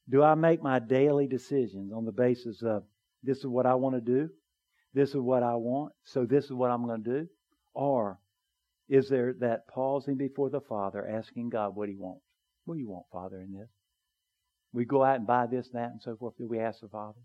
do 0.09 0.21
I 0.21 0.35
make 0.35 0.61
my 0.61 0.79
daily 0.79 1.27
decisions 1.27 1.93
on 1.93 2.05
the 2.05 2.11
basis 2.11 2.61
of 2.63 2.83
this 3.23 3.37
is 3.37 3.47
what 3.47 3.65
I 3.65 3.75
want 3.75 3.95
to 3.95 4.01
do, 4.01 4.29
this 4.93 5.09
is 5.09 5.17
what 5.17 5.41
I 5.41 5.55
want, 5.55 5.93
so 6.03 6.25
this 6.25 6.45
is 6.45 6.51
what 6.51 6.69
I'm 6.69 6.85
going 6.85 7.01
to 7.03 7.09
do, 7.21 7.27
or 7.73 8.19
is 8.89 9.09
there 9.09 9.33
that 9.39 9.67
pausing 9.67 10.17
before 10.17 10.49
the 10.49 10.61
Father, 10.61 11.07
asking 11.07 11.49
God 11.49 11.75
what 11.75 11.89
He 11.89 11.95
wants? 11.95 12.23
What 12.65 12.75
do 12.75 12.79
you 12.79 12.89
want, 12.89 13.05
Father, 13.11 13.39
in 13.41 13.53
this? 13.53 13.69
We 14.71 14.85
go 14.85 15.03
out 15.03 15.17
and 15.17 15.27
buy 15.27 15.45
this, 15.45 15.69
and 15.73 15.81
that, 15.81 15.91
and 15.91 16.01
so 16.01 16.15
forth. 16.15 16.37
Do 16.37 16.47
we 16.47 16.59
ask 16.59 16.81
the 16.81 16.87
Father, 16.87 17.19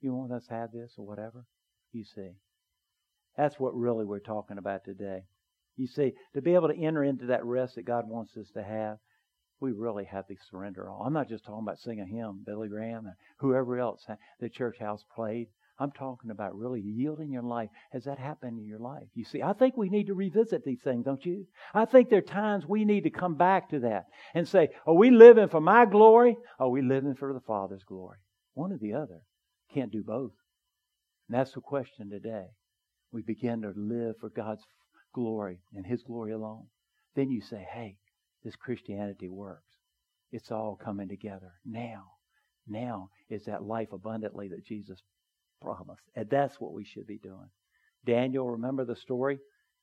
you 0.00 0.14
want 0.14 0.32
us 0.32 0.46
to 0.46 0.54
have 0.54 0.72
this 0.72 0.92
or 0.98 1.06
whatever? 1.06 1.44
You 1.92 2.04
see. 2.04 2.30
That's 3.36 3.58
what 3.58 3.74
really 3.74 4.04
we're 4.04 4.18
talking 4.18 4.58
about 4.58 4.84
today. 4.84 5.22
You 5.76 5.86
see, 5.86 6.12
to 6.34 6.42
be 6.42 6.54
able 6.54 6.68
to 6.68 6.76
enter 6.76 7.02
into 7.04 7.26
that 7.26 7.44
rest 7.44 7.76
that 7.76 7.86
God 7.86 8.06
wants 8.06 8.36
us 8.36 8.50
to 8.54 8.62
have, 8.62 8.98
we 9.60 9.72
really 9.72 10.04
have 10.04 10.26
to 10.26 10.34
surrender 10.50 10.90
all. 10.90 11.02
I'm 11.02 11.12
not 11.12 11.28
just 11.28 11.44
talking 11.44 11.62
about 11.62 11.78
singing 11.78 12.04
a 12.04 12.06
hymn, 12.06 12.42
Billy 12.44 12.68
Graham, 12.68 13.06
or 13.06 13.16
whoever 13.38 13.78
else 13.78 14.04
the 14.40 14.48
church 14.48 14.78
house 14.78 15.04
played. 15.14 15.48
I'm 15.80 15.92
talking 15.92 16.30
about 16.30 16.54
really 16.54 16.82
yielding 16.82 17.32
your 17.32 17.42
life. 17.42 17.70
Has 17.92 18.04
that 18.04 18.18
happened 18.18 18.58
in 18.58 18.66
your 18.66 18.78
life? 18.78 19.06
You 19.14 19.24
see, 19.24 19.42
I 19.42 19.54
think 19.54 19.78
we 19.78 19.88
need 19.88 20.08
to 20.08 20.14
revisit 20.14 20.62
these 20.62 20.82
things, 20.82 21.06
don't 21.06 21.24
you? 21.24 21.46
I 21.72 21.86
think 21.86 22.10
there 22.10 22.18
are 22.18 22.22
times 22.22 22.66
we 22.66 22.84
need 22.84 23.04
to 23.04 23.10
come 23.10 23.34
back 23.34 23.70
to 23.70 23.80
that 23.80 24.04
and 24.34 24.46
say, 24.46 24.68
are 24.86 24.94
we 24.94 25.10
living 25.10 25.48
for 25.48 25.60
my 25.60 25.86
glory? 25.86 26.36
Or 26.58 26.66
are 26.66 26.70
we 26.70 26.82
living 26.82 27.14
for 27.14 27.32
the 27.32 27.40
Father's 27.40 27.82
glory? 27.82 28.18
One 28.52 28.72
or 28.72 28.78
the 28.78 28.92
other. 28.92 29.22
Can't 29.72 29.90
do 29.90 30.02
both. 30.04 30.32
And 31.28 31.38
that's 31.38 31.52
the 31.52 31.62
question 31.62 32.10
today. 32.10 32.48
We 33.10 33.22
begin 33.22 33.62
to 33.62 33.72
live 33.74 34.16
for 34.20 34.28
God's 34.28 34.62
glory 35.14 35.60
and 35.74 35.86
His 35.86 36.02
glory 36.02 36.32
alone. 36.32 36.66
Then 37.16 37.30
you 37.30 37.40
say, 37.40 37.66
hey, 37.72 37.96
this 38.44 38.54
Christianity 38.54 39.30
works. 39.30 39.64
It's 40.30 40.50
all 40.50 40.76
coming 40.76 41.08
together. 41.08 41.52
Now, 41.64 42.04
now 42.68 43.08
is 43.30 43.46
that 43.46 43.62
life 43.62 43.92
abundantly 43.92 44.48
that 44.48 44.66
Jesus 44.66 45.02
promise. 45.60 45.98
And 46.14 46.28
that's 46.30 46.60
what 46.60 46.72
we 46.72 46.84
should 46.84 47.06
be 47.06 47.18
doing. 47.18 47.50
Daniel, 48.04 48.50
remember 48.50 48.84
the 48.84 48.96
story? 48.96 49.38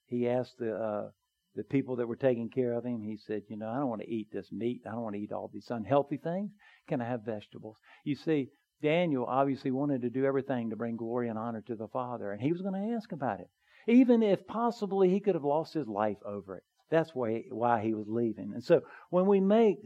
He 0.08 0.28
asked 0.28 0.58
the 0.58 0.76
uh, 0.76 1.10
the 1.56 1.64
people 1.64 1.98
that 1.98 2.08
were 2.08 2.16
taking 2.16 2.50
care 2.50 2.74
of 2.74 2.86
him. 2.86 3.02
He 3.02 3.18
said, 3.18 3.44
"You 3.50 3.58
know, 3.58 3.70
I 3.70 3.78
don't 3.78 3.90
want 3.90 4.02
to 4.02 4.10
eat 4.10 4.28
this 4.32 4.52
meat. 4.52 4.82
I 4.88 4.92
don't 4.92 5.04
want 5.04 5.16
to 5.16 5.22
eat 5.22 5.32
all 5.32 5.50
these 5.54 5.70
unhealthy 5.70 6.18
things. 6.18 6.52
Can 6.88 7.02
I 7.02 7.06
have 7.06 7.26
vegetables?" 7.26 7.78
You 8.04 8.16
see, 8.16 8.50
Daniel 8.82 9.26
obviously 9.26 9.72
wanted 9.72 10.02
to 10.02 10.10
do 10.10 10.26
everything 10.26 10.70
to 10.70 10.76
bring 10.76 10.98
glory 10.98 11.30
and 11.30 11.38
honor 11.38 11.62
to 11.62 11.76
the 11.76 11.88
Father, 11.88 12.32
and 12.32 12.42
he 12.42 12.52
was 12.52 12.62
going 12.62 12.74
to 12.74 12.96
ask 12.96 13.12
about 13.12 13.40
it, 13.40 13.50
even 13.88 14.24
if 14.24 14.48
possibly 14.48 15.10
he 15.10 15.20
could 15.20 15.36
have 15.36 15.44
lost 15.44 15.74
his 15.74 15.88
life 15.88 16.18
over 16.26 16.56
it. 16.56 16.64
That's 16.90 17.14
why 17.14 17.44
why 17.50 17.82
he 17.82 17.94
was 17.94 18.08
leaving. 18.08 18.54
And 18.54 18.64
so, 18.64 18.82
when 19.10 19.26
we 19.26 19.40
make 19.40 19.80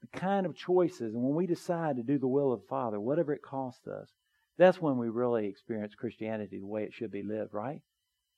the 0.00 0.18
kind 0.18 0.44
of 0.44 0.54
choices 0.54 1.14
and 1.14 1.22
when 1.22 1.34
we 1.34 1.46
decide 1.46 1.96
to 1.96 2.02
do 2.02 2.18
the 2.18 2.28
will 2.28 2.52
of 2.52 2.60
the 2.60 2.66
Father, 2.68 3.00
whatever 3.00 3.32
it 3.32 3.42
costs 3.42 3.86
us, 3.86 4.10
that's 4.62 4.80
when 4.80 4.98
we 4.98 5.08
really 5.08 5.46
experience 5.46 5.94
Christianity 5.94 6.58
the 6.58 6.66
way 6.66 6.84
it 6.84 6.92
should 6.92 7.10
be 7.10 7.22
lived, 7.22 7.52
right? 7.52 7.80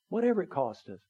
Whatever 0.08 0.42
it 0.42 0.50
costs 0.50 0.88
us. 0.88 1.00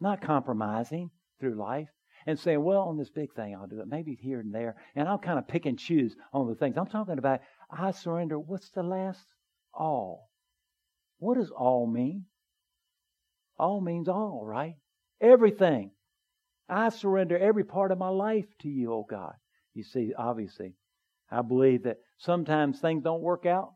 Not 0.00 0.22
compromising 0.22 1.10
through 1.40 1.54
life 1.54 1.88
and 2.26 2.38
saying, 2.38 2.62
well, 2.62 2.82
on 2.82 2.96
this 2.96 3.10
big 3.10 3.32
thing, 3.34 3.54
I'll 3.54 3.66
do 3.66 3.80
it. 3.80 3.88
Maybe 3.88 4.18
here 4.20 4.40
and 4.40 4.54
there. 4.54 4.76
And 4.94 5.08
I'll 5.08 5.18
kind 5.18 5.38
of 5.38 5.48
pick 5.48 5.66
and 5.66 5.78
choose 5.78 6.14
on 6.32 6.48
the 6.48 6.54
things. 6.54 6.76
I'm 6.76 6.86
talking 6.86 7.18
about, 7.18 7.40
I 7.70 7.90
surrender. 7.90 8.38
What's 8.38 8.70
the 8.70 8.82
last? 8.82 9.24
All. 9.72 10.30
What 11.18 11.36
does 11.36 11.50
all 11.50 11.86
mean? 11.86 12.26
All 13.58 13.80
means 13.80 14.08
all, 14.08 14.42
right? 14.44 14.76
Everything. 15.20 15.90
I 16.68 16.88
surrender 16.88 17.38
every 17.38 17.64
part 17.64 17.92
of 17.92 17.98
my 17.98 18.08
life 18.08 18.46
to 18.62 18.68
you, 18.68 18.92
oh 18.92 19.06
God. 19.08 19.34
You 19.74 19.82
see, 19.82 20.12
obviously, 20.16 20.74
I 21.30 21.42
believe 21.42 21.82
that 21.84 21.98
sometimes 22.18 22.80
things 22.80 23.02
don't 23.02 23.20
work 23.20 23.44
out. 23.44 23.74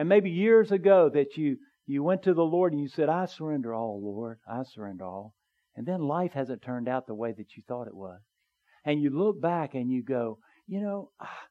And 0.00 0.08
maybe 0.08 0.30
years 0.30 0.72
ago 0.72 1.10
that 1.10 1.36
you, 1.36 1.58
you 1.86 2.02
went 2.02 2.22
to 2.22 2.32
the 2.32 2.42
Lord 2.42 2.72
and 2.72 2.80
you 2.80 2.88
said, 2.88 3.10
I 3.10 3.26
surrender 3.26 3.74
all, 3.74 4.00
Lord. 4.02 4.38
I 4.50 4.62
surrender 4.62 5.04
all. 5.04 5.34
And 5.76 5.86
then 5.86 6.00
life 6.00 6.32
hasn't 6.32 6.62
turned 6.62 6.88
out 6.88 7.06
the 7.06 7.14
way 7.14 7.32
that 7.36 7.54
you 7.54 7.62
thought 7.68 7.86
it 7.86 7.94
was. 7.94 8.18
And 8.86 9.02
you 9.02 9.10
look 9.10 9.42
back 9.42 9.74
and 9.74 9.90
you 9.90 10.02
go, 10.02 10.38
you 10.66 10.80
know, 10.80 11.10
ah, 11.20 11.42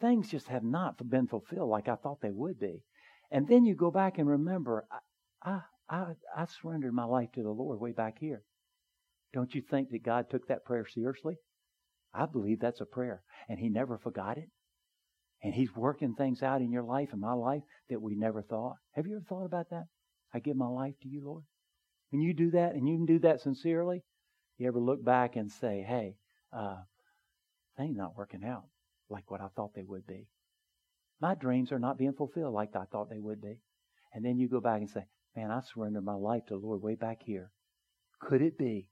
things 0.00 0.30
just 0.30 0.48
have 0.48 0.64
not 0.64 1.06
been 1.06 1.26
fulfilled 1.26 1.68
like 1.68 1.86
I 1.86 1.96
thought 1.96 2.22
they 2.22 2.30
would 2.30 2.58
be. 2.58 2.82
And 3.30 3.46
then 3.46 3.66
you 3.66 3.74
go 3.74 3.90
back 3.90 4.16
and 4.16 4.26
remember, 4.26 4.86
I, 5.42 5.60
I, 5.90 6.12
I 6.34 6.46
surrendered 6.46 6.94
my 6.94 7.04
life 7.04 7.28
to 7.34 7.42
the 7.42 7.50
Lord 7.50 7.78
way 7.78 7.92
back 7.92 8.16
here. 8.18 8.42
Don't 9.34 9.54
you 9.54 9.60
think 9.60 9.90
that 9.90 10.02
God 10.02 10.30
took 10.30 10.48
that 10.48 10.64
prayer 10.64 10.86
seriously? 10.86 11.34
I 12.14 12.24
believe 12.24 12.58
that's 12.58 12.80
a 12.80 12.86
prayer. 12.86 13.22
And 13.50 13.58
He 13.58 13.68
never 13.68 13.98
forgot 13.98 14.38
it. 14.38 14.48
And 15.42 15.54
He's 15.54 15.74
working 15.74 16.14
things 16.14 16.42
out 16.42 16.60
in 16.60 16.70
your 16.70 16.84
life 16.84 17.08
and 17.12 17.20
my 17.20 17.32
life 17.32 17.62
that 17.90 18.00
we 18.00 18.14
never 18.14 18.42
thought. 18.42 18.76
Have 18.92 19.06
you 19.06 19.16
ever 19.16 19.24
thought 19.28 19.46
about 19.46 19.70
that? 19.70 19.84
I 20.32 20.38
give 20.38 20.56
my 20.56 20.68
life 20.68 20.94
to 21.02 21.08
you, 21.08 21.24
Lord. 21.24 21.44
When 22.10 22.22
you 22.22 22.34
do 22.34 22.50
that, 22.52 22.74
and 22.74 22.88
you 22.88 22.96
can 22.96 23.06
do 23.06 23.18
that 23.20 23.40
sincerely, 23.40 24.02
you 24.58 24.68
ever 24.68 24.78
look 24.78 25.04
back 25.04 25.36
and 25.36 25.50
say, 25.50 25.84
hey, 25.86 26.16
uh, 26.52 26.76
things 27.76 27.96
not 27.96 28.16
working 28.16 28.44
out 28.44 28.64
like 29.08 29.30
what 29.30 29.40
I 29.40 29.48
thought 29.56 29.74
they 29.74 29.84
would 29.84 30.06
be. 30.06 30.28
My 31.20 31.34
dreams 31.34 31.72
are 31.72 31.78
not 31.78 31.98
being 31.98 32.12
fulfilled 32.12 32.54
like 32.54 32.74
I 32.76 32.84
thought 32.84 33.10
they 33.10 33.18
would 33.18 33.40
be. 33.40 33.60
And 34.12 34.24
then 34.24 34.38
you 34.38 34.48
go 34.48 34.60
back 34.60 34.80
and 34.80 34.90
say, 34.90 35.06
man, 35.34 35.50
I 35.50 35.60
surrendered 35.60 36.04
my 36.04 36.14
life 36.14 36.44
to 36.46 36.54
the 36.54 36.66
Lord 36.66 36.82
way 36.82 36.94
back 36.94 37.22
here. 37.24 37.50
Could 38.20 38.42
it 38.42 38.58
be 38.58 38.88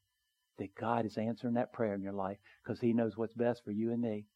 that 0.59 0.75
God 0.75 1.05
is 1.05 1.19
answering 1.19 1.55
that 1.55 1.73
prayer 1.73 1.95
in 1.95 2.03
your 2.03 2.13
life 2.13 2.39
because 2.63 2.81
He 2.81 2.93
knows 2.93 3.17
what's 3.17 3.35
best 3.35 3.63
for 3.65 3.71
you 3.71 3.93
and 3.93 4.01
me? 4.01 4.27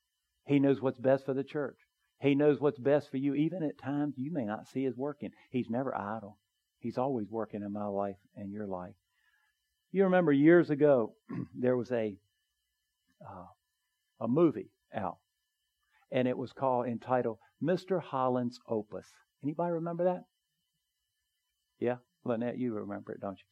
He 0.47 0.59
knows 0.59 0.81
what's 0.83 0.99
best 0.99 1.25
for 1.25 1.35
the 1.35 1.45
church. 1.45 1.79
He 2.21 2.35
knows 2.35 2.61
what's 2.61 2.79
best 2.79 3.11
for 3.11 3.17
you, 3.17 3.35
even 3.35 3.63
at 3.63 3.79
times 3.79 4.15
you 4.17 4.33
may 4.33 4.45
not 4.45 4.69
see 4.69 4.85
His 4.85 4.97
working. 4.97 5.31
He's 5.51 5.69
never 5.69 5.95
idle. 5.95 6.39
He's 6.79 6.99
always 6.99 7.31
working 7.31 7.63
in 7.63 7.73
my 7.73 7.87
life 7.87 8.17
and 8.37 8.53
your 8.53 8.67
life. 8.67 8.95
You 9.93 10.05
remember 10.05 10.33
years 10.33 10.71
ago, 10.71 11.15
there 11.55 11.77
was 11.77 11.91
a 11.93 12.17
uh, 13.25 13.47
a 14.21 14.29
movie 14.29 14.71
out, 14.95 15.19
and 16.11 16.29
it 16.29 16.37
was 16.37 16.53
called 16.53 16.87
entitled 16.87 17.39
Mr. 17.63 18.03
Holland's 18.03 18.59
Opus. 18.69 19.07
Anybody 19.43 19.73
remember 19.73 20.05
that? 20.05 20.25
Yeah, 21.79 21.97
Lynette, 22.25 22.59
you 22.59 22.75
remember 22.75 23.13
it, 23.13 23.21
don't 23.21 23.39
you? 23.39 23.45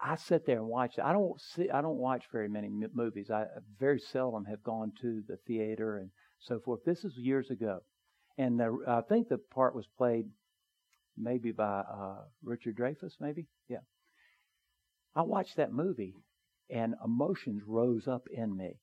I 0.00 0.16
sit 0.16 0.46
there 0.46 0.58
and 0.58 0.66
watch 0.66 0.98
it. 0.98 1.04
I 1.04 1.12
don't 1.12 1.40
see. 1.40 1.70
I 1.70 1.80
don't 1.80 1.98
watch 1.98 2.24
very 2.32 2.48
many 2.48 2.68
movies. 2.68 3.30
I 3.30 3.44
very 3.78 4.00
seldom 4.00 4.44
have 4.46 4.62
gone 4.62 4.92
to 5.00 5.22
the 5.28 5.36
theater 5.46 5.98
and 5.98 6.10
so 6.42 6.60
forth. 6.60 6.80
This 6.84 7.04
is 7.04 7.16
years 7.16 7.50
ago. 7.50 7.80
And 8.38 8.58
the, 8.58 8.76
I 8.88 9.00
think 9.02 9.28
the 9.28 9.38
part 9.38 9.74
was 9.74 9.86
played 9.98 10.26
maybe 11.16 11.52
by 11.52 11.80
uh, 11.80 12.22
Richard 12.42 12.76
Dreyfuss, 12.76 13.14
maybe? 13.20 13.46
Yeah. 13.68 13.84
I 15.14 15.22
watched 15.22 15.56
that 15.56 15.72
movie 15.72 16.14
and 16.70 16.94
emotions 17.04 17.62
rose 17.66 18.08
up 18.08 18.26
in 18.32 18.56
me. 18.56 18.78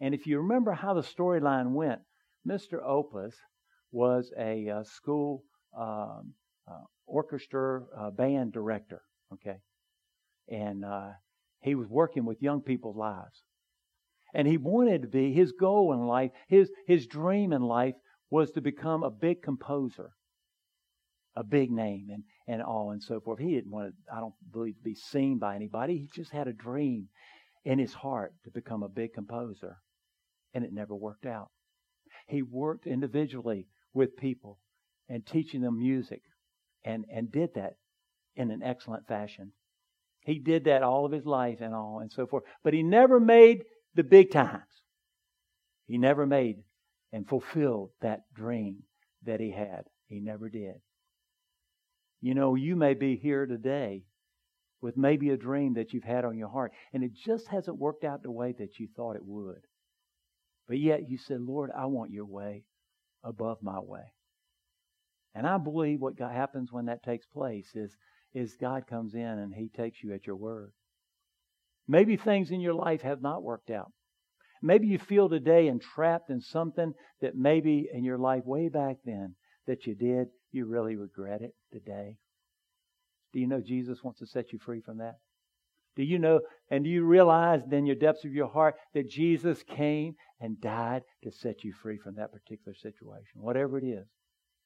And 0.00 0.14
if 0.14 0.26
you 0.26 0.38
remember 0.38 0.72
how 0.72 0.94
the 0.94 1.02
storyline 1.02 1.72
went, 1.72 2.00
Mr. 2.46 2.82
Opus 2.84 3.34
was 3.90 4.32
a, 4.38 4.68
uh, 4.68 4.84
school 4.84 5.44
um, 5.78 6.34
uh, 6.68 6.84
orchestra 7.06 7.82
uh, 7.96 8.10
band 8.10 8.52
director, 8.52 9.02
okay? 9.32 9.58
And 10.48 10.84
uh, 10.84 11.10
he 11.60 11.74
was 11.74 11.88
working 11.88 12.24
with 12.24 12.42
young 12.42 12.60
people's 12.60 12.96
lives. 12.96 13.42
And 14.34 14.48
he 14.48 14.56
wanted 14.56 15.02
to 15.02 15.08
be, 15.08 15.32
his 15.32 15.52
goal 15.52 15.92
in 15.92 16.06
life, 16.06 16.30
his, 16.48 16.70
his 16.86 17.06
dream 17.06 17.52
in 17.52 17.62
life 17.62 17.94
was 18.30 18.50
to 18.52 18.60
become 18.60 19.02
a 19.02 19.10
big 19.10 19.42
composer, 19.42 20.12
a 21.36 21.44
big 21.44 21.70
name 21.70 22.08
and, 22.10 22.24
and 22.48 22.62
all 22.62 22.92
and 22.92 23.02
so 23.02 23.20
forth. 23.20 23.38
He 23.38 23.54
didn't 23.54 23.70
want 23.70 23.88
to, 23.88 24.14
I 24.14 24.20
don't 24.20 24.34
believe, 24.50 24.76
to 24.76 24.82
be 24.82 24.94
seen 24.94 25.38
by 25.38 25.54
anybody. 25.54 25.98
He 25.98 26.08
just 26.14 26.32
had 26.32 26.48
a 26.48 26.52
dream 26.52 27.08
in 27.64 27.78
his 27.78 27.92
heart 27.92 28.32
to 28.44 28.50
become 28.50 28.82
a 28.82 28.88
big 28.88 29.12
composer. 29.12 29.76
And 30.54 30.64
it 30.64 30.72
never 30.72 30.94
worked 30.94 31.26
out. 31.26 31.50
He 32.26 32.42
worked 32.42 32.86
individually 32.86 33.66
with 33.92 34.16
people 34.16 34.58
and 35.08 35.26
teaching 35.26 35.60
them 35.60 35.78
music 35.78 36.22
and, 36.84 37.04
and 37.12 37.30
did 37.30 37.50
that 37.54 37.74
in 38.34 38.50
an 38.50 38.62
excellent 38.62 39.06
fashion. 39.06 39.52
He 40.20 40.38
did 40.38 40.64
that 40.64 40.82
all 40.82 41.04
of 41.04 41.12
his 41.12 41.26
life 41.26 41.58
and 41.60 41.74
all 41.74 41.98
and 42.00 42.10
so 42.10 42.26
forth. 42.26 42.44
But 42.64 42.74
he 42.74 42.82
never 42.82 43.20
made 43.20 43.64
the 43.94 44.04
big 44.04 44.30
times. 44.30 44.62
He 45.86 45.98
never 45.98 46.26
made 46.26 46.62
and 47.12 47.28
fulfilled 47.28 47.90
that 48.00 48.22
dream 48.34 48.84
that 49.24 49.40
he 49.40 49.50
had. 49.50 49.84
He 50.06 50.20
never 50.20 50.48
did. 50.48 50.80
You 52.20 52.34
know, 52.34 52.54
you 52.54 52.76
may 52.76 52.94
be 52.94 53.16
here 53.16 53.46
today 53.46 54.04
with 54.80 54.96
maybe 54.96 55.30
a 55.30 55.36
dream 55.36 55.74
that 55.74 55.92
you've 55.92 56.04
had 56.04 56.24
on 56.24 56.38
your 56.38 56.48
heart, 56.48 56.72
and 56.92 57.04
it 57.04 57.12
just 57.14 57.48
hasn't 57.48 57.78
worked 57.78 58.04
out 58.04 58.22
the 58.22 58.30
way 58.30 58.52
that 58.58 58.78
you 58.78 58.88
thought 58.96 59.16
it 59.16 59.24
would. 59.24 59.60
But 60.68 60.78
yet 60.78 61.08
you 61.08 61.18
said, 61.18 61.40
Lord, 61.40 61.70
I 61.76 61.86
want 61.86 62.10
your 62.12 62.24
way 62.24 62.64
above 63.22 63.58
my 63.62 63.78
way. 63.80 64.12
And 65.34 65.46
I 65.46 65.58
believe 65.58 66.00
what 66.00 66.18
happens 66.18 66.72
when 66.72 66.86
that 66.86 67.02
takes 67.02 67.26
place 67.26 67.74
is, 67.74 67.96
is 68.34 68.56
God 68.60 68.86
comes 68.86 69.14
in 69.14 69.20
and 69.20 69.52
He 69.54 69.68
takes 69.68 70.02
you 70.02 70.12
at 70.14 70.26
your 70.26 70.36
word. 70.36 70.72
Maybe 71.88 72.16
things 72.16 72.50
in 72.50 72.60
your 72.60 72.74
life 72.74 73.02
have 73.02 73.22
not 73.22 73.42
worked 73.42 73.70
out. 73.70 73.92
Maybe 74.62 74.86
you 74.86 74.98
feel 74.98 75.28
today 75.28 75.66
entrapped 75.66 76.30
in 76.30 76.40
something 76.40 76.92
that 77.20 77.34
maybe 77.34 77.88
in 77.92 78.04
your 78.04 78.18
life 78.18 78.44
way 78.44 78.68
back 78.68 78.98
then 79.04 79.34
that 79.66 79.86
you 79.86 79.94
did, 79.94 80.28
you 80.52 80.66
really 80.66 80.96
regret 80.96 81.42
it 81.42 81.54
today. 81.72 82.16
Do 83.32 83.40
you 83.40 83.46
know 83.48 83.60
Jesus 83.60 84.04
wants 84.04 84.20
to 84.20 84.26
set 84.26 84.52
you 84.52 84.58
free 84.58 84.80
from 84.80 84.98
that? 84.98 85.16
Do 85.96 86.02
you 86.02 86.18
know 86.18 86.40
and 86.70 86.84
do 86.84 86.90
you 86.90 87.04
realize 87.04 87.62
in 87.70 87.86
your 87.86 87.96
depths 87.96 88.24
of 88.24 88.32
your 88.32 88.48
heart 88.48 88.76
that 88.94 89.10
Jesus 89.10 89.62
came 89.62 90.14
and 90.40 90.60
died 90.60 91.02
to 91.22 91.30
set 91.30 91.64
you 91.64 91.72
free 91.72 91.98
from 91.98 92.14
that 92.14 92.32
particular 92.32 92.74
situation? 92.74 93.40
Whatever 93.40 93.78
it 93.78 93.84
is, 93.84 94.06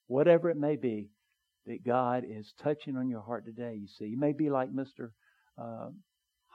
whatever 0.06 0.50
it 0.50 0.56
may 0.56 0.76
be, 0.76 1.08
that 1.66 1.84
God 1.84 2.24
is 2.28 2.54
touching 2.62 2.96
on 2.96 3.08
your 3.08 3.22
heart 3.22 3.44
today. 3.44 3.76
You 3.80 3.88
see, 3.88 4.06
you 4.06 4.18
may 4.18 4.32
be 4.32 4.50
like 4.50 4.68
Mr. 4.70 5.10
Uh, 5.58 5.88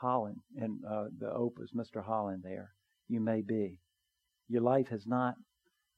Holland 0.01 0.37
and 0.57 0.79
uh, 0.83 1.05
the 1.19 1.31
Opus, 1.31 1.69
Mr. 1.75 2.03
Holland 2.03 2.41
there. 2.43 2.73
You 3.07 3.21
may 3.21 3.41
be. 3.41 3.79
Your 4.49 4.63
life 4.63 4.87
has 4.89 5.05
not 5.05 5.35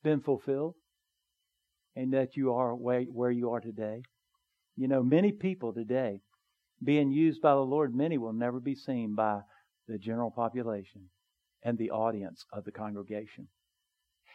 been 0.04 0.20
fulfilled, 0.20 0.76
and 1.96 2.14
that 2.14 2.36
you 2.36 2.54
are 2.54 2.76
where 2.76 3.32
you 3.32 3.52
are 3.52 3.62
today. 3.62 4.02
You 4.76 4.90
know, 4.90 5.04
many 5.04 5.32
people 5.32 5.74
today 5.74 6.20
being 6.84 7.12
used 7.12 7.42
by 7.42 7.54
the 7.54 7.60
Lord, 7.60 7.96
many 7.96 8.18
will 8.18 8.34
never 8.34 8.60
be 8.60 8.76
seen 8.76 9.16
by 9.16 9.40
the 9.88 9.98
general 9.98 10.32
population 10.32 11.10
and 11.64 11.78
the 11.78 11.92
audience 11.92 12.46
of 12.52 12.66
the 12.66 12.72
congregation. 12.72 13.48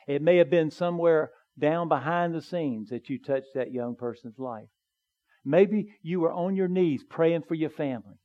It 0.07 0.23
may 0.23 0.39
have 0.39 0.49
been 0.49 0.71
somewhere 0.71 1.31
down 1.59 1.89
behind 1.89 2.35
the 2.35 2.41
scenes 2.41 2.89
that 2.89 3.11
you 3.11 3.19
touched 3.19 3.53
that 3.55 3.73
young 3.73 3.97
person's 3.97 4.39
life. 4.39 4.69
Maybe 5.45 5.89
you 6.03 6.21
were 6.21 6.33
on 6.33 6.57
your 6.57 6.69
knees 6.69 7.05
praying 7.05 7.43
for 7.47 7.55
your 7.55 7.71
family 7.71 8.17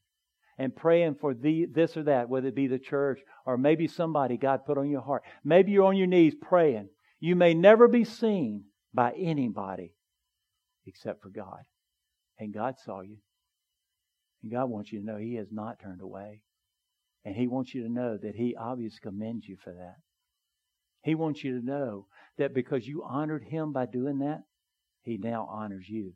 and 0.57 0.75
praying 0.75 1.15
for 1.15 1.33
the, 1.33 1.65
this 1.71 1.97
or 1.97 2.03
that, 2.03 2.29
whether 2.29 2.47
it 2.47 2.55
be 2.55 2.67
the 2.67 2.79
church 2.79 3.19
or 3.45 3.57
maybe 3.57 3.87
somebody 3.87 4.37
God 4.37 4.65
put 4.65 4.77
on 4.77 4.89
your 4.89 5.01
heart. 5.01 5.23
Maybe 5.43 5.71
you're 5.71 5.85
on 5.85 5.97
your 5.97 6.07
knees 6.07 6.35
praying. 6.39 6.89
You 7.19 7.35
may 7.35 7.53
never 7.53 7.87
be 7.87 8.03
seen 8.03 8.65
by 8.93 9.13
anybody 9.17 9.95
except 10.85 11.21
for 11.21 11.29
God. 11.29 11.63
And 12.37 12.53
God 12.53 12.75
saw 12.83 13.01
you. 13.01 13.17
And 14.41 14.51
God 14.51 14.65
wants 14.65 14.91
you 14.91 14.99
to 14.99 15.05
know 15.05 15.17
He 15.17 15.35
has 15.35 15.47
not 15.51 15.79
turned 15.79 16.01
away. 16.01 16.41
And 17.25 17.35
He 17.35 17.47
wants 17.47 17.73
you 17.73 17.83
to 17.83 17.89
know 17.89 18.17
that 18.17 18.35
He 18.35 18.55
obviously 18.59 18.99
commends 19.01 19.47
you 19.47 19.57
for 19.63 19.71
that. 19.71 19.95
He 21.03 21.15
wants 21.15 21.43
you 21.43 21.59
to 21.59 21.65
know 21.65 22.07
that 22.37 22.53
because 22.53 22.87
you 22.87 23.03
honored 23.03 23.43
Him 23.43 23.71
by 23.71 23.85
doing 23.85 24.19
that, 24.19 24.43
He 25.01 25.17
now 25.17 25.47
honors 25.49 25.87
you. 25.87 26.13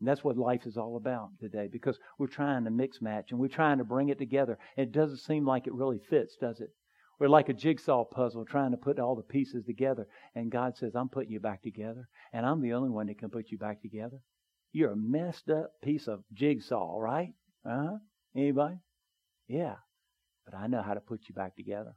And 0.00 0.08
that's 0.08 0.22
what 0.22 0.36
life 0.36 0.66
is 0.66 0.76
all 0.76 0.96
about 0.96 1.30
today 1.40 1.68
because 1.70 1.98
we're 2.18 2.28
trying 2.28 2.64
to 2.64 2.70
mix 2.70 3.02
match 3.02 3.30
and 3.30 3.40
we're 3.40 3.48
trying 3.48 3.78
to 3.78 3.84
bring 3.84 4.10
it 4.10 4.18
together. 4.18 4.58
It 4.76 4.92
doesn't 4.92 5.18
seem 5.18 5.44
like 5.44 5.66
it 5.66 5.74
really 5.74 6.00
fits, 6.08 6.36
does 6.40 6.60
it? 6.60 6.70
We're 7.18 7.28
like 7.28 7.48
a 7.48 7.54
jigsaw 7.54 8.04
puzzle 8.04 8.44
trying 8.44 8.70
to 8.70 8.76
put 8.76 9.00
all 9.00 9.16
the 9.16 9.22
pieces 9.22 9.64
together. 9.64 10.06
And 10.36 10.52
God 10.52 10.76
says, 10.76 10.94
I'm 10.94 11.08
putting 11.08 11.32
you 11.32 11.40
back 11.40 11.62
together. 11.62 12.08
And 12.32 12.46
I'm 12.46 12.62
the 12.62 12.74
only 12.74 12.90
one 12.90 13.08
that 13.08 13.18
can 13.18 13.30
put 13.30 13.50
you 13.50 13.58
back 13.58 13.82
together. 13.82 14.18
You're 14.72 14.92
a 14.92 14.96
messed 14.96 15.50
up 15.50 15.72
piece 15.82 16.06
of 16.06 16.22
jigsaw, 16.32 16.98
right? 16.98 17.32
Uh 17.64 17.82
huh. 17.82 17.96
Anybody? 18.36 18.76
Yeah. 19.48 19.76
But 20.44 20.54
I 20.54 20.68
know 20.68 20.82
how 20.82 20.94
to 20.94 21.00
put 21.00 21.22
you 21.28 21.34
back 21.34 21.56
together. 21.56 21.94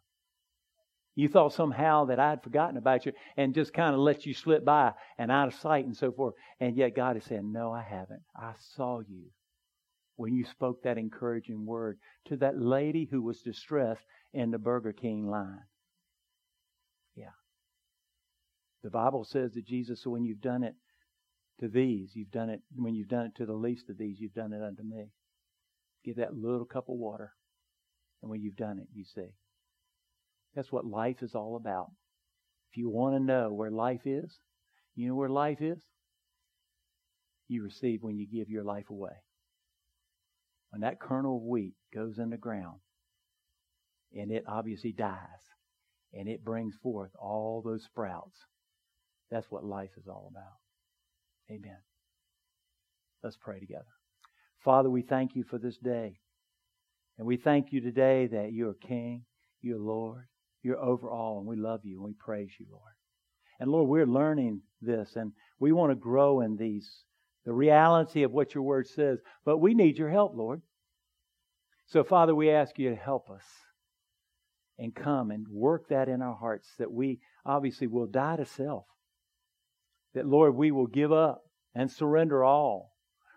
You 1.15 1.27
thought 1.27 1.53
somehow 1.53 2.05
that 2.05 2.19
I'd 2.19 2.41
forgotten 2.41 2.77
about 2.77 3.05
you 3.05 3.11
and 3.35 3.53
just 3.53 3.73
kind 3.73 3.93
of 3.93 3.99
let 3.99 4.25
you 4.25 4.33
slip 4.33 4.63
by 4.63 4.93
and 5.17 5.29
out 5.29 5.49
of 5.49 5.55
sight 5.55 5.85
and 5.85 5.95
so 5.95 6.11
forth. 6.11 6.35
And 6.59 6.77
yet 6.77 6.95
God 6.95 7.17
is 7.17 7.25
saying, 7.25 7.51
No, 7.51 7.71
I 7.71 7.81
haven't. 7.81 8.21
I 8.35 8.53
saw 8.75 9.01
you 9.01 9.25
when 10.15 10.33
you 10.35 10.45
spoke 10.45 10.83
that 10.83 10.97
encouraging 10.97 11.65
word 11.65 11.97
to 12.25 12.37
that 12.37 12.57
lady 12.57 13.07
who 13.09 13.21
was 13.21 13.41
distressed 13.41 14.05
in 14.33 14.51
the 14.51 14.57
Burger 14.57 14.93
King 14.93 15.27
line. 15.27 15.63
Yeah. 17.15 17.33
The 18.83 18.89
Bible 18.89 19.25
says 19.25 19.53
that 19.53 19.65
Jesus, 19.65 20.03
so 20.03 20.11
when 20.11 20.23
you've 20.23 20.41
done 20.41 20.63
it 20.63 20.75
to 21.59 21.67
these, 21.67 22.11
you've 22.13 22.31
done 22.31 22.49
it, 22.49 22.61
when 22.75 22.95
you've 22.95 23.09
done 23.09 23.25
it 23.25 23.35
to 23.35 23.45
the 23.45 23.53
least 23.53 23.89
of 23.89 23.97
these, 23.97 24.19
you've 24.19 24.33
done 24.33 24.53
it 24.53 24.63
unto 24.63 24.83
me. 24.83 25.09
Give 26.05 26.15
that 26.17 26.35
little 26.35 26.65
cup 26.65 26.87
of 26.87 26.95
water. 26.95 27.33
And 28.21 28.31
when 28.31 28.41
you've 28.41 28.55
done 28.55 28.79
it, 28.79 28.87
you 28.93 29.03
see. 29.03 29.33
That's 30.55 30.71
what 30.71 30.85
life 30.85 31.21
is 31.21 31.35
all 31.35 31.55
about. 31.55 31.91
If 32.71 32.77
you 32.77 32.89
want 32.89 33.15
to 33.15 33.23
know 33.23 33.51
where 33.51 33.71
life 33.71 34.01
is, 34.05 34.39
you 34.95 35.07
know 35.07 35.15
where 35.15 35.29
life 35.29 35.61
is? 35.61 35.81
You 37.47 37.63
receive 37.63 38.01
when 38.01 38.17
you 38.17 38.27
give 38.27 38.49
your 38.49 38.63
life 38.63 38.89
away. 38.89 39.15
When 40.69 40.81
that 40.81 40.99
kernel 40.99 41.37
of 41.37 41.43
wheat 41.43 41.73
goes 41.93 42.17
in 42.17 42.29
the 42.29 42.37
ground 42.37 42.79
and 44.13 44.31
it 44.31 44.45
obviously 44.47 44.93
dies 44.93 45.17
and 46.13 46.29
it 46.29 46.45
brings 46.45 46.75
forth 46.81 47.11
all 47.19 47.61
those 47.63 47.83
sprouts, 47.83 48.37
that's 49.29 49.49
what 49.49 49.65
life 49.65 49.91
is 49.97 50.07
all 50.07 50.31
about. 50.31 50.59
Amen. 51.49 51.77
Let's 53.23 53.37
pray 53.37 53.59
together. 53.59 53.85
Father, 54.63 54.89
we 54.89 55.01
thank 55.01 55.35
you 55.35 55.43
for 55.43 55.57
this 55.57 55.77
day. 55.77 56.19
And 57.17 57.27
we 57.27 57.37
thank 57.37 57.71
you 57.71 57.81
today 57.81 58.27
that 58.27 58.53
you're 58.53 58.73
King, 58.73 59.25
you're 59.61 59.77
Lord, 59.77 60.25
you're 60.63 60.81
over 60.81 61.09
all, 61.09 61.39
and 61.39 61.47
we 61.47 61.55
love 61.55 61.81
you 61.83 61.95
and 61.97 62.05
we 62.05 62.13
praise 62.13 62.51
you, 62.59 62.65
Lord. 62.69 62.93
And 63.59 63.69
Lord, 63.69 63.89
we're 63.89 64.05
learning 64.05 64.61
this 64.81 65.15
and 65.15 65.33
we 65.59 65.71
want 65.71 65.91
to 65.91 65.95
grow 65.95 66.41
in 66.41 66.57
these, 66.57 67.03
the 67.45 67.53
reality 67.53 68.23
of 68.23 68.31
what 68.31 68.53
your 68.53 68.63
word 68.63 68.87
says, 68.87 69.19
but 69.45 69.59
we 69.59 69.73
need 69.73 69.97
your 69.97 70.09
help, 70.09 70.35
Lord. 70.35 70.61
So, 71.87 72.03
Father, 72.03 72.33
we 72.33 72.49
ask 72.49 72.79
you 72.79 72.89
to 72.89 72.95
help 72.95 73.29
us 73.29 73.43
and 74.79 74.95
come 74.95 75.29
and 75.29 75.45
work 75.47 75.89
that 75.89 76.09
in 76.09 76.21
our 76.21 76.35
hearts 76.35 76.67
that 76.79 76.91
we 76.91 77.19
obviously 77.45 77.87
will 77.87 78.07
die 78.07 78.37
to 78.37 78.45
self 78.45 78.85
that, 80.13 80.25
Lord, 80.25 80.55
we 80.55 80.71
will 80.71 80.87
give 80.87 81.11
up 81.11 81.43
and 81.73 81.89
surrender 81.89 82.43
all, 82.43 82.93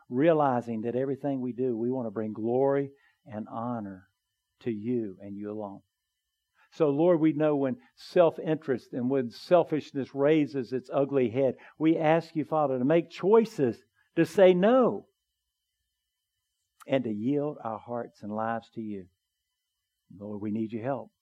realizing 0.08 0.82
that 0.82 0.96
everything 0.96 1.40
we 1.40 1.52
do, 1.52 1.76
we 1.76 1.90
want 1.90 2.06
to 2.06 2.10
bring 2.10 2.32
glory 2.32 2.90
and 3.26 3.46
honor 3.50 4.08
to 4.60 4.70
you 4.70 5.16
and 5.20 5.36
you 5.36 5.52
alone. 5.52 5.80
So, 6.74 6.90
Lord, 6.90 7.20
we 7.20 7.32
know 7.32 7.54
when 7.54 7.76
self 7.94 8.38
interest 8.40 8.94
and 8.94 9.08
when 9.08 9.30
selfishness 9.30 10.12
raises 10.12 10.72
its 10.72 10.90
ugly 10.92 11.30
head, 11.30 11.54
we 11.78 11.96
ask 11.96 12.34
you, 12.34 12.44
Father, 12.44 12.78
to 12.78 12.84
make 12.84 13.10
choices 13.10 13.80
to 14.16 14.26
say 14.26 14.54
no 14.54 15.06
and 16.86 17.04
to 17.04 17.12
yield 17.12 17.58
our 17.62 17.78
hearts 17.78 18.22
and 18.22 18.34
lives 18.34 18.68
to 18.74 18.80
you. 18.80 19.06
Lord, 20.18 20.40
we 20.40 20.50
need 20.50 20.72
your 20.72 20.82
help. 20.82 21.12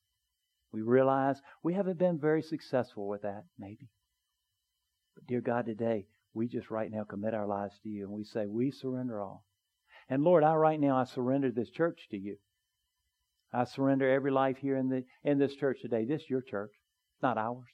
We 0.73 0.81
realize 0.81 1.37
we 1.63 1.75
haven't 1.75 1.99
been 1.99 2.19
very 2.19 2.43
successful 2.43 3.07
with 3.07 3.23
that, 3.23 3.45
maybe. 3.59 3.91
But 5.15 5.27
dear 5.27 5.43
God, 5.43 5.67
today, 5.67 6.07
we 6.33 6.49
just 6.49 6.71
right 6.71 6.91
now 6.91 7.05
commit 7.05 7.35
our 7.35 7.47
lives 7.47 7.79
to 7.83 7.91
you 7.91 8.05
and 8.05 8.13
we 8.13 8.25
say, 8.25 8.47
we 8.47 8.71
surrender 8.71 9.21
all. 9.21 9.45
And 10.09 10.25
Lord, 10.25 10.45
I 10.45 10.55
right 10.55 10.81
now, 10.81 10.97
I 10.97 11.05
surrender 11.05 11.51
this 11.51 11.71
church 11.71 12.09
to 12.11 12.17
you. 12.17 12.39
I 13.53 13.65
surrender 13.65 14.11
every 14.11 14.31
life 14.31 14.57
here 14.59 14.77
in, 14.77 14.89
the, 14.89 15.05
in 15.25 15.39
this 15.39 15.55
church 15.55 15.81
today. 15.83 16.05
This 16.05 16.23
is 16.23 16.31
your 16.31 16.41
church, 16.41 16.73
not 17.23 17.37
ours. 17.37 17.69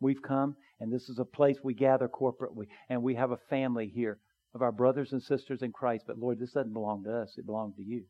We've 0.00 0.22
come, 0.22 0.56
and 0.80 0.92
this 0.92 1.08
is 1.08 1.18
a 1.18 1.24
place 1.24 1.58
we 1.62 1.74
gather 1.74 2.08
corporately, 2.08 2.66
and 2.88 3.02
we 3.02 3.14
have 3.14 3.30
a 3.30 3.38
family 3.48 3.90
here 3.92 4.18
of 4.54 4.62
our 4.62 4.72
brothers 4.72 5.12
and 5.12 5.22
sisters 5.22 5.62
in 5.62 5.72
Christ. 5.72 6.04
But 6.06 6.18
Lord, 6.18 6.38
this 6.38 6.52
doesn't 6.52 6.72
belong 6.72 7.04
to 7.04 7.16
us, 7.16 7.34
it 7.36 7.46
belongs 7.46 7.76
to 7.76 7.82
you. 7.82 8.04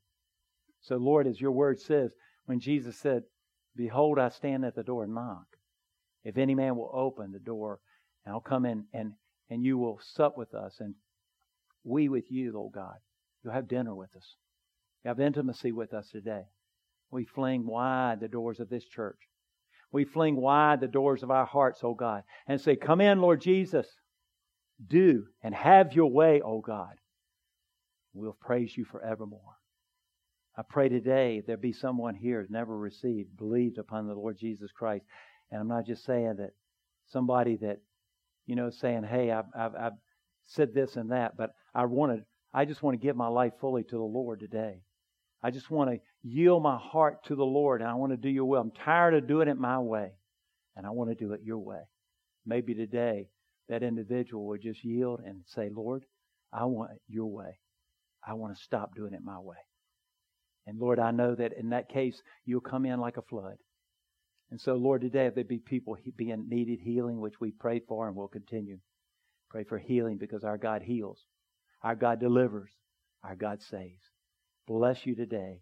So, 0.80 0.96
Lord, 0.96 1.26
as 1.26 1.40
your 1.40 1.52
word 1.52 1.80
says, 1.80 2.12
when 2.46 2.60
Jesus 2.60 2.96
said, 2.96 3.24
Behold, 3.76 4.18
I 4.18 4.30
stand 4.30 4.64
at 4.64 4.74
the 4.74 4.82
door 4.82 5.04
and 5.04 5.14
knock. 5.14 5.46
If 6.24 6.36
any 6.36 6.54
man 6.54 6.76
will 6.76 6.90
open 6.92 7.32
the 7.32 7.38
door, 7.38 7.80
and 8.24 8.34
I'll 8.34 8.40
come 8.40 8.66
in 8.66 8.84
and, 8.92 9.12
and 9.50 9.64
you 9.64 9.78
will 9.78 10.00
sup 10.02 10.36
with 10.36 10.54
us 10.54 10.76
and 10.80 10.94
we 11.84 12.08
with 12.08 12.30
you, 12.30 12.52
Lord 12.52 12.74
God. 12.74 12.96
You'll 13.42 13.54
have 13.54 13.68
dinner 13.68 13.94
with 13.94 14.14
us. 14.16 14.34
You 15.04 15.08
have 15.08 15.20
intimacy 15.20 15.72
with 15.72 15.94
us 15.94 16.08
today. 16.10 16.42
We 17.10 17.24
fling 17.24 17.66
wide 17.66 18.20
the 18.20 18.28
doors 18.28 18.60
of 18.60 18.68
this 18.68 18.84
church. 18.84 19.18
We 19.90 20.04
fling 20.04 20.36
wide 20.36 20.80
the 20.80 20.88
doors 20.88 21.22
of 21.22 21.30
our 21.30 21.46
hearts, 21.46 21.80
O 21.82 21.94
God, 21.94 22.22
and 22.46 22.60
say, 22.60 22.76
Come 22.76 23.00
in, 23.00 23.20
Lord 23.20 23.40
Jesus. 23.40 23.86
Do 24.86 25.26
and 25.42 25.54
have 25.54 25.92
your 25.92 26.10
way, 26.10 26.40
O 26.40 26.60
God. 26.60 26.94
We'll 28.14 28.36
praise 28.40 28.76
you 28.76 28.84
forevermore. 28.84 29.56
I 30.56 30.62
pray 30.68 30.88
today 30.88 31.42
there 31.46 31.56
be 31.56 31.72
someone 31.72 32.14
here 32.14 32.40
who's 32.40 32.50
never 32.50 32.76
received, 32.76 33.36
believed 33.36 33.78
upon 33.78 34.06
the 34.06 34.14
Lord 34.14 34.38
Jesus 34.38 34.70
Christ. 34.72 35.04
And 35.50 35.60
I'm 35.60 35.68
not 35.68 35.86
just 35.86 36.04
saying 36.04 36.36
that 36.38 36.50
somebody 37.06 37.56
that 37.56 37.78
you 38.48 38.56
know, 38.56 38.70
saying, 38.70 39.04
"Hey, 39.04 39.30
I've, 39.30 39.44
I've, 39.54 39.74
I've 39.76 39.92
said 40.44 40.74
this 40.74 40.96
and 40.96 41.12
that, 41.12 41.36
but 41.36 41.50
I 41.74 41.84
want 41.84 42.16
to 42.16 42.24
I 42.52 42.64
just 42.64 42.82
want 42.82 42.98
to 42.98 43.06
give 43.06 43.14
my 43.14 43.28
life 43.28 43.52
fully 43.60 43.84
to 43.84 43.96
the 43.96 44.02
Lord 44.02 44.40
today. 44.40 44.80
I 45.42 45.50
just 45.50 45.70
want 45.70 45.90
to 45.90 46.00
yield 46.22 46.62
my 46.62 46.76
heart 46.76 47.24
to 47.26 47.34
the 47.34 47.44
Lord 47.44 47.80
and 47.80 47.90
I 47.90 47.94
want 47.94 48.12
to 48.12 48.16
do 48.16 48.28
your 48.28 48.44
will. 48.44 48.60
I'm 48.60 48.70
tired 48.70 49.14
of 49.14 49.28
doing 49.28 49.48
it 49.48 49.58
my 49.58 49.78
way 49.78 50.12
and 50.76 50.86
I 50.86 50.90
want 50.90 51.10
to 51.10 51.16
do 51.16 51.32
it 51.32 51.40
your 51.44 51.58
way. 51.58 51.80
Maybe 52.46 52.74
today 52.74 53.28
that 53.68 53.82
individual 53.82 54.46
would 54.48 54.62
just 54.62 54.84
yield 54.84 55.20
and 55.24 55.42
say, 55.46 55.70
Lord, 55.72 56.04
I 56.52 56.64
want 56.64 56.92
it 56.92 57.02
your 57.08 57.30
way. 57.30 57.58
I 58.26 58.34
want 58.34 58.56
to 58.56 58.62
stop 58.62 58.94
doing 58.94 59.12
it 59.12 59.22
my 59.22 59.38
way. 59.38 59.56
And 60.66 60.78
Lord, 60.78 60.98
I 60.98 61.10
know 61.12 61.34
that 61.34 61.52
in 61.54 61.70
that 61.70 61.88
case, 61.88 62.20
you'll 62.44 62.60
come 62.60 62.84
in 62.84 63.00
like 63.00 63.16
a 63.16 63.22
flood. 63.22 63.56
And 64.50 64.60
so, 64.60 64.74
Lord, 64.74 65.02
today, 65.02 65.26
if 65.26 65.34
there 65.34 65.44
be 65.44 65.58
people 65.58 65.96
being 66.16 66.46
needed 66.48 66.80
healing, 66.80 67.20
which 67.20 67.40
we 67.40 67.50
pray 67.50 67.80
for 67.80 68.06
and 68.06 68.16
will 68.16 68.28
continue, 68.28 68.78
pray 69.50 69.64
for 69.64 69.78
healing 69.78 70.18
because 70.18 70.44
our 70.44 70.58
God 70.58 70.82
heals, 70.82 71.18
our 71.82 71.94
God 71.94 72.20
delivers, 72.20 72.70
our 73.22 73.34
God 73.34 73.62
saves. 73.62 74.02
Bless 74.66 75.06
you 75.06 75.14
today, 75.14 75.60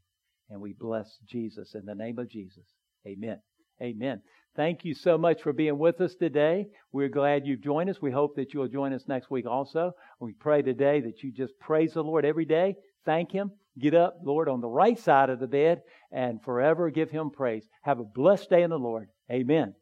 and 0.51 0.61
we 0.61 0.72
bless 0.72 1.18
Jesus 1.26 1.74
in 1.74 1.84
the 1.84 1.94
name 1.94 2.18
of 2.18 2.28
Jesus. 2.28 2.64
Amen. 3.07 3.40
Amen. 3.82 4.22
Thank 4.57 4.84
you 4.84 4.94
so 4.94 5.18
much 5.18 5.42
for 5.42 5.53
being 5.53 5.78
with 5.78 6.01
us 6.01 6.14
today. 6.14 6.66
We're 6.90 7.11
glad 7.11 7.47
you've 7.47 7.61
joined 7.61 7.90
us. 7.90 8.01
We 8.01 8.11
hope 8.11 8.36
that 8.36 8.55
you'll 8.55 8.68
join 8.68 8.94
us 8.94 9.05
next 9.07 9.30
week 9.30 9.47
also. 9.47 9.92
We 10.18 10.32
pray 10.32 10.62
today 10.62 11.01
that 11.03 11.22
you 11.22 11.30
just 11.30 11.59
praise 11.61 11.92
the 11.92 12.03
Lord 12.03 12.24
every 12.24 12.47
day, 12.47 12.76
thank 13.05 13.32
Him, 13.32 13.51
get 13.78 13.94
up, 13.94 14.18
Lord, 14.24 14.49
on 14.49 14.62
the 14.62 14.68
right 14.68 14.99
side 14.99 15.28
of 15.28 15.40
the 15.40 15.47
bed, 15.47 15.82
and 16.11 16.42
forever 16.42 16.88
give 16.90 17.11
Him 17.11 17.30
praise. 17.30 17.68
Have 17.82 18.01
a 18.01 18.05
blessed 18.05 18.49
day 18.49 18.62
in 18.62 18.70
the 18.70 18.78
Lord. 18.78 19.09
Amen. 19.30 19.74